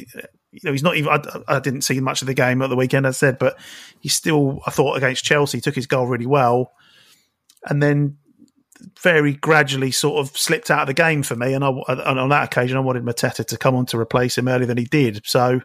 you 0.53 0.61
know 0.65 0.73
he's 0.73 0.83
not 0.83 0.97
even. 0.97 1.11
I, 1.11 1.57
I 1.57 1.61
didn't 1.61 1.83
see 1.83 2.01
much 2.01 2.23
of 2.23 2.27
the 2.27 2.35
game 2.35 2.63
at 2.63 2.69
the 2.69 2.77
weekend, 2.77 3.07
as 3.07 3.17
I 3.17 3.19
said, 3.19 3.39
but 3.39 3.59
he 4.01 4.09
still. 4.09 4.61
I 4.67 4.71
thought 4.71 4.97
against 4.97 5.25
Chelsea 5.25 5.61
took 5.61 5.75
his 5.75 5.87
goal 5.87 6.07
really 6.07 6.27
well, 6.27 6.73
and 7.65 7.83
then 7.83 8.17
very 9.01 9.35
gradually 9.35 9.91
sort 9.91 10.19
of 10.27 10.37
slipped 10.37 10.71
out 10.71 10.83
of 10.83 10.87
the 10.87 10.95
game 10.95 11.23
for 11.23 11.37
me. 11.37 11.53
And, 11.53 11.63
I, 11.63 11.71
and 11.89 12.19
on 12.19 12.31
that 12.31 12.45
occasion, 12.45 12.77
I 12.77 12.81
wanted 12.81 13.05
Mateta 13.05 13.45
to 13.45 13.59
come 13.59 13.77
on 13.77 13.87
to 13.87 13.99
replace 13.99 14.39
him 14.39 14.49
earlier 14.49 14.67
than 14.67 14.79
he 14.79 14.85
did. 14.85 15.23
So. 15.25 15.61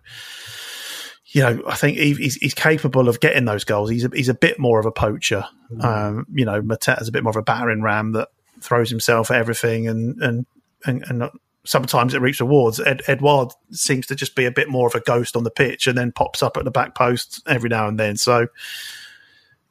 You 1.27 1.41
know, 1.41 1.63
I 1.67 1.75
think 1.75 1.97
he, 1.97 2.13
he's, 2.13 2.35
he's 2.35 2.53
capable 2.53 3.09
of 3.09 3.19
getting 3.19 3.43
those 3.43 3.65
goals. 3.65 3.89
He's 3.89 4.05
a, 4.05 4.09
he's 4.13 4.29
a 4.29 4.33
bit 4.33 4.57
more 4.57 4.79
of 4.79 4.85
a 4.85 4.91
poacher. 4.91 5.43
Um, 5.81 6.25
you 6.33 6.45
know, 6.45 6.61
Mateta's 6.61 7.09
a 7.09 7.11
bit 7.11 7.23
more 7.23 7.31
of 7.31 7.35
a 7.35 7.41
battering 7.41 7.81
ram 7.81 8.13
that 8.13 8.29
throws 8.61 8.89
himself 8.89 9.31
at 9.31 9.37
everything 9.37 9.87
and 9.89 10.21
and 10.21 10.45
and, 10.85 11.03
and 11.09 11.29
sometimes 11.65 12.13
it 12.13 12.21
reaps 12.21 12.39
rewards. 12.39 12.79
Ed, 12.79 13.01
Edouard 13.07 13.51
seems 13.71 14.05
to 14.07 14.15
just 14.15 14.35
be 14.35 14.45
a 14.45 14.51
bit 14.51 14.69
more 14.69 14.87
of 14.87 14.95
a 14.95 14.99
ghost 15.01 15.35
on 15.35 15.43
the 15.43 15.51
pitch 15.51 15.87
and 15.87 15.97
then 15.97 16.11
pops 16.11 16.41
up 16.41 16.57
at 16.57 16.65
the 16.65 16.71
back 16.71 16.95
post 16.95 17.41
every 17.47 17.69
now 17.69 17.87
and 17.87 17.99
then. 17.99 18.17
So, 18.17 18.47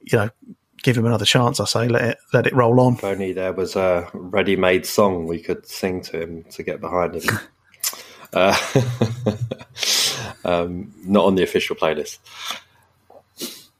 you 0.00 0.18
know, 0.18 0.30
give 0.82 0.96
him 0.96 1.06
another 1.06 1.24
chance. 1.24 1.60
I 1.60 1.64
say 1.64 1.88
let 1.88 2.04
it 2.04 2.18
let 2.32 2.46
it 2.46 2.54
roll 2.54 2.78
on. 2.80 2.94
If 2.94 3.04
only 3.04 3.32
there 3.32 3.52
was 3.52 3.76
a 3.76 4.08
ready-made 4.12 4.86
song 4.86 5.26
we 5.26 5.40
could 5.40 5.66
sing 5.66 6.02
to 6.02 6.20
him 6.20 6.44
to 6.50 6.62
get 6.62 6.80
behind 6.80 7.14
him. 7.14 7.38
uh, 8.32 8.56
um, 10.44 10.92
not 11.04 11.24
on 11.24 11.34
the 11.34 11.42
official 11.42 11.76
playlist. 11.76 12.18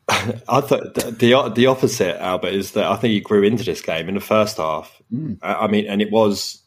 I 0.09 0.61
thought 0.61 0.95
the, 0.95 1.53
the 1.55 1.67
opposite, 1.67 2.21
Albert, 2.21 2.53
is 2.53 2.73
that 2.73 2.85
I 2.85 2.97
think 2.97 3.13
he 3.13 3.21
grew 3.21 3.43
into 3.43 3.65
this 3.65 3.81
game 3.81 4.09
in 4.09 4.15
the 4.15 4.21
first 4.21 4.59
half. 4.59 5.01
I, 5.43 5.55
I 5.55 5.67
mean, 5.67 5.87
and 5.87 6.03
it 6.03 6.11
was 6.11 6.61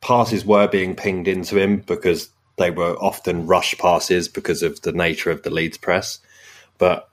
passes 0.00 0.44
were 0.44 0.66
being 0.68 0.94
pinged 0.96 1.28
into 1.28 1.58
him 1.58 1.78
because 1.80 2.30
they 2.58 2.70
were 2.70 2.94
often 2.96 3.46
rush 3.46 3.76
passes 3.78 4.28
because 4.28 4.62
of 4.62 4.80
the 4.82 4.92
nature 4.92 5.30
of 5.30 5.42
the 5.42 5.50
Leeds 5.50 5.78
press, 5.78 6.18
but 6.78 7.08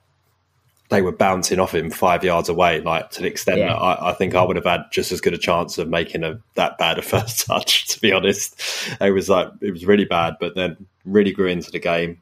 they 0.90 1.02
were 1.02 1.12
bouncing 1.12 1.60
off 1.60 1.74
him 1.74 1.90
five 1.90 2.24
yards 2.24 2.48
away, 2.48 2.80
like 2.80 3.10
to 3.10 3.20
the 3.20 3.26
extent 3.28 3.58
Yeah. 3.58 3.68
that 3.68 3.76
I, 3.76 4.10
I 4.10 4.12
think 4.14 4.34
I 4.34 4.42
would 4.42 4.56
have 4.56 4.64
had 4.64 4.84
just 4.90 5.12
as 5.12 5.20
good 5.20 5.34
a 5.34 5.38
chance 5.38 5.76
of 5.76 5.88
making 5.88 6.24
a 6.24 6.40
that 6.54 6.78
bad 6.78 6.98
a 6.98 7.02
first 7.14 7.46
touch. 7.46 7.86
To 7.88 8.00
be 8.00 8.12
honest, 8.12 8.58
it 9.00 9.10
was 9.10 9.28
like 9.28 9.48
it 9.60 9.70
was 9.70 9.84
really 9.86 10.06
bad, 10.06 10.36
but 10.40 10.54
then 10.54 10.86
really 11.04 11.32
grew 11.32 11.46
into 11.48 11.70
the 11.70 11.78
game. 11.78 12.18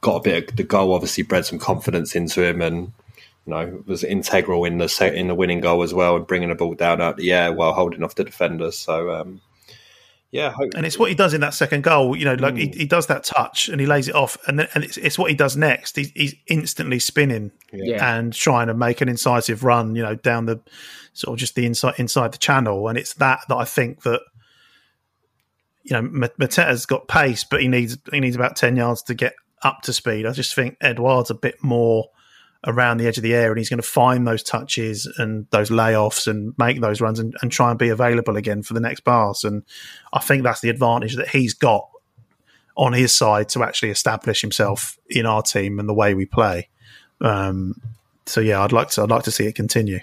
Got 0.00 0.16
a 0.16 0.20
bit 0.20 0.50
of 0.50 0.56
the 0.56 0.64
goal, 0.64 0.94
obviously 0.94 1.22
bred 1.22 1.44
some 1.46 1.58
confidence 1.58 2.16
into 2.16 2.42
him, 2.42 2.60
and 2.62 2.92
you 3.46 3.50
know 3.54 3.82
was 3.86 4.04
integral 4.04 4.64
in 4.64 4.78
the 4.78 5.12
in 5.14 5.28
the 5.28 5.34
winning 5.34 5.60
goal 5.60 5.82
as 5.82 5.92
well, 5.92 6.16
and 6.16 6.26
bringing 6.26 6.48
the 6.48 6.54
ball 6.54 6.74
down 6.74 7.00
out 7.02 7.18
the 7.18 7.30
air 7.32 7.52
while 7.52 7.72
holding 7.74 8.02
off 8.02 8.14
the 8.14 8.24
defenders. 8.24 8.78
So 8.78 9.10
um, 9.12 9.40
yeah, 10.32 10.50
hope, 10.50 10.72
And 10.74 10.86
it's 10.86 10.98
what 10.98 11.10
he 11.10 11.14
does 11.14 11.34
in 11.34 11.42
that 11.42 11.52
second 11.52 11.82
goal. 11.82 12.16
You 12.16 12.24
know, 12.24 12.34
like 12.34 12.56
he, 12.56 12.66
hmm. 12.66 12.72
he 12.72 12.86
does 12.86 13.06
that 13.08 13.22
touch 13.22 13.68
and 13.68 13.78
he 13.78 13.86
lays 13.86 14.08
it 14.08 14.14
off, 14.14 14.38
and 14.48 14.58
then 14.58 14.68
and 14.74 14.82
it's, 14.82 14.96
it's 14.96 15.18
what 15.18 15.30
he 15.30 15.36
does 15.36 15.58
next. 15.58 15.94
He's, 15.94 16.10
he's 16.12 16.34
instantly 16.46 16.98
spinning 16.98 17.52
Yeah. 17.70 18.16
and 18.16 18.32
trying 18.32 18.68
to 18.68 18.74
make 18.74 19.02
an 19.02 19.10
incisive 19.10 19.62
run. 19.62 19.94
You 19.94 20.02
know, 20.02 20.14
down 20.14 20.46
the 20.46 20.60
sort 21.12 21.36
of 21.36 21.38
just 21.38 21.54
the 21.54 21.66
inside 21.66 21.96
inside 21.98 22.32
the 22.32 22.38
channel, 22.38 22.88
and 22.88 22.96
it's 22.96 23.12
that 23.14 23.40
that 23.50 23.56
I 23.56 23.66
think 23.66 24.04
that 24.04 24.22
you 25.82 25.92
know 25.92 26.08
Mateta's 26.08 26.86
got 26.86 27.08
pace, 27.08 27.44
but 27.44 27.60
he 27.60 27.68
needs 27.68 27.98
he 28.10 28.18
needs 28.18 28.34
about 28.34 28.56
ten 28.56 28.74
yards 28.74 29.02
to 29.02 29.14
get 29.14 29.34
up 29.62 29.82
to 29.82 29.92
speed. 29.92 30.24
I 30.24 30.32
just 30.32 30.54
think 30.54 30.78
Edouard's 30.80 31.28
a 31.28 31.34
bit 31.34 31.62
more 31.62 32.08
around 32.66 32.98
the 32.98 33.06
edge 33.06 33.16
of 33.16 33.22
the 33.22 33.34
area 33.34 33.50
and 33.50 33.58
he's 33.58 33.68
going 33.68 33.80
to 33.80 33.86
find 33.86 34.26
those 34.26 34.42
touches 34.42 35.06
and 35.18 35.46
those 35.50 35.70
layoffs 35.70 36.28
and 36.28 36.54
make 36.58 36.80
those 36.80 37.00
runs 37.00 37.18
and, 37.18 37.34
and 37.42 37.50
try 37.50 37.70
and 37.70 37.78
be 37.78 37.88
available 37.88 38.36
again 38.36 38.62
for 38.62 38.74
the 38.74 38.80
next 38.80 39.00
pass. 39.00 39.42
And 39.42 39.64
I 40.12 40.20
think 40.20 40.42
that's 40.44 40.60
the 40.60 40.70
advantage 40.70 41.16
that 41.16 41.28
he's 41.28 41.54
got 41.54 41.88
on 42.76 42.92
his 42.92 43.14
side 43.14 43.48
to 43.50 43.62
actually 43.62 43.90
establish 43.90 44.40
himself 44.40 44.98
in 45.08 45.26
our 45.26 45.42
team 45.42 45.78
and 45.78 45.88
the 45.88 45.94
way 45.94 46.14
we 46.14 46.24
play. 46.24 46.68
Um, 47.20 47.80
so 48.26 48.40
yeah, 48.40 48.62
I'd 48.62 48.72
like 48.72 48.90
to 48.90 49.02
I'd 49.02 49.10
like 49.10 49.24
to 49.24 49.30
see 49.30 49.46
it 49.46 49.54
continue. 49.54 50.00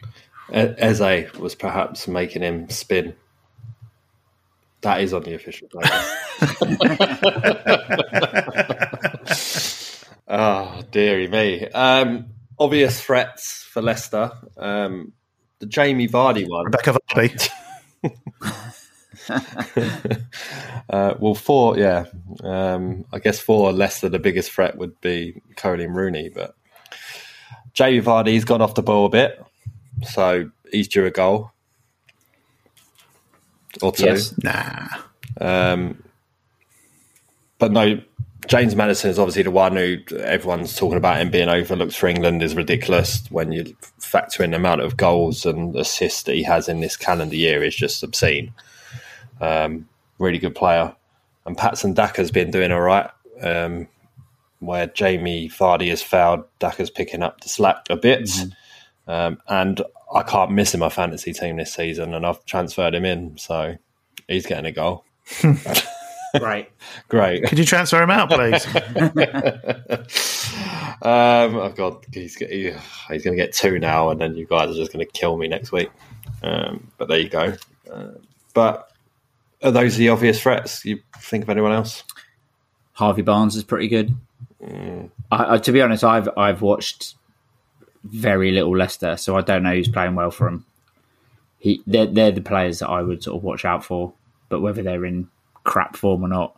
E- 0.53 0.74
Eze 0.78 1.34
was 1.38 1.55
perhaps 1.55 2.07
making 2.07 2.41
him 2.41 2.70
spin. 2.70 3.16
That 4.82 5.01
is 5.01 5.14
on 5.14 5.24
the 5.24 5.34
official 5.34 5.68
playlist. 5.68 6.16
oh, 10.28 10.82
dearie 10.91 11.28
me. 11.28 11.68
Um, 11.68 12.28
obvious 12.60 13.01
threats 13.01 13.64
for 13.64 13.82
Leicester. 13.82 14.32
Um, 14.57 15.14
the 15.60 15.66
Jamie 15.66 16.07
Vardy 16.07 16.47
one. 16.47 16.66
Rebecca 16.66 16.97
Vardy. 17.12 17.49
uh, 20.89 21.14
well, 21.20 21.36
for 21.36 21.78
yeah, 21.78 22.05
um, 22.43 23.05
I 23.12 23.20
guess 23.20 23.39
for 23.39 23.72
Leicester, 23.72 24.10
the 24.10 24.20
biggest 24.20 24.51
threat 24.51 24.78
would 24.78 24.99
be 25.01 25.41
Colin 25.55 25.93
Rooney, 25.93 26.30
but 26.30 26.55
Jamie 27.74 28.01
Vardy—he's 28.01 28.45
gone 28.45 28.62
off 28.62 28.76
the 28.76 28.84
ball 28.84 29.05
a 29.05 29.10
bit, 29.10 29.43
so 30.03 30.49
he's 30.72 30.88
due 30.88 31.05
a 31.05 31.12
goal 31.12 31.51
or 33.82 33.91
two. 33.91 34.05
Yes. 34.05 34.34
Nah. 34.43 34.88
Um, 35.39 36.03
but 37.57 37.72
no, 37.72 38.01
James 38.48 38.76
Maddison 38.76 39.10
is 39.10 39.20
obviously 39.20 39.44
the 39.44 39.52
one 39.52 39.76
who 39.76 39.98
everyone's 40.18 40.76
talking 40.76 40.98
about 40.98 41.18
him 41.20 41.30
being 41.30 41.50
overlooked 41.50 41.96
for 41.96 42.08
England 42.08 42.42
is 42.42 42.56
ridiculous 42.56 43.24
when 43.30 43.52
you 43.52 43.76
factor 44.00 44.44
in 44.44 44.52
the 44.52 44.58
amount 44.58 44.82
of 44.82 44.98
goals 44.98 45.46
and 45.46 45.76
assists 45.76 46.24
that 46.24 46.36
he 46.36 46.44
has 46.44 46.68
in 46.68 46.80
this 46.80 46.98
calendar 46.98 47.36
year 47.36 47.64
is 47.64 47.76
just 47.76 48.02
obscene. 48.02 48.54
Um, 49.42 49.88
really 50.18 50.40
good 50.40 50.56
player. 50.56 50.96
And 51.46 51.58
Patson 51.58 51.94
Daka's 51.94 52.32
been 52.32 52.52
doing 52.52 52.72
all 52.72 52.82
right. 52.82 53.10
Um, 53.42 53.88
where 54.60 54.88
Jamie 54.88 55.50
Vardy 55.50 55.90
has 55.90 56.02
fouled, 56.02 56.44
Daka's 56.60 56.90
picking 56.90 57.24
up 57.24 57.42
the 57.42 57.50
slack 57.50 57.86
a 57.90 57.96
bit. 57.96 58.30
Um, 59.08 59.40
and 59.48 59.82
I 60.14 60.24
can't 60.24 60.52
miss 60.52 60.74
in 60.74 60.80
my 60.80 60.90
fantasy 60.90 61.34
team 61.34 61.58
this 61.58 61.74
season, 61.74 62.14
and 62.14 62.26
I've 62.26 62.44
transferred 62.46 62.94
him 62.94 63.06
in, 63.06 63.38
so 63.38 63.78
he's 64.28 64.46
getting 64.46 64.66
a 64.66 64.72
goal. 64.72 65.06
Right. 66.40 66.72
Great. 67.08 67.44
Could 67.46 67.58
you 67.60 67.66
transfer 67.66 68.02
him 68.02 68.12
out, 68.12 68.30
please? 68.30 68.66
Um, 71.02 71.56
oh 71.56 71.70
god, 71.74 72.06
he's 72.12 72.36
he- 72.36 72.74
he's 73.08 73.24
going 73.24 73.38
to 73.38 73.42
get 73.42 73.54
two 73.54 73.80
now, 73.80 74.10
and 74.10 74.20
then 74.20 74.36
you 74.36 74.46
guys 74.46 74.70
are 74.70 74.74
just 74.74 74.92
going 74.92 75.06
to 75.06 75.10
kill 75.10 75.38
me 75.38 75.48
next 75.48 75.72
week. 75.72 75.90
Um, 76.44 76.92
but 76.98 77.08
there 77.08 77.20
you 77.20 77.30
go. 77.30 77.54
Uh, 77.90 78.08
but 78.54 78.92
are 79.64 79.72
those 79.72 79.96
the 79.96 80.10
obvious 80.10 80.42
threats? 80.42 80.84
You 80.84 81.00
think 81.20 81.44
of 81.46 81.50
anyone 81.50 81.72
else? 81.72 82.04
Harvey 82.92 83.22
Barnes 83.22 83.56
is 83.56 83.64
pretty 83.64 83.88
good. 83.88 84.14
I, 85.32 85.56
I, 85.56 85.58
to 85.60 85.72
be 85.72 85.82
honest, 85.82 86.04
I've 86.04 86.28
I've 86.36 86.62
watched 86.62 87.16
very 88.04 88.52
little 88.52 88.76
Leicester, 88.76 89.16
so 89.16 89.38
I 89.38 89.42
don't 89.42 89.64
know 89.64 89.74
who's 89.74 89.88
playing 89.88 90.16
well 90.16 90.32
for 90.32 90.50
him. 90.50 90.66
He 91.60 91.82
they're 91.88 92.08
they're 92.08 92.32
the 92.32 92.42
players 92.42 92.80
that 92.80 92.90
I 92.90 93.02
would 93.02 93.24
sort 93.24 93.38
of 93.38 93.44
watch 93.44 93.64
out 93.64 93.86
for, 93.86 94.12
but 94.50 94.60
whether 94.60 94.84
they're 94.84 95.06
in 95.06 95.30
crap 95.70 95.95
form 95.95 96.24
or 96.24 96.28
not, 96.28 96.57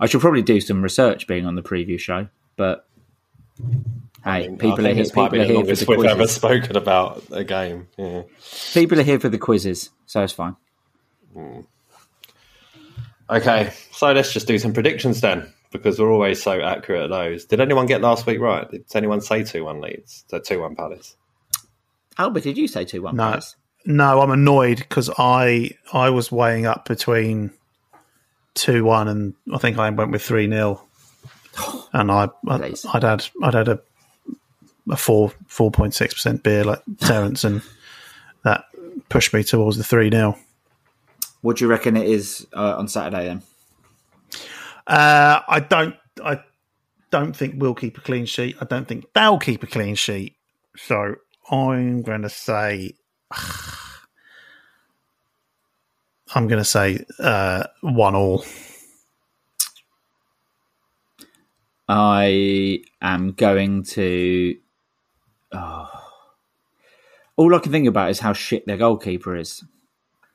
I 0.00 0.06
should 0.06 0.22
probably 0.22 0.42
do 0.42 0.60
some 0.60 0.82
research 0.82 1.26
being 1.26 1.44
on 1.44 1.54
the 1.54 1.62
preview 1.62 2.00
show. 2.00 2.28
But 2.56 2.88
hey, 4.24 4.48
people 4.58 4.86
are 4.86 4.94
here. 4.94 5.04
People 5.04 5.22
are 5.22 5.44
here 5.44 5.46
for 5.46 5.54
longest 5.54 5.86
the 5.86 5.96
we've 5.96 6.04
ever 6.06 6.26
spoken 6.26 6.76
about 6.76 7.22
a 7.30 7.44
game. 7.44 7.88
Yeah. 7.98 8.22
People 8.72 8.98
are 8.98 9.04
here 9.04 9.20
for 9.20 9.28
the 9.28 9.38
quizzes, 9.38 9.90
so 10.06 10.22
it's 10.22 10.32
fine. 10.32 10.56
Hmm. 11.34 11.60
Okay, 13.28 13.72
so 13.92 14.10
let's 14.12 14.32
just 14.32 14.48
do 14.48 14.58
some 14.58 14.72
predictions 14.72 15.20
then, 15.20 15.52
because 15.70 16.00
we're 16.00 16.10
always 16.10 16.42
so 16.42 16.60
accurate 16.60 17.04
at 17.04 17.10
those. 17.10 17.44
Did 17.44 17.60
anyone 17.60 17.86
get 17.86 18.00
last 18.00 18.26
week 18.26 18.40
right? 18.40 18.68
Did 18.68 18.84
anyone 18.94 19.20
say 19.20 19.44
two 19.44 19.64
one 19.64 19.80
Leeds? 19.80 20.24
So 20.28 20.40
two 20.40 20.60
one 20.60 20.74
Palace. 20.74 21.16
Albert, 22.18 22.42
did 22.42 22.58
you 22.58 22.66
say 22.66 22.84
two 22.84 23.02
one? 23.02 23.16
No, 23.16 23.38
no, 23.84 24.20
I'm 24.20 24.30
annoyed 24.30 24.78
because 24.78 25.10
I 25.16 25.70
I 25.92 26.10
was 26.10 26.32
weighing 26.32 26.66
up 26.66 26.88
between 26.88 27.52
two 28.54 28.84
one 28.84 29.08
and 29.08 29.34
I 29.52 29.58
think 29.58 29.78
I 29.78 29.88
went 29.90 30.10
with 30.10 30.22
three 30.22 30.48
0 30.48 30.82
and 31.92 32.10
I, 32.10 32.28
I 32.48 32.58
Please. 32.58 32.86
I'd 32.92 33.02
had 33.02 33.26
I'd 33.42 33.54
had 33.54 33.68
a 33.68 33.80
a 34.90 34.96
four 34.96 35.32
four 35.46 35.70
point 35.70 35.94
six 35.94 36.14
percent 36.14 36.42
beer 36.42 36.64
like 36.64 36.82
Terence 36.98 37.44
and 37.44 37.62
that 38.44 38.64
pushed 39.08 39.32
me 39.32 39.44
towards 39.44 39.76
the 39.76 39.84
three 39.84 40.10
0 40.10 40.36
What 41.42 41.56
do 41.56 41.64
you 41.64 41.70
reckon 41.70 41.96
it 41.96 42.08
is 42.08 42.46
uh, 42.54 42.76
on 42.76 42.88
Saturday 42.88 43.26
then? 43.26 43.42
Uh, 44.86 45.40
I 45.46 45.60
don't 45.60 45.94
I 46.24 46.40
don't 47.10 47.34
think 47.34 47.54
we'll 47.58 47.74
keep 47.74 47.98
a 47.98 48.00
clean 48.00 48.26
sheet. 48.26 48.56
I 48.60 48.64
don't 48.64 48.86
think 48.86 49.06
they'll 49.14 49.38
keep 49.38 49.62
a 49.62 49.66
clean 49.66 49.94
sheet. 49.94 50.36
So 50.76 51.16
I'm 51.50 52.02
going 52.02 52.22
to 52.22 52.28
say 52.28 52.94
I'm 56.34 56.46
going 56.46 56.60
to 56.60 56.64
say 56.64 57.04
uh, 57.18 57.64
one 57.80 58.14
all. 58.14 58.44
I 61.88 62.82
am 63.02 63.32
going 63.32 63.82
to. 63.82 64.56
Oh. 65.52 65.88
All 67.36 67.54
I 67.54 67.58
can 67.58 67.72
think 67.72 67.88
about 67.88 68.10
is 68.10 68.20
how 68.20 68.32
shit 68.32 68.66
their 68.66 68.76
goalkeeper 68.76 69.36
is. 69.36 69.64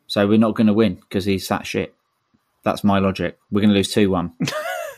So 0.07 0.27
we're 0.27 0.37
not 0.37 0.55
going 0.55 0.67
to 0.67 0.73
win 0.73 0.95
because 0.95 1.25
he's 1.25 1.47
that 1.47 1.65
shit. 1.65 1.95
That's 2.63 2.83
my 2.83 2.99
logic. 2.99 3.37
We're 3.51 3.61
going 3.61 3.69
to 3.69 3.75
lose 3.75 3.93
2 3.93 4.09
1. 4.09 4.33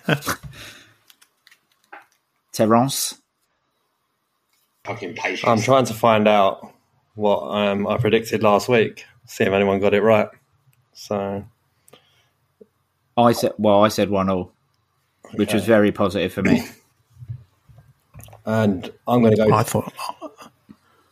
Terence? 2.53 3.21
Fucking 4.85 5.15
patience. 5.15 5.47
I'm 5.47 5.61
trying 5.61 5.85
to 5.85 5.93
find 5.93 6.27
out 6.27 6.73
what 7.13 7.41
um, 7.41 7.85
I 7.85 7.97
predicted 7.97 8.41
last 8.41 8.67
week. 8.69 9.05
See 9.25 9.43
if 9.43 9.51
anyone 9.51 9.79
got 9.79 9.93
it 9.93 10.01
right. 10.01 10.29
So 10.99 11.45
I 13.15 13.31
said, 13.31 13.53
well, 13.59 13.83
I 13.83 13.87
said 13.87 14.09
1 14.09 14.29
all, 14.31 14.51
which 15.35 15.53
was 15.53 15.63
very 15.63 15.91
positive 15.91 16.33
for 16.33 16.41
me. 16.41 16.63
and 18.47 18.91
I'm 19.07 19.21
going 19.21 19.35
to 19.35 19.37
go. 19.37 19.53
I 19.53 19.61
thought 19.61 19.93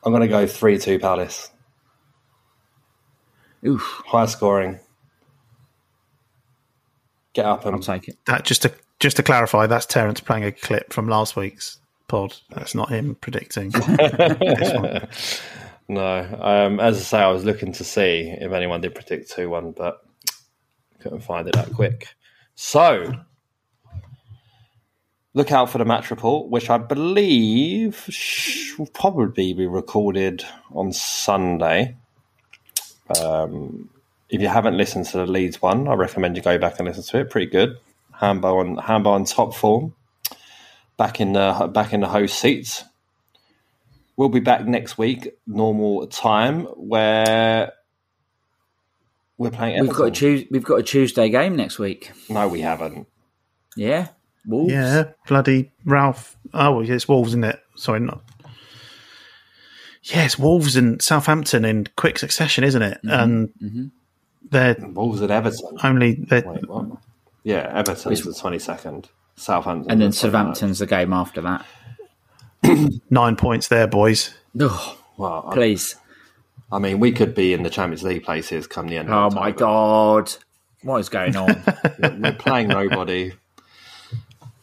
I'm 0.04 0.12
going 0.12 0.24
to 0.24 0.28
go 0.28 0.48
three 0.48 0.80
two 0.80 0.98
Palace. 0.98 1.52
Oof, 3.64 4.02
High 4.08 4.26
scoring. 4.26 4.80
Get 7.34 7.46
up 7.46 7.66
and 7.66 7.76
I'll 7.76 7.82
take 7.82 8.08
it. 8.08 8.18
that 8.26 8.44
just 8.44 8.64
to 8.64 8.74
just 9.00 9.18
to 9.18 9.24
clarify, 9.24 9.68
that's 9.68 9.86
Terence 9.86 10.20
playing 10.20 10.46
a 10.46 10.52
clip 10.52 10.94
from 10.94 11.08
last 11.08 11.36
week's 11.36 11.78
pod. 12.08 12.36
That's 12.50 12.74
not 12.74 12.90
him 12.90 13.16
predicting. 13.22 13.72
No, 15.88 16.40
um, 16.42 16.80
as 16.80 16.98
I 16.98 17.02
say, 17.02 17.18
I 17.20 17.32
was 17.32 17.46
looking 17.46 17.72
to 17.74 17.84
see 17.84 18.36
if 18.40 18.52
anyone 18.52 18.82
did 18.82 18.96
predict 18.96 19.32
two 19.32 19.50
one, 19.50 19.72
but 19.72 20.02
couldn't 21.00 21.22
find 21.22 21.48
it 21.48 21.54
that 21.54 21.74
quick. 21.74 22.08
So, 22.56 23.14
look 25.36 25.52
out 25.52 25.70
for 25.70 25.78
the 25.78 25.86
match 25.86 26.10
report, 26.10 26.50
which 26.50 26.70
I 26.72 26.80
believe 26.80 28.10
will 28.80 28.88
probably 28.88 29.54
be 29.54 29.68
recorded 29.68 30.44
on 30.74 30.92
Sunday. 30.92 31.96
Um, 33.22 33.90
if 34.30 34.42
you 34.42 34.48
haven't 34.48 34.78
listened 34.78 35.06
to 35.08 35.18
the 35.18 35.28
Leeds 35.28 35.62
one, 35.62 35.88
I 35.88 35.94
recommend 35.94 36.36
you 36.36 36.42
go 36.42 36.58
back 36.58 36.80
and 36.80 36.88
listen 36.88 37.04
to 37.04 37.20
it. 37.20 37.30
Pretty 37.30 37.52
good. 37.52 37.78
Hambo 38.14 38.58
on 38.58 38.78
Hambo 38.78 39.12
on 39.12 39.26
top 39.26 39.54
form. 39.54 39.94
Back 40.98 41.22
in 41.22 41.34
the 41.34 41.70
back 41.72 41.94
in 41.94 42.00
the 42.00 42.08
host 42.08 42.40
seats. 42.40 42.84
We'll 44.18 44.30
be 44.30 44.40
back 44.40 44.66
next 44.66 44.98
week, 44.98 45.38
normal 45.46 46.08
time, 46.08 46.64
where 46.66 47.74
we're 49.38 49.52
playing. 49.52 49.82
We've 49.82 49.90
got 49.90 50.06
a 50.06 50.08
Everton. 50.08 50.48
We've 50.52 50.64
got 50.64 50.80
a 50.80 50.84
Tuesday 50.84 51.30
game 51.30 51.56
next 51.56 51.80
week. 51.80 52.12
No, 52.30 52.48
we 52.48 52.62
haven't. 52.62 53.08
Yeah, 53.76 54.10
Wolves. 54.46 54.72
Yeah, 54.72 55.12
bloody 55.28 55.72
Ralph. 55.84 56.38
Oh, 56.54 56.82
yeah, 56.82 56.96
it's 56.96 57.08
Wolves, 57.08 57.32
isn't 57.32 57.44
it? 57.44 57.60
Sorry, 57.76 58.00
not. 58.00 58.22
Yes, 60.04 60.38
Wolves 60.38 60.76
and 60.76 61.02
Southampton 61.02 61.66
in 61.66 61.88
quick 61.98 62.20
succession, 62.20 62.64
isn't 62.64 62.82
it? 62.82 63.00
And 63.04 63.50
mhm. 63.62 63.92
they're 64.50 64.78
Wolves 64.80 65.20
and 65.22 65.32
Everton. 65.32 65.78
only 65.84 66.14
they're, 66.14 66.44
Wait, 66.46 66.70
what? 66.70 67.00
Yeah, 67.44 67.72
Everton's 67.74 68.24
the 68.24 68.34
twenty 68.34 68.60
second. 68.60 69.10
Southampton, 69.36 69.92
and 69.92 70.02
then 70.02 70.12
the 70.12 70.16
Southampton's 70.16 70.80
the 70.80 70.86
game 70.86 71.12
after 71.12 71.42
that. 71.42 71.66
nine 73.10 73.36
points 73.36 73.68
there, 73.68 73.88
boys. 73.88 74.34
Oh, 74.60 74.98
Well, 75.18 75.50
please. 75.52 75.96
I 76.72 76.80
mean, 76.80 77.00
we 77.00 77.12
could 77.12 77.36
be 77.36 77.54
in 77.54 77.64
the 77.64 77.70
Champions 77.70 78.04
League 78.04 78.24
places 78.24 78.68
come 78.68 78.88
the 78.88 78.98
end. 78.98 79.10
Of 79.10 79.32
this. 79.32 79.38
Oh 79.38 79.40
of 79.40 79.44
my 79.44 79.52
god, 79.52 80.34
what 80.82 80.98
is 80.98 81.10
going 81.10 81.36
on? 81.36 81.64
We're 82.22 82.34
playing 82.34 82.70
nobody. 82.70 83.34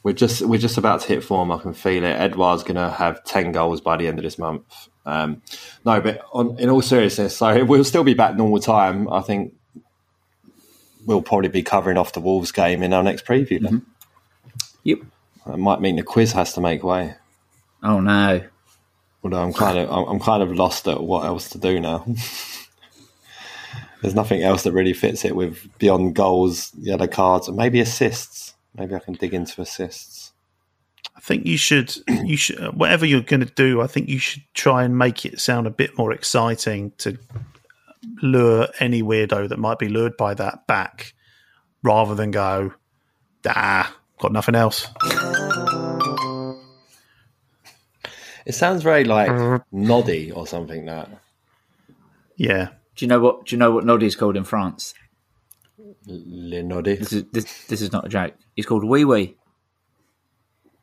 We're 0.02 0.12
just 0.12 0.42
we're 0.42 0.58
just 0.58 0.78
about 0.78 1.02
to 1.02 1.08
hit 1.08 1.22
form. 1.22 1.52
I 1.52 1.58
can 1.58 1.72
feel 1.72 2.02
it. 2.02 2.18
Edouard's 2.20 2.64
going 2.64 2.74
to 2.74 2.90
have 2.90 3.22
ten 3.22 3.52
goals 3.52 3.80
by 3.80 3.96
the 3.96 4.08
end 4.08 4.18
of 4.18 4.24
this 4.24 4.36
month. 4.36 4.64
Um, 5.06 5.42
no, 5.84 6.00
but 6.00 6.22
on, 6.32 6.58
in 6.58 6.70
all 6.70 6.82
seriousness, 6.82 7.36
so 7.36 7.64
we'll 7.64 7.84
still 7.84 8.02
be 8.02 8.14
back 8.14 8.36
normal 8.36 8.58
time. 8.58 9.08
I 9.12 9.20
think 9.20 9.54
we'll 11.06 11.22
probably 11.22 11.50
be 11.50 11.62
covering 11.62 11.98
off 11.98 12.12
the 12.12 12.20
Wolves 12.20 12.50
game 12.50 12.82
in 12.82 12.92
our 12.92 13.02
next 13.02 13.24
preview. 13.24 13.60
Then. 13.60 13.86
yep. 14.82 14.98
It 15.46 15.56
might 15.56 15.80
mean 15.80 15.96
the 15.96 16.02
quiz 16.02 16.32
has 16.32 16.52
to 16.54 16.60
make 16.60 16.82
way. 16.82 17.14
Oh 17.82 18.00
no. 18.00 18.42
Although 19.24 19.42
I'm 19.42 19.52
kind 19.52 19.78
of 19.78 19.90
I'm 19.90 20.04
I'm 20.08 20.20
kind 20.20 20.42
of 20.42 20.52
lost 20.54 20.88
at 20.88 21.02
what 21.02 21.24
else 21.24 21.48
to 21.50 21.58
do 21.58 21.80
now. 21.80 22.04
There's 24.00 24.14
nothing 24.14 24.42
else 24.42 24.64
that 24.64 24.72
really 24.72 24.94
fits 24.94 25.24
it 25.24 25.36
with 25.36 25.68
beyond 25.78 26.16
goals, 26.16 26.72
yellow 26.76 27.06
cards, 27.06 27.46
and 27.46 27.56
maybe 27.56 27.78
assists. 27.80 28.54
Maybe 28.74 28.94
I 28.94 28.98
can 28.98 29.14
dig 29.14 29.32
into 29.32 29.60
assists. 29.60 30.32
I 31.16 31.20
think 31.20 31.46
you 31.46 31.56
should 31.56 31.94
you 32.08 32.36
should 32.36 32.74
whatever 32.76 33.06
you're 33.06 33.20
going 33.20 33.46
to 33.46 33.52
do. 33.54 33.80
I 33.80 33.86
think 33.86 34.08
you 34.08 34.18
should 34.18 34.42
try 34.54 34.82
and 34.82 34.98
make 34.98 35.24
it 35.24 35.38
sound 35.40 35.68
a 35.68 35.70
bit 35.70 35.96
more 35.96 36.12
exciting 36.12 36.92
to 36.98 37.16
lure 38.22 38.66
any 38.80 39.02
weirdo 39.02 39.48
that 39.48 39.58
might 39.58 39.78
be 39.78 39.88
lured 39.88 40.16
by 40.16 40.34
that 40.34 40.66
back, 40.66 41.14
rather 41.84 42.16
than 42.16 42.32
go, 42.32 42.72
ah, 43.46 43.96
got 44.18 44.32
nothing 44.32 44.56
else. 44.56 44.88
It 48.46 48.54
sounds 48.54 48.82
very 48.82 49.04
like 49.04 49.28
mm. 49.28 49.62
noddy 49.70 50.30
or 50.32 50.46
something. 50.46 50.86
That 50.86 51.08
Yeah, 52.36 52.70
Do 52.96 53.04
you 53.04 53.08
know 53.08 53.20
what? 53.20 53.46
Do 53.46 53.54
you 53.54 53.58
know 53.58 53.70
what 53.70 53.84
Noddy's 53.84 54.16
called 54.16 54.36
in 54.36 54.44
France? 54.44 54.94
Le 56.06 56.62
noddy. 56.62 56.96
This 56.96 57.12
is 57.12 57.24
this, 57.32 57.66
this 57.66 57.80
is 57.82 57.92
not 57.92 58.06
a 58.06 58.08
joke. 58.08 58.34
He's 58.56 58.66
called 58.66 58.84
Wee 58.84 59.04
Wee 59.04 59.36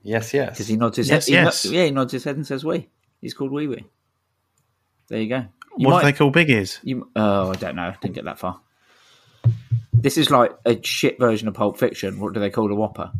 Yes, 0.01 0.33
yes. 0.33 0.51
because 0.51 0.67
he 0.67 0.77
nods 0.77 0.97
his 0.97 1.09
Yes, 1.09 1.27
head. 1.27 1.31
he 1.33 1.37
no- 1.39 1.43
yes. 1.45 1.65
yeah, 1.65 1.85
he 1.85 1.91
nods 1.91 2.13
his 2.13 2.23
head 2.23 2.35
and 2.37 2.47
says 2.47 2.63
"Wee." 2.63 2.89
He's 3.21 3.33
called 3.33 3.51
Wee 3.51 3.67
Wee. 3.67 3.85
There 5.09 5.19
you 5.19 5.27
go. 5.27 5.45
You 5.77 5.87
what 5.87 5.95
might- 5.95 6.01
do 6.01 6.05
they 6.07 6.17
call 6.17 6.29
big 6.31 6.49
ears? 6.49 6.79
You, 6.83 7.09
oh, 7.15 7.51
I 7.51 7.55
don't 7.55 7.75
know. 7.75 7.93
Didn't 8.01 8.15
get 8.15 8.25
that 8.25 8.39
far. 8.39 8.61
This 9.93 10.17
is 10.17 10.31
like 10.31 10.51
a 10.65 10.81
shit 10.81 11.19
version 11.19 11.49
of 11.49 11.53
Pulp 11.55 11.77
Fiction. 11.77 12.19
What 12.21 12.33
do 12.33 12.39
they 12.39 12.49
call 12.49 12.71
a 12.71 12.75
Whopper? 12.75 13.11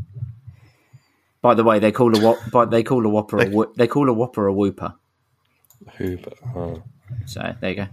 By 1.42 1.54
the 1.54 1.64
way, 1.64 1.80
they 1.80 1.92
call 1.92 2.16
a 2.18 2.20
whop, 2.22 2.38
but 2.52 2.72
they 2.72 2.84
call 2.84 3.06
a 3.06 3.10
Whopper 3.10 3.40
a 3.40 3.46
who- 3.50 3.74
they 3.78 3.88
call 3.88 4.10
a 4.10 4.14
Whopper 4.14 4.48
a 4.48 4.54
Whooper. 4.54 4.94
Who? 5.98 6.18
but- 6.18 6.34
oh, 6.56 6.84
So 7.26 7.56
there 7.62 7.70
you 7.70 7.76
go. 7.78 7.88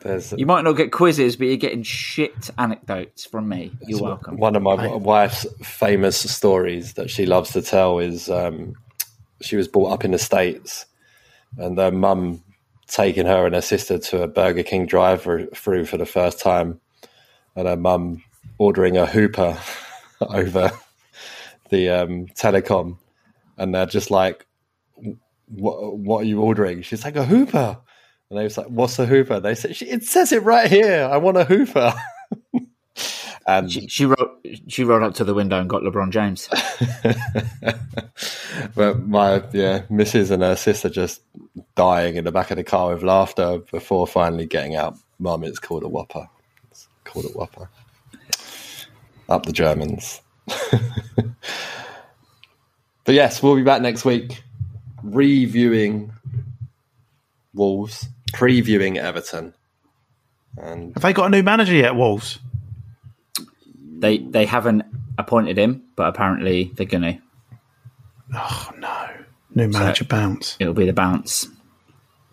there's 0.00 0.32
You 0.32 0.46
might 0.46 0.62
not 0.62 0.72
get 0.74 0.92
quizzes, 0.92 1.36
but 1.36 1.46
you're 1.48 1.56
getting 1.56 1.82
shit 1.82 2.50
anecdotes 2.58 3.24
from 3.24 3.48
me. 3.48 3.72
You're 3.86 4.02
welcome. 4.02 4.36
one 4.36 4.54
of 4.56 4.62
my 4.62 4.94
wife's 4.94 5.46
famous 5.62 6.18
stories 6.30 6.94
that 6.94 7.10
she 7.10 7.26
loves 7.26 7.52
to 7.52 7.62
tell 7.62 7.98
is 7.98 8.30
um, 8.30 8.74
she 9.40 9.56
was 9.56 9.66
brought 9.68 9.92
up 9.92 10.04
in 10.04 10.12
the 10.12 10.18
states, 10.18 10.86
and 11.58 11.76
her 11.78 11.90
mum 11.90 12.42
taking 12.88 13.26
her 13.26 13.46
and 13.46 13.54
her 13.54 13.60
sister 13.60 13.98
to 13.98 14.22
a 14.22 14.28
Burger 14.28 14.62
King 14.62 14.86
drive-through 14.86 15.84
for 15.86 15.96
the 15.96 16.06
first 16.06 16.38
time, 16.40 16.80
and 17.56 17.66
her 17.66 17.76
mum 17.76 18.22
ordering 18.58 18.96
a 18.96 19.06
Hooper 19.06 19.58
over 20.20 20.70
the 21.72 21.88
um, 21.88 22.26
telecom, 22.28 22.98
and 23.58 23.74
they're 23.74 23.86
just 23.86 24.12
like, 24.12 24.46
"What? 25.48 25.98
What 25.98 26.22
are 26.22 26.26
you 26.26 26.40
ordering?" 26.40 26.82
She's 26.82 27.04
like, 27.04 27.16
"A 27.16 27.24
Hooper." 27.24 27.78
And 28.30 28.38
they 28.38 28.44
was 28.44 28.56
like, 28.56 28.68
"What's 28.68 28.96
a 29.00 29.06
Hooper?" 29.06 29.40
They 29.40 29.56
said, 29.56 29.76
"It 29.80 30.04
says 30.04 30.30
it 30.30 30.44
right 30.44 30.70
here. 30.70 31.08
I 31.10 31.16
want 31.16 31.38
a 31.38 31.44
Hooper." 31.44 31.92
and 33.46 33.72
She, 33.72 33.88
she 33.88 34.04
rolled 34.04 34.30
she 34.68 34.84
rolled 34.84 35.02
up 35.02 35.14
to 35.14 35.24
the 35.24 35.34
window 35.34 35.58
and 35.58 35.68
got 35.68 35.82
LeBron 35.82 36.10
James. 36.10 36.48
but 38.74 39.06
my 39.06 39.42
yeah, 39.52 39.82
Mrs. 39.90 40.30
and 40.30 40.42
her 40.42 40.56
sister 40.56 40.88
just 40.88 41.22
dying 41.74 42.16
in 42.16 42.24
the 42.24 42.32
back 42.32 42.50
of 42.50 42.58
the 42.58 42.64
car 42.64 42.92
with 42.92 43.02
laughter 43.02 43.58
before 43.70 44.06
finally 44.06 44.46
getting 44.46 44.76
out. 44.76 44.96
Mum, 45.18 45.42
it's 45.42 45.58
called 45.58 45.84
a 45.84 45.88
Whopper. 45.88 46.28
It's 46.70 46.86
called 47.04 47.24
a 47.24 47.28
Whopper. 47.28 47.70
Up 49.28 49.46
the 49.46 49.52
Germans. 49.52 50.20
but 53.04 53.14
yes, 53.14 53.42
we'll 53.42 53.56
be 53.56 53.62
back 53.62 53.82
next 53.82 54.04
week, 54.04 54.42
reviewing 55.02 56.12
Wolves, 57.54 58.08
previewing 58.32 58.96
Everton, 58.96 59.54
and 60.56 60.94
Have 60.94 61.02
they 61.02 61.12
got 61.12 61.26
a 61.26 61.30
new 61.30 61.42
manager 61.42 61.74
yet, 61.74 61.94
Wolves? 61.96 62.38
They 63.98 64.18
they 64.18 64.46
haven't 64.46 64.84
appointed 65.18 65.58
him, 65.58 65.82
but 65.96 66.08
apparently 66.08 66.72
they're 66.74 66.86
gonna. 66.86 67.18
Oh 68.34 68.70
no, 68.78 69.08
new 69.54 69.68
manager 69.68 70.04
bounce. 70.04 70.56
It'll 70.58 70.74
be 70.74 70.86
the 70.86 70.92
bounce. 70.92 71.46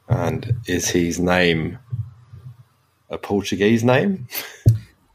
and 0.08 0.56
is 0.66 0.90
his 0.90 1.20
name 1.20 1.78
a 3.10 3.18
Portuguese 3.18 3.84
name? 3.84 4.28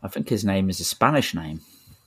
I 0.02 0.08
think 0.08 0.28
his 0.28 0.44
name 0.44 0.68
is 0.68 0.78
a 0.80 0.84
Spanish 0.84 1.34
name. 1.34 1.60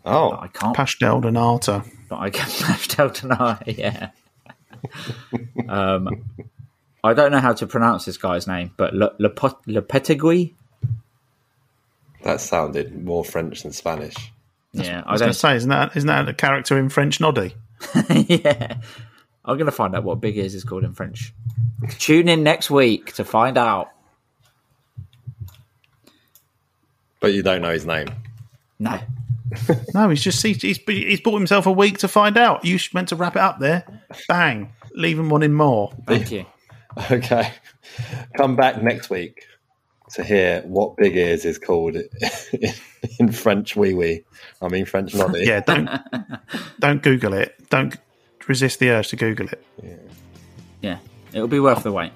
Oh, 0.07 0.31
I 0.39 0.47
can't. 0.47 0.75
Pastel 0.75 1.21
Donata. 1.21 1.85
But 2.09 2.19
I 2.19 2.29
can 2.29 2.47
left 2.67 2.99
out 2.99 3.15
tonight. 3.15 3.63
Yeah. 3.77 4.09
um, 5.67 6.23
I 7.03 7.13
don't 7.13 7.31
know 7.31 7.39
how 7.39 7.53
to 7.53 7.67
pronounce 7.67 8.05
this 8.05 8.17
guy's 8.17 8.47
name, 8.47 8.71
but 8.77 8.93
Le, 8.93 9.11
Le, 9.19 9.29
Pot- 9.29 9.61
Le 9.67 9.81
Petegui. 9.81 10.53
that 12.23 12.41
sounded 12.41 13.03
more 13.03 13.23
French 13.25 13.63
than 13.63 13.73
Spanish. 13.73 14.15
Yeah, 14.73 15.01
I 15.05 15.09
I 15.09 15.11
was 15.13 15.21
going 15.21 15.31
to 15.33 15.37
say, 15.37 15.55
isn't 15.55 15.69
that 15.69 15.95
isn't 15.95 16.07
that 16.07 16.27
a 16.29 16.33
character 16.33 16.77
in 16.77 16.89
French 16.89 17.19
Noddy? 17.19 17.53
yeah, 18.09 18.77
I'm 19.45 19.57
gonna 19.57 19.71
find 19.71 19.95
out 19.95 20.03
what 20.03 20.19
Big 20.19 20.37
Ears 20.37 20.53
is 20.55 20.63
called 20.63 20.83
in 20.83 20.93
French. 20.93 21.33
Tune 21.99 22.27
in 22.27 22.43
next 22.43 22.69
week 22.69 23.13
to 23.13 23.23
find 23.23 23.57
out. 23.57 23.89
But 27.19 27.33
you 27.33 27.41
don't 27.43 27.61
know 27.61 27.71
his 27.71 27.85
name. 27.85 28.07
No, 28.79 28.99
No, 29.93 30.09
he's 30.09 30.21
just 30.23 30.41
he's, 30.43 30.61
he's 30.61 30.77
he's 30.77 31.21
bought 31.21 31.37
himself 31.37 31.65
a 31.65 31.71
week 31.71 31.99
to 31.99 32.07
find 32.07 32.37
out. 32.37 32.65
You 32.65 32.79
meant 32.93 33.09
to 33.09 33.15
wrap 33.15 33.35
it 33.35 33.41
up 33.41 33.59
there. 33.59 33.85
Bang, 34.27 34.73
leave 34.93 35.17
him 35.17 35.29
wanting 35.29 35.53
more. 35.53 35.91
thank 36.05 36.31
you. 36.31 36.45
Okay. 37.11 37.53
Come 38.37 38.55
back 38.55 38.81
next 38.81 39.11
week 39.11 39.45
to 40.13 40.23
hear 40.23 40.61
what 40.63 40.97
Big 40.97 41.15
Ears 41.15 41.45
is 41.45 41.59
called 41.59 41.95
in 43.19 43.31
French 43.31 43.75
wee 43.75 43.93
wee. 43.93 44.23
I 44.63 44.67
mean 44.67 44.85
French 44.85 45.13
noddy. 45.13 45.45
Yeah, 45.45 45.59
don't 45.59 45.87
don't 46.79 47.03
Google 47.03 47.33
it. 47.33 47.55
Don't 47.69 47.95
resist 48.47 48.79
the 48.79 48.89
urge 48.89 49.09
to 49.09 49.15
Google 49.15 49.47
it. 49.49 49.63
Yeah, 50.81 50.97
it'll 51.33 51.47
be 51.47 51.59
worth 51.59 51.83
the 51.83 51.91
wait. 51.91 52.13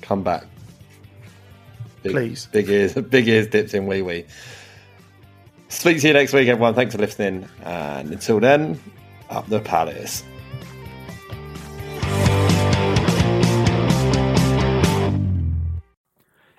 Come 0.00 0.22
back. 0.22 0.44
Big, 2.02 2.12
Please. 2.12 2.48
Big 2.50 2.68
ears 2.70 2.94
big 3.10 3.28
ears 3.28 3.48
dipped 3.48 3.74
in 3.74 3.86
wee 3.86 4.00
wee. 4.00 4.24
Speak 5.70 6.00
to 6.00 6.08
you 6.08 6.12
next 6.12 6.32
week, 6.32 6.48
everyone. 6.48 6.74
Thanks 6.74 6.94
for 6.94 7.00
listening. 7.00 7.48
And 7.62 8.10
until 8.10 8.40
then, 8.40 8.78
up 9.30 9.46
the 9.48 9.60
palace. 9.60 10.24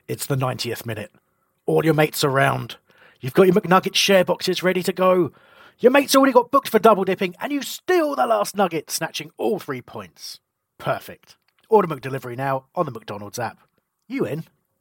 It's 0.08 0.26
the 0.26 0.36
90th 0.36 0.86
minute. 0.86 1.12
All 1.66 1.86
your 1.86 1.94
mates 1.94 2.24
around. 2.24 2.78
You've 3.20 3.34
got 3.34 3.44
your 3.44 3.56
McNugget 3.56 3.96
share 3.96 4.26
boxes 4.26 4.64
ready 4.64 4.82
to 4.84 4.94
go. 4.94 5.32
Your 5.80 5.92
mate's 5.92 6.16
already 6.16 6.34
got 6.34 6.50
booked 6.50 6.70
for 6.70 6.80
double 6.80 7.04
dipping, 7.04 7.36
and 7.40 7.52
you 7.52 7.62
steal 7.62 8.16
the 8.16 8.26
last 8.26 8.56
nugget, 8.56 8.90
snatching 8.90 9.32
all 9.38 9.60
three 9.60 9.82
points. 9.82 10.40
Perfect. 10.78 11.38
Order 11.70 11.88
McDelivery 11.96 12.38
now 12.38 12.66
on 12.76 12.86
the 12.86 12.92
McDonald's 12.92 13.40
app. 13.40 13.60
You 14.08 14.26
in? 14.26 14.46